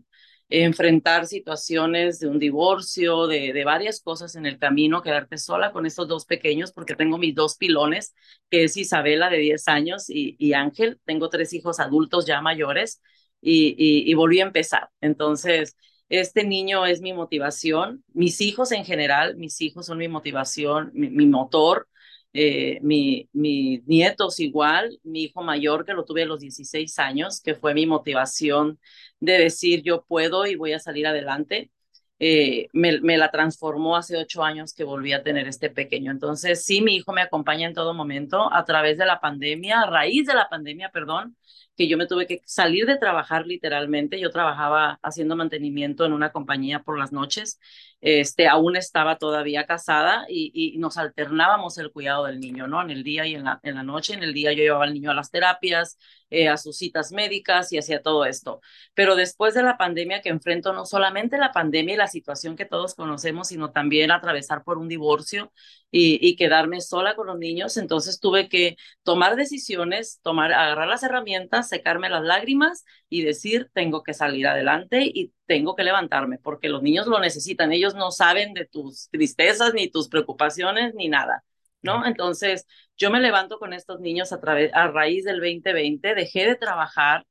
enfrentar 0.51 1.27
situaciones 1.27 2.19
de 2.19 2.27
un 2.27 2.39
divorcio, 2.39 3.27
de, 3.27 3.63
varias 3.63 4.01
cosas 4.01 4.35
en 4.35 4.47
el 4.47 4.57
camino, 4.57 5.03
quedarte 5.03 5.37
sola 5.37 5.71
con 5.71 5.85
estos 5.85 6.07
dos 6.07 6.25
pequeños, 6.25 6.71
porque 6.71 6.95
tengo 6.95 7.19
mis 7.19 7.35
dos 7.35 7.55
pilones, 7.55 8.15
que 8.49 8.63
es 8.63 8.75
Isabela 8.75 9.29
de 9.29 9.37
10 9.37 9.67
años 9.67 10.05
y 10.09 10.53
Ángel. 10.53 10.99
Tengo 11.05 11.29
tres 11.29 11.53
hijos 11.53 11.79
adultos 11.79 12.25
ya 12.25 12.41
mayores 12.41 12.99
y, 13.41 14.09
y, 14.09 14.13
volví 14.15 14.39
a 14.39 14.43
empezar. 14.43 14.89
Entonces, 15.01 15.77
este 16.09 16.43
niño 16.43 16.85
es 16.85 17.01
mi 17.01 17.13
motivación, 17.13 18.03
mis 18.13 18.41
hijos 18.41 18.71
en 18.71 18.85
general, 18.85 19.35
mis 19.37 19.61
hijos 19.61 19.85
son 19.85 19.97
mi 19.97 20.07
motivación, 20.07 20.91
mi, 20.93 21.09
mi 21.09 21.27
motor. 21.27 21.87
Eh, 22.31 22.79
mi, 22.83 23.27
mis 23.33 23.85
nietos 23.87 24.39
igual, 24.39 24.99
mi 25.03 25.23
hijo 25.23 25.41
mayor 25.41 25.83
que 25.83 25.93
lo 25.93 26.05
tuve 26.05 26.23
a 26.23 26.25
los 26.27 26.39
16 26.39 26.99
años, 26.99 27.41
que 27.41 27.55
fue 27.55 27.73
mi 27.73 27.87
motivación 27.87 28.79
de 29.19 29.33
decir 29.39 29.81
yo 29.83 30.03
puedo 30.05 30.45
y 30.45 30.55
voy 30.55 30.73
a 30.73 30.79
salir 30.79 31.07
adelante. 31.07 31.71
Eh, 32.19 32.67
me, 32.73 32.99
me, 33.01 33.17
la 33.17 33.31
transformó 33.31 33.95
hace 33.95 34.17
ocho 34.17 34.43
años 34.43 34.73
que 34.73 34.83
volví 34.83 35.13
a 35.13 35.23
tener 35.23 35.47
este 35.47 35.69
pequeño. 35.69 36.11
Entonces, 36.11 36.65
sí, 36.65 36.81
mi 36.81 36.97
hijo 36.97 37.13
me 37.13 37.21
acompaña 37.21 37.67
en 37.67 37.73
todo 37.73 37.93
momento 37.93 38.51
a 38.53 38.65
través 38.65 38.97
de 38.97 39.05
la 39.05 39.21
pandemia, 39.21 39.81
a 39.81 39.89
raíz 39.89 40.27
de 40.27 40.33
la 40.35 40.49
pandemia, 40.49 40.89
perdón, 40.89 41.37
que 41.79 41.87
yo 41.87 41.97
me 41.97 42.07
tuve 42.07 42.27
que 42.27 42.41
salir 42.45 42.85
de 42.85 42.97
trabajar 42.97 43.47
literalmente. 43.47 44.19
Yo 44.19 44.31
trabajaba 44.31 44.99
haciendo 45.01 45.37
mantenimiento 45.37 46.05
en 46.05 46.11
una 46.11 46.33
compañía 46.33 46.83
por 46.83 46.99
las 46.99 47.13
noches. 47.13 47.57
Este, 48.01 48.49
aún 48.49 48.75
estaba 48.75 49.17
todavía 49.17 49.65
casada 49.65 50.25
y, 50.27 50.51
y 50.53 50.77
nos 50.77 50.97
alternábamos 50.97 51.77
el 51.77 51.91
cuidado 51.93 52.25
del 52.25 52.41
niño, 52.41 52.67
¿no? 52.67 52.81
En 52.81 52.89
el 52.89 53.03
día 53.03 53.25
y 53.27 53.35
en 53.35 53.45
la, 53.45 53.61
en 53.63 53.75
la 53.75 53.83
noche. 53.83 54.13
En 54.13 54.23
el 54.23 54.33
día 54.33 54.51
yo 54.51 54.61
llevaba 54.61 54.83
al 54.83 54.93
niño 54.93 55.09
a 55.11 55.13
las 55.13 55.31
terapias, 55.31 55.97
eh, 56.29 56.49
a 56.49 56.57
sus 56.57 56.77
citas 56.77 57.13
médicas 57.13 57.71
y 57.71 57.77
hacía 57.77 58.01
todo 58.01 58.25
esto. 58.25 58.59
Pero 58.93 59.15
después 59.15 59.53
de 59.53 59.63
la 59.63 59.77
pandemia 59.77 60.21
que 60.21 60.29
enfrento, 60.29 60.73
no 60.73 60.85
solamente 60.85 61.37
la 61.37 61.53
pandemia 61.53 61.93
y 61.93 61.97
la 61.97 62.07
situación 62.07 62.57
que 62.57 62.65
todos 62.65 62.93
conocemos, 62.93 63.47
sino 63.47 63.71
también 63.71 64.11
atravesar 64.11 64.65
por 64.65 64.77
un 64.79 64.89
divorcio 64.89 65.53
y, 65.91 66.19
y 66.27 66.35
quedarme 66.35 66.81
sola 66.81 67.15
con 67.15 67.27
los 67.27 67.37
niños, 67.37 67.77
entonces 67.77 68.19
tuve 68.19 68.49
que 68.49 68.77
tomar 69.03 69.35
decisiones, 69.35 70.19
tomar, 70.21 70.53
agarrar 70.53 70.87
las 70.87 71.03
herramientas 71.03 71.69
secarme 71.69 72.09
las 72.09 72.23
lágrimas 72.23 72.85
y 73.09 73.23
decir, 73.23 73.69
tengo 73.73 74.03
que 74.03 74.13
salir 74.13 74.47
adelante 74.47 75.03
y 75.13 75.33
tengo 75.45 75.75
que 75.75 75.83
levantarme, 75.83 76.37
porque 76.37 76.69
los 76.69 76.83
niños 76.83 77.07
lo 77.07 77.19
necesitan, 77.19 77.71
ellos 77.71 77.95
no 77.95 78.11
saben 78.11 78.53
de 78.53 78.65
tus 78.65 79.09
tristezas, 79.09 79.73
ni 79.73 79.89
tus 79.89 80.09
preocupaciones, 80.09 80.93
ni 80.95 81.07
nada, 81.09 81.43
¿no? 81.81 82.05
Entonces, 82.05 82.67
yo 82.97 83.09
me 83.11 83.19
levanto 83.19 83.57
con 83.59 83.73
estos 83.73 83.99
niños 83.99 84.31
a, 84.31 84.39
través, 84.39 84.71
a 84.73 84.87
raíz 84.87 85.25
del 85.25 85.39
2020, 85.39 86.15
dejé 86.15 86.45
de 86.45 86.55
trabajar 86.55 87.25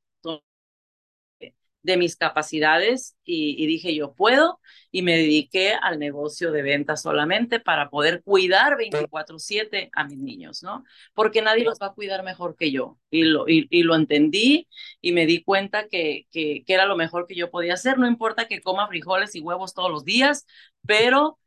de 1.82 1.96
mis 1.96 2.16
capacidades 2.16 3.16
y, 3.24 3.66
dije 3.66 3.94
yo 3.94 4.12
puedo 4.14 4.60
y 4.90 5.02
me 5.02 5.16
dediqué 5.16 5.74
al 5.74 5.98
negocio 5.98 6.50
de 6.52 6.62
ventas 6.62 7.02
solamente 7.02 7.60
para 7.60 7.88
poder 7.90 8.22
cuidar 8.22 8.76
24/7 8.76 9.90
a 9.92 10.04
mis 10.04 10.18
niños, 10.18 10.62
¿no? 10.62 10.84
Porque 11.14 11.42
nadie 11.42 11.64
los 11.64 11.78
va 11.80 11.86
a 11.88 11.94
cuidar 11.94 12.22
mejor 12.24 12.56
que 12.56 12.70
yo 12.72 12.98
y 13.10 13.24
lo, 13.24 13.44
y, 13.48 13.82
lo 13.82 13.94
entendí 13.94 14.68
y 15.00 15.12
me 15.12 15.26
di 15.26 15.42
cuenta 15.42 15.88
que, 15.88 16.26
que, 16.30 16.64
que 16.66 16.74
era 16.74 16.86
lo 16.86 16.96
mejor 16.96 17.26
que 17.26 17.34
yo 17.34 17.50
podía 17.50 17.74
hacer, 17.74 17.98
no 17.98 18.06
importa 18.06 18.48
que 18.48 18.60
coma 18.60 18.88
frijoles 18.88 19.34
y 19.34 19.40
huevos 19.40 19.74
todos 19.74 19.90
los 19.90 20.04
días, 20.04 20.46
pero 20.86 21.38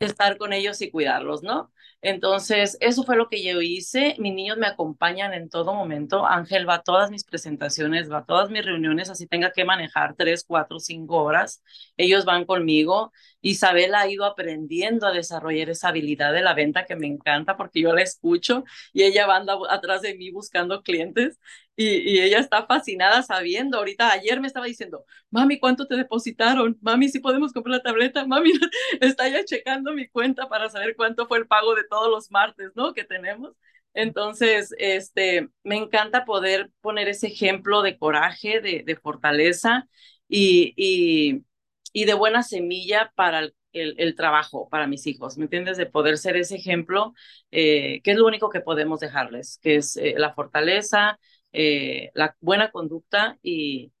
estar 0.00 0.36
con 0.38 0.52
ellos 0.52 0.80
y 0.82 0.90
cuidarlos, 0.90 1.42
¿no? 1.42 1.72
Entonces, 2.02 2.76
eso 2.80 3.04
fue 3.04 3.16
lo 3.16 3.28
que 3.30 3.42
yo 3.42 3.62
hice. 3.62 4.14
Mis 4.18 4.34
niños 4.34 4.58
me 4.58 4.66
acompañan 4.66 5.32
en 5.32 5.48
todo 5.48 5.72
momento. 5.74 6.26
Ángel 6.26 6.68
va 6.68 6.74
a 6.76 6.82
todas 6.82 7.10
mis 7.10 7.24
presentaciones, 7.24 8.10
va 8.10 8.18
a 8.18 8.24
todas 8.26 8.50
mis 8.50 8.64
reuniones, 8.64 9.08
así 9.08 9.26
tenga 9.26 9.52
que 9.52 9.64
manejar 9.64 10.14
tres, 10.14 10.44
cuatro, 10.46 10.78
cinco 10.80 11.22
horas. 11.22 11.62
Ellos 11.96 12.24
van 12.26 12.44
conmigo. 12.44 13.12
Isabel 13.40 13.94
ha 13.94 14.06
ido 14.08 14.24
aprendiendo 14.26 15.06
a 15.06 15.12
desarrollar 15.12 15.70
esa 15.70 15.88
habilidad 15.88 16.32
de 16.34 16.42
la 16.42 16.54
venta 16.54 16.84
que 16.84 16.96
me 16.96 17.06
encanta 17.06 17.56
porque 17.56 17.80
yo 17.80 17.92
la 17.94 18.02
escucho 18.02 18.64
y 18.92 19.02
ella 19.04 19.26
va 19.26 19.42
atrás 19.70 20.02
de 20.02 20.14
mí 20.16 20.30
buscando 20.30 20.82
clientes 20.82 21.38
y, 21.76 22.20
ella 22.20 22.38
está 22.38 22.66
fascinada 22.66 23.22
sabiendo. 23.22 23.78
Ahorita, 23.78 24.12
ayer 24.12 24.40
me 24.40 24.46
estaba 24.46 24.66
diciendo, 24.66 25.04
mami, 25.30 25.58
¿cuánto 25.58 25.86
te 25.86 25.96
depositaron? 25.96 26.78
Mami, 26.80 27.08
si 27.08 27.20
podemos 27.20 27.52
comprar 27.52 27.76
la 27.78 27.82
tableta. 27.82 28.26
Mami, 28.26 28.52
está 29.00 29.28
ya 29.28 29.44
checando 29.44 29.92
mi 29.92 30.08
cuenta 30.08 30.48
para 30.48 30.68
saber 30.70 30.94
cuánto 30.96 31.26
fue 31.26 31.38
el 31.38 31.46
pago 31.46 31.74
de 31.74 31.84
todos 31.88 32.10
los 32.10 32.30
martes, 32.30 32.70
¿no? 32.74 32.94
Que 32.94 33.04
tenemos. 33.04 33.52
Entonces, 33.94 34.74
este, 34.78 35.48
me 35.62 35.76
encanta 35.76 36.24
poder 36.24 36.70
poner 36.80 37.08
ese 37.08 37.28
ejemplo 37.28 37.82
de 37.82 37.96
coraje, 37.98 38.60
de, 38.60 38.82
de 38.84 38.96
fortaleza 38.96 39.88
y, 40.28 40.74
y, 40.76 41.44
y, 41.92 42.04
de 42.04 42.14
buena 42.14 42.42
semilla 42.42 43.12
para 43.14 43.40
el, 43.40 43.54
el, 43.72 44.14
trabajo 44.16 44.68
para 44.68 44.86
mis 44.88 45.06
hijos, 45.06 45.38
¿me 45.38 45.44
entiendes? 45.44 45.76
De 45.76 45.86
poder 45.86 46.18
ser 46.18 46.36
ese 46.36 46.56
ejemplo, 46.56 47.14
eh, 47.52 48.00
que 48.02 48.12
es 48.12 48.16
lo 48.16 48.26
único 48.26 48.50
que 48.50 48.60
podemos 48.60 49.00
dejarles, 49.00 49.58
que 49.62 49.76
es 49.76 49.96
eh, 49.96 50.14
la 50.16 50.34
fortaleza, 50.34 51.18
eh, 51.54 52.10
la 52.14 52.36
buena 52.40 52.70
conducta 52.70 53.38
y, 53.42 53.92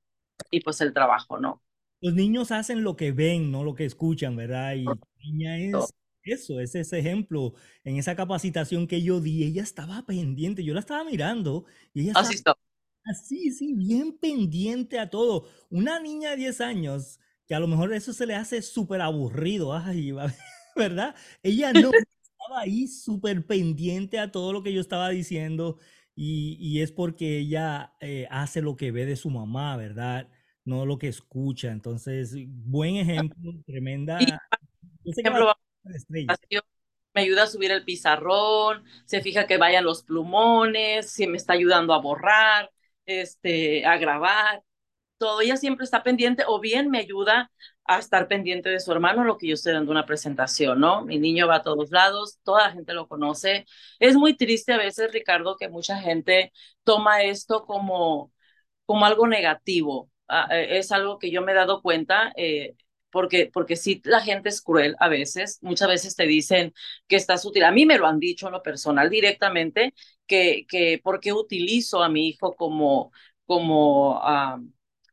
y 0.50 0.60
pues 0.60 0.80
el 0.80 0.92
trabajo, 0.92 1.38
¿no? 1.38 1.62
Los 2.00 2.14
niños 2.14 2.50
hacen 2.50 2.84
lo 2.84 2.96
que 2.96 3.12
ven, 3.12 3.50
no 3.50 3.64
lo 3.64 3.74
que 3.74 3.84
escuchan, 3.84 4.36
¿verdad? 4.36 4.74
Y 4.74 4.84
niña 5.24 5.58
es 5.58 5.94
eso, 6.24 6.60
es 6.60 6.74
ese 6.74 6.98
ejemplo. 6.98 7.54
En 7.84 7.96
esa 7.96 8.16
capacitación 8.16 8.86
que 8.86 9.02
yo 9.02 9.20
di, 9.20 9.44
ella 9.44 9.62
estaba 9.62 10.04
pendiente, 10.04 10.64
yo 10.64 10.74
la 10.74 10.80
estaba 10.80 11.04
mirando 11.04 11.64
y 11.94 12.02
ella 12.02 12.12
así 12.14 12.34
estaba 12.34 12.58
así, 13.04 13.50
sí, 13.52 13.74
bien 13.74 14.18
pendiente 14.18 14.98
a 14.98 15.10
todo. 15.10 15.46
Una 15.70 16.00
niña 16.00 16.30
de 16.30 16.36
10 16.36 16.60
años, 16.60 17.20
que 17.46 17.54
a 17.54 17.60
lo 17.60 17.68
mejor 17.68 17.92
eso 17.92 18.12
se 18.12 18.26
le 18.26 18.34
hace 18.34 18.62
súper 18.62 19.00
aburrido, 19.00 19.74
ay, 19.74 20.12
¿verdad? 20.76 21.14
Ella 21.42 21.72
no 21.72 21.90
estaba 22.22 22.60
ahí 22.60 22.86
súper 22.88 23.46
pendiente 23.46 24.18
a 24.18 24.30
todo 24.30 24.52
lo 24.52 24.62
que 24.62 24.72
yo 24.72 24.80
estaba 24.80 25.10
diciendo. 25.10 25.78
Y, 26.16 26.80
es 26.80 26.92
porque 26.92 27.38
ella 27.38 27.94
eh, 28.00 28.28
hace 28.30 28.62
lo 28.62 28.76
que 28.76 28.92
ve 28.92 29.04
de 29.04 29.16
su 29.16 29.30
mamá, 29.30 29.76
¿verdad? 29.76 30.28
No 30.64 30.86
lo 30.86 30.98
que 30.98 31.08
escucha. 31.08 31.72
Entonces, 31.72 32.34
buen 32.46 32.96
ejemplo, 32.96 33.52
tremenda. 33.66 34.18
ejemplo, 35.04 35.54
me 37.14 37.22
ayuda 37.22 37.44
a 37.44 37.46
subir 37.46 37.70
el 37.70 37.84
pizarrón, 37.84 38.84
se 39.04 39.22
fija 39.22 39.46
que 39.46 39.56
vayan 39.56 39.84
los 39.84 40.02
plumones, 40.02 41.10
si 41.10 41.26
me 41.26 41.36
está 41.36 41.52
ayudando 41.52 41.94
a 41.94 42.00
borrar, 42.00 42.70
este, 43.06 43.86
a 43.86 43.96
grabar, 43.98 44.62
todo. 45.18 45.40
Ella 45.40 45.56
siempre 45.56 45.84
está 45.84 46.02
pendiente 46.02 46.44
o 46.46 46.60
bien 46.60 46.90
me 46.90 46.98
ayuda 46.98 47.50
a 47.86 47.98
estar 47.98 48.28
pendiente 48.28 48.70
de 48.70 48.80
su 48.80 48.92
hermano, 48.92 49.24
lo 49.24 49.36
que 49.38 49.48
yo 49.48 49.54
estoy 49.54 49.72
dando 49.74 49.90
una 49.92 50.06
presentación, 50.06 50.80
¿no? 50.80 51.04
Mi 51.04 51.18
niño 51.18 51.46
va 51.48 51.56
a 51.56 51.62
todos 51.62 51.90
lados, 51.90 52.38
toda 52.42 52.68
la 52.68 52.72
gente 52.72 52.94
lo 52.94 53.08
conoce. 53.08 53.66
Es 53.98 54.16
muy 54.16 54.36
triste 54.36 54.72
a 54.72 54.78
veces, 54.78 55.12
Ricardo, 55.12 55.56
que 55.56 55.68
mucha 55.68 55.98
gente 55.98 56.52
toma 56.84 57.22
esto 57.22 57.64
como, 57.66 58.32
como 58.86 59.06
algo 59.06 59.26
negativo. 59.26 60.10
Ah, 60.28 60.48
eh, 60.50 60.78
es 60.78 60.92
algo 60.92 61.18
que 61.18 61.30
yo 61.30 61.42
me 61.42 61.52
he 61.52 61.54
dado 61.54 61.82
cuenta. 61.82 62.32
Eh, 62.36 62.74
porque, 63.10 63.48
porque 63.52 63.76
sí, 63.76 64.00
la 64.04 64.20
gente 64.20 64.48
es 64.48 64.60
cruel 64.60 64.96
a 64.98 65.08
veces, 65.08 65.58
muchas 65.62 65.86
veces 65.88 66.16
te 66.16 66.26
dicen 66.26 66.74
que 67.06 67.14
estás 67.16 67.44
útil, 67.44 67.62
a 67.62 67.70
mí 67.70 67.86
me 67.86 67.96
lo 67.96 68.08
han 68.08 68.18
dicho 68.18 68.46
en 68.48 68.52
lo 68.52 68.62
personal 68.62 69.08
directamente, 69.08 69.94
que, 70.26 70.66
que 70.68 71.00
porque 71.02 71.32
utilizo 71.32 72.02
a 72.02 72.08
mi 72.08 72.28
hijo 72.28 72.54
como, 72.56 73.12
como, 73.46 74.18
ah, 74.22 74.58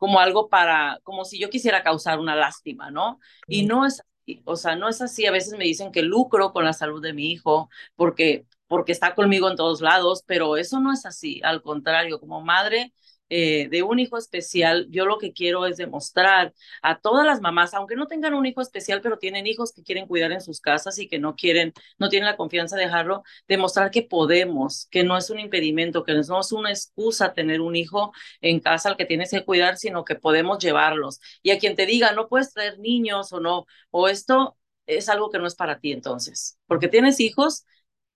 como 0.01 0.19
algo 0.19 0.49
para, 0.49 0.99
como 1.03 1.25
si 1.25 1.39
yo 1.39 1.51
quisiera 1.51 1.83
causar 1.83 2.19
una 2.19 2.35
lástima, 2.35 2.89
¿no? 2.89 3.19
Y 3.47 3.67
no 3.67 3.85
es 3.85 3.99
así, 4.01 4.41
o 4.45 4.55
sea, 4.55 4.75
no 4.75 4.89
es 4.89 4.99
así. 5.01 5.27
A 5.27 5.31
veces 5.31 5.53
me 5.59 5.65
dicen 5.65 5.91
que 5.91 6.01
lucro 6.01 6.53
con 6.53 6.65
la 6.65 6.73
salud 6.73 7.03
de 7.03 7.13
mi 7.13 7.31
hijo 7.31 7.69
porque, 7.95 8.47
porque 8.67 8.91
está 8.93 9.13
conmigo 9.13 9.47
en 9.49 9.55
todos 9.57 9.79
lados, 9.81 10.23
pero 10.25 10.57
eso 10.57 10.79
no 10.79 10.91
es 10.91 11.05
así. 11.05 11.39
Al 11.43 11.61
contrario, 11.61 12.19
como 12.19 12.41
madre, 12.41 12.93
eh, 13.33 13.69
de 13.69 13.81
un 13.81 13.99
hijo 13.99 14.17
especial, 14.17 14.87
yo 14.89 15.05
lo 15.05 15.17
que 15.17 15.31
quiero 15.31 15.65
es 15.65 15.77
demostrar 15.77 16.53
a 16.81 16.99
todas 16.99 17.25
las 17.25 17.39
mamás, 17.41 17.73
aunque 17.73 17.95
no 17.95 18.07
tengan 18.07 18.33
un 18.33 18.45
hijo 18.45 18.61
especial, 18.61 19.01
pero 19.01 19.17
tienen 19.17 19.47
hijos 19.47 19.71
que 19.71 19.83
quieren 19.83 20.05
cuidar 20.05 20.31
en 20.33 20.41
sus 20.41 20.59
casas 20.59 20.99
y 20.99 21.07
que 21.07 21.17
no 21.17 21.35
quieren, 21.35 21.73
no 21.97 22.09
tienen 22.09 22.27
la 22.27 22.35
confianza 22.35 22.75
de 22.75 22.83
dejarlo, 22.83 23.23
demostrar 23.47 23.89
que 23.89 24.01
podemos, 24.03 24.87
que 24.91 25.03
no 25.03 25.17
es 25.17 25.29
un 25.29 25.39
impedimento, 25.39 26.03
que 26.03 26.13
no 26.13 26.39
es 26.41 26.51
una 26.51 26.71
excusa 26.71 27.33
tener 27.33 27.61
un 27.61 27.75
hijo 27.75 28.11
en 28.41 28.59
casa 28.59 28.89
al 28.89 28.97
que 28.97 29.05
tienes 29.05 29.31
que 29.31 29.45
cuidar, 29.45 29.77
sino 29.77 30.03
que 30.05 30.15
podemos 30.15 30.59
llevarlos. 30.59 31.19
Y 31.41 31.51
a 31.51 31.59
quien 31.59 31.75
te 31.75 31.85
diga, 31.85 32.11
no 32.11 32.27
puedes 32.27 32.53
traer 32.53 32.79
niños 32.79 33.31
o 33.33 33.39
no, 33.39 33.65
o 33.91 34.07
esto 34.07 34.57
es 34.85 35.09
algo 35.09 35.29
que 35.29 35.39
no 35.39 35.47
es 35.47 35.55
para 35.55 35.79
ti 35.79 35.91
entonces, 35.91 36.57
porque 36.67 36.87
tienes 36.87 37.19
hijos, 37.19 37.65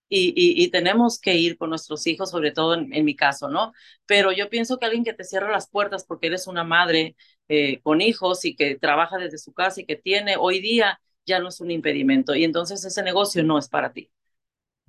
y, 0.10 0.70
tenemos 0.70 1.20
que 1.20 1.36
ir 1.36 1.58
con 1.58 1.70
nuestros 1.70 2.06
hijos, 2.08 2.30
sobre 2.30 2.52
todo 2.52 2.76
en, 2.76 3.06
mi 3.06 3.16
caso, 3.16 3.50
¿no? 3.50 3.74
Pero 4.06 4.32
yo 4.32 4.50
pienso 4.50 4.78
que 4.78 4.86
alguien 4.86 5.04
que 5.04 5.14
te 5.14 5.24
cierra 5.24 5.52
las 5.52 5.70
puertas 5.70 6.06
porque 6.06 6.28
eres 6.28 6.48
una 6.48 6.64
madre 6.64 7.16
eh, 7.48 7.82
con 7.82 8.02
hijos 8.02 8.46
y 8.46 8.56
que 8.56 8.76
trabaja 8.76 9.18
desde 9.18 9.38
su 9.38 9.54
casa 9.54 9.82
y 9.82 9.86
que 9.86 9.96
tiene 9.96 10.36
hoy 10.38 10.60
día 10.60 11.00
ya 11.26 11.40
no 11.40 11.50
es 11.50 11.60
un 11.60 11.72
impedimento 11.72 12.36
y 12.36 12.44
entonces 12.44 12.86
ese 12.86 13.04
negocio 13.04 13.44
no 13.44 13.58
es 13.58 13.68
para 13.68 13.92
ti. 13.94 14.12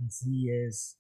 Así 0.07 0.51
es. 0.51 0.99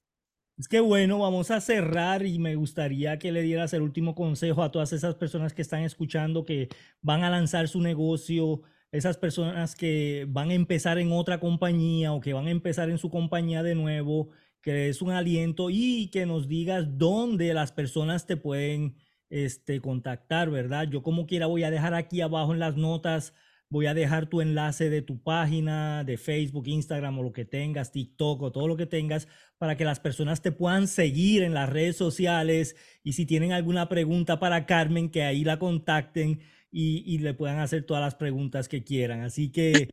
Es 0.58 0.68
que 0.68 0.80
bueno, 0.80 1.18
vamos 1.18 1.50
a 1.50 1.60
cerrar 1.60 2.24
y 2.24 2.38
me 2.38 2.56
gustaría 2.56 3.18
que 3.18 3.30
le 3.30 3.42
dieras 3.42 3.74
el 3.74 3.82
último 3.82 4.14
consejo 4.14 4.62
a 4.62 4.70
todas 4.70 4.94
esas 4.94 5.14
personas 5.14 5.52
que 5.52 5.60
están 5.60 5.82
escuchando 5.82 6.46
que 6.46 6.70
van 7.02 7.24
a 7.24 7.30
lanzar 7.30 7.68
su 7.68 7.82
negocio 7.82 8.62
esas 8.96 9.16
personas 9.16 9.74
que 9.74 10.26
van 10.28 10.50
a 10.50 10.54
empezar 10.54 10.98
en 10.98 11.12
otra 11.12 11.40
compañía 11.40 12.12
o 12.12 12.20
que 12.20 12.32
van 12.32 12.46
a 12.46 12.50
empezar 12.50 12.90
en 12.90 12.98
su 12.98 13.10
compañía 13.10 13.62
de 13.62 13.74
nuevo, 13.74 14.30
que 14.62 14.88
es 14.88 15.02
un 15.02 15.10
aliento 15.10 15.70
y 15.70 16.08
que 16.08 16.26
nos 16.26 16.48
digas 16.48 16.98
dónde 16.98 17.54
las 17.54 17.72
personas 17.72 18.26
te 18.26 18.36
pueden 18.36 18.96
este, 19.30 19.80
contactar, 19.80 20.50
¿verdad? 20.50 20.88
Yo 20.90 21.02
como 21.02 21.26
quiera 21.26 21.46
voy 21.46 21.62
a 21.64 21.70
dejar 21.70 21.94
aquí 21.94 22.20
abajo 22.20 22.52
en 22.52 22.60
las 22.60 22.76
notas, 22.76 23.34
voy 23.68 23.86
a 23.86 23.94
dejar 23.94 24.26
tu 24.26 24.40
enlace 24.40 24.90
de 24.90 25.02
tu 25.02 25.22
página 25.22 26.04
de 26.04 26.16
Facebook, 26.16 26.68
Instagram 26.68 27.18
o 27.18 27.22
lo 27.22 27.32
que 27.32 27.44
tengas, 27.44 27.92
TikTok 27.92 28.42
o 28.42 28.52
todo 28.52 28.68
lo 28.68 28.76
que 28.76 28.86
tengas, 28.86 29.28
para 29.58 29.76
que 29.76 29.84
las 29.84 30.00
personas 30.00 30.42
te 30.42 30.52
puedan 30.52 30.86
seguir 30.86 31.42
en 31.42 31.54
las 31.54 31.68
redes 31.68 31.96
sociales 31.96 32.76
y 33.02 33.12
si 33.12 33.26
tienen 33.26 33.52
alguna 33.52 33.88
pregunta 33.88 34.38
para 34.38 34.66
Carmen, 34.66 35.10
que 35.10 35.22
ahí 35.24 35.44
la 35.44 35.58
contacten 35.58 36.40
y, 36.78 37.18
le 37.18 37.32
puedan 37.32 37.58
hacer 37.58 37.84
todas 37.84 38.02
las 38.02 38.14
preguntas 38.14 38.68
que 38.68 38.84
quieran. 38.84 39.22
Así 39.22 39.50
que, 39.50 39.88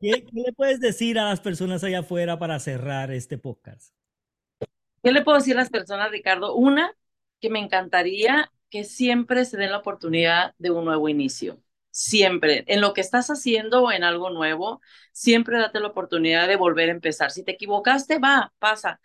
¿qué, 0.00 0.24
le 0.32 0.52
puedes 0.54 0.80
decir 0.80 1.18
a 1.18 1.24
las 1.28 1.40
personas 1.40 1.84
allá 1.84 2.00
afuera 2.00 2.38
para 2.38 2.58
cerrar 2.58 3.10
este 3.10 3.36
podcast? 3.36 3.94
¿Qué 5.02 5.12
le 5.12 5.22
puedo 5.22 5.36
decir 5.36 5.56
a 5.56 5.60
las 5.60 5.68
personas, 5.68 6.10
Ricardo? 6.10 6.54
Una, 6.54 6.96
que 7.38 7.50
me 7.50 7.58
encantaría 7.58 8.50
que 8.70 8.84
siempre 8.84 9.44
se 9.44 9.58
den 9.58 9.72
la 9.72 9.78
oportunidad 9.78 10.54
de 10.56 10.70
un 10.70 10.86
nuevo 10.86 11.10
inicio. 11.10 11.60
Siempre, 11.90 12.64
en 12.66 12.80
lo 12.80 12.94
que 12.94 13.02
estás 13.02 13.28
haciendo 13.28 13.82
o 13.82 13.92
en 13.92 14.02
algo 14.02 14.30
nuevo, 14.30 14.80
siempre 15.12 15.58
date 15.58 15.80
la 15.80 15.88
oportunidad 15.88 16.48
de 16.48 16.56
volver 16.56 16.88
a 16.88 16.92
empezar. 16.92 17.30
Si 17.30 17.44
te 17.44 17.52
equivocaste, 17.52 18.18
va, 18.18 18.54
pasa 18.58 19.00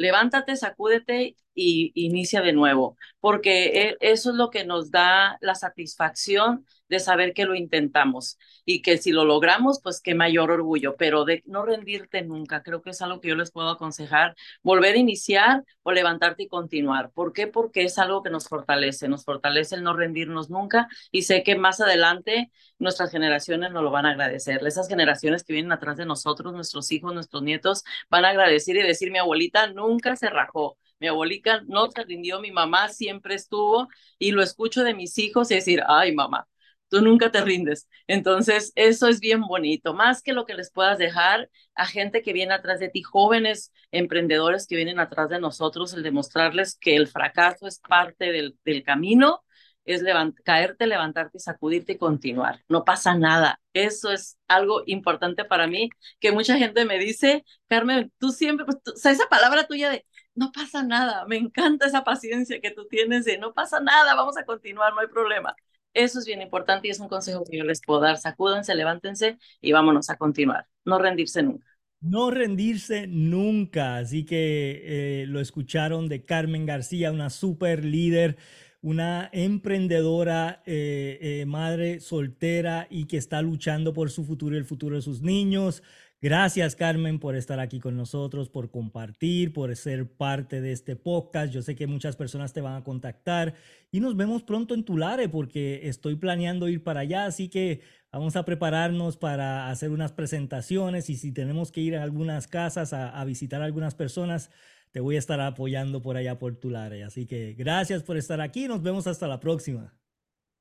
levántate, 0.00 0.56
sacúdete 0.56 1.36
y 1.54 1.92
inicia 1.94 2.40
de 2.40 2.52
nuevo, 2.52 2.96
porque 3.20 3.66
e, 3.90 3.96
eso 4.00 4.30
es 4.30 4.36
lo 4.36 4.50
que 4.50 4.64
nos 4.64 4.90
da 4.90 5.36
la 5.40 5.54
satisfacción 5.54 6.64
de 6.88 6.98
saber 6.98 7.34
que 7.34 7.44
lo 7.44 7.54
intentamos 7.54 8.38
y 8.64 8.82
que 8.82 8.98
si 8.98 9.12
lo 9.12 9.24
logramos, 9.24 9.80
pues 9.82 10.00
qué 10.00 10.14
mayor 10.14 10.50
orgullo, 10.50 10.96
pero 10.96 11.24
de 11.24 11.42
no 11.46 11.64
rendirte 11.64 12.22
nunca, 12.22 12.62
creo 12.62 12.82
que 12.82 12.90
es 12.90 13.02
algo 13.02 13.20
que 13.20 13.28
yo 13.28 13.36
les 13.36 13.52
puedo 13.52 13.68
aconsejar, 13.70 14.34
volver 14.62 14.94
a 14.94 14.98
iniciar 14.98 15.64
o 15.82 15.92
levantarte 15.92 16.44
y 16.44 16.48
continuar. 16.48 17.10
¿Por 17.12 17.32
qué? 17.32 17.46
Porque 17.46 17.84
es 17.84 17.98
algo 17.98 18.22
que 18.22 18.30
nos 18.30 18.48
fortalece, 18.48 19.08
nos 19.08 19.24
fortalece 19.24 19.76
el 19.76 19.82
no 19.84 19.94
rendirnos 19.94 20.50
nunca 20.50 20.88
y 21.12 21.22
sé 21.22 21.42
que 21.42 21.56
más 21.56 21.80
adelante 21.80 22.50
nuestras 22.78 23.10
generaciones 23.10 23.72
nos 23.72 23.82
lo 23.82 23.90
van 23.90 24.06
a 24.06 24.10
agradecer. 24.10 24.66
Esas 24.66 24.88
generaciones 24.88 25.44
que 25.44 25.52
vienen 25.52 25.72
atrás 25.72 25.96
de 25.96 26.06
nosotros, 26.06 26.52
nuestros 26.54 26.90
hijos, 26.92 27.14
nuestros 27.14 27.42
nietos, 27.42 27.84
van 28.08 28.24
a 28.24 28.30
agradecer 28.30 28.76
y 28.76 28.82
decir, 28.82 29.10
mi 29.10 29.18
abuelita 29.18 29.68
nunca 29.72 30.16
se 30.16 30.30
rajó 30.30 30.76
mi 31.00 31.08
abuelita 31.08 31.62
no 31.66 31.90
se 31.90 32.04
rindió, 32.04 32.40
mi 32.40 32.52
mamá 32.52 32.88
siempre 32.88 33.34
estuvo 33.34 33.88
y 34.18 34.32
lo 34.32 34.42
escucho 34.42 34.84
de 34.84 34.94
mis 34.94 35.18
hijos 35.18 35.50
y 35.50 35.54
decir, 35.56 35.82
ay 35.88 36.14
mamá, 36.14 36.46
tú 36.90 37.00
nunca 37.00 37.30
te 37.30 37.40
rindes. 37.40 37.88
Entonces, 38.06 38.72
eso 38.74 39.08
es 39.08 39.20
bien 39.20 39.40
bonito, 39.42 39.94
más 39.94 40.22
que 40.22 40.32
lo 40.34 40.44
que 40.44 40.54
les 40.54 40.70
puedas 40.70 40.98
dejar 40.98 41.48
a 41.74 41.86
gente 41.86 42.22
que 42.22 42.34
viene 42.34 42.52
atrás 42.52 42.80
de 42.80 42.90
ti, 42.90 43.02
jóvenes 43.02 43.72
emprendedores 43.92 44.66
que 44.66 44.76
vienen 44.76 45.00
atrás 45.00 45.30
de 45.30 45.40
nosotros, 45.40 45.94
el 45.94 46.02
demostrarles 46.02 46.76
que 46.78 46.96
el 46.96 47.08
fracaso 47.08 47.66
es 47.66 47.78
parte 47.78 48.32
del, 48.32 48.82
camino, 48.84 49.42
es 49.84 50.02
caerte, 50.44 50.86
levantarte 50.86 51.38
sacudirte 51.38 51.92
y 51.92 51.98
continuar. 51.98 52.62
No 52.68 52.84
pasa 52.84 53.14
nada. 53.14 53.60
Eso 53.72 54.12
es 54.12 54.38
algo 54.48 54.82
importante 54.86 55.44
para 55.44 55.66
mí, 55.66 55.90
que 56.20 56.32
mucha 56.32 56.58
gente 56.58 56.84
me 56.84 56.98
dice, 56.98 57.44
Carmen, 57.68 58.12
tú 58.18 58.30
siempre, 58.30 58.66
pues, 58.66 58.78
o 58.92 58.96
sea, 58.96 59.12
esa 59.12 59.28
palabra 59.28 59.66
tuya 59.66 59.90
de, 59.90 60.04
no 60.40 60.52
pasa 60.52 60.82
nada, 60.82 61.26
me 61.26 61.36
encanta 61.36 61.86
esa 61.86 62.02
paciencia 62.02 62.60
que 62.62 62.70
tú 62.70 62.86
tienes 62.88 63.26
de, 63.26 63.36
no 63.36 63.52
pasa 63.52 63.78
nada, 63.78 64.14
vamos 64.14 64.38
a 64.38 64.44
continuar, 64.46 64.94
no 64.94 65.00
hay 65.00 65.08
problema. 65.08 65.54
Eso 65.92 66.18
es 66.18 66.24
bien 66.24 66.40
importante 66.40 66.88
y 66.88 66.90
es 66.90 66.98
un 66.98 67.08
consejo 67.08 67.44
que 67.44 67.58
yo 67.58 67.64
les 67.64 67.82
puedo 67.82 68.00
dar. 68.00 68.16
Sacúdense, 68.16 68.74
levántense 68.74 69.36
y 69.60 69.72
vámonos 69.72 70.08
a 70.08 70.16
continuar. 70.16 70.66
No 70.84 70.98
rendirse 70.98 71.42
nunca. 71.42 71.66
No 72.00 72.30
rendirse 72.30 73.06
nunca. 73.06 73.98
Así 73.98 74.24
que 74.24 74.80
eh, 74.84 75.26
lo 75.26 75.40
escucharon 75.40 76.08
de 76.08 76.24
Carmen 76.24 76.64
García, 76.64 77.12
una 77.12 77.28
super 77.28 77.84
líder, 77.84 78.38
una 78.80 79.28
emprendedora, 79.32 80.62
eh, 80.64 81.18
eh, 81.20 81.44
madre 81.44 82.00
soltera 82.00 82.86
y 82.88 83.06
que 83.06 83.18
está 83.18 83.42
luchando 83.42 83.92
por 83.92 84.10
su 84.10 84.24
futuro 84.24 84.54
y 84.54 84.58
el 84.58 84.64
futuro 84.64 84.96
de 84.96 85.02
sus 85.02 85.20
niños. 85.20 85.82
Gracias, 86.22 86.76
Carmen, 86.76 87.18
por 87.18 87.34
estar 87.34 87.60
aquí 87.60 87.80
con 87.80 87.96
nosotros, 87.96 88.50
por 88.50 88.70
compartir, 88.70 89.54
por 89.54 89.74
ser 89.74 90.06
parte 90.06 90.60
de 90.60 90.72
este 90.72 90.94
podcast. 90.94 91.50
Yo 91.50 91.62
sé 91.62 91.74
que 91.74 91.86
muchas 91.86 92.14
personas 92.14 92.52
te 92.52 92.60
van 92.60 92.74
a 92.74 92.84
contactar 92.84 93.54
y 93.90 94.00
nos 94.00 94.14
vemos 94.18 94.42
pronto 94.42 94.74
en 94.74 94.84
Tulare 94.84 95.30
porque 95.30 95.88
estoy 95.88 96.16
planeando 96.16 96.68
ir 96.68 96.84
para 96.84 97.00
allá, 97.00 97.24
así 97.24 97.48
que 97.48 97.80
vamos 98.12 98.36
a 98.36 98.44
prepararnos 98.44 99.16
para 99.16 99.70
hacer 99.70 99.90
unas 99.90 100.12
presentaciones 100.12 101.08
y 101.08 101.16
si 101.16 101.32
tenemos 101.32 101.72
que 101.72 101.80
ir 101.80 101.96
a 101.96 102.02
algunas 102.02 102.46
casas 102.46 102.92
a, 102.92 103.24
visitar 103.24 103.62
a 103.62 103.64
algunas 103.64 103.94
personas, 103.94 104.50
te 104.90 105.00
voy 105.00 105.16
a 105.16 105.20
estar 105.20 105.40
apoyando 105.40 106.02
por 106.02 106.18
allá 106.18 106.38
por 106.38 106.54
Tulare. 106.56 107.02
Así 107.02 107.24
que 107.26 107.54
gracias 107.54 108.02
por 108.02 108.18
estar 108.18 108.42
aquí, 108.42 108.68
nos 108.68 108.82
vemos 108.82 109.06
hasta 109.06 109.26
la 109.26 109.40
próxima. 109.40 109.96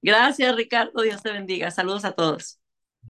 Gracias, 0.01 0.55
Ricardo, 0.55 1.01
Dios 1.01 1.21
te 1.21 1.33
bendiga. 1.33 1.69
Saludos 1.69 2.05
a 2.05 2.13
todos. 2.13 2.58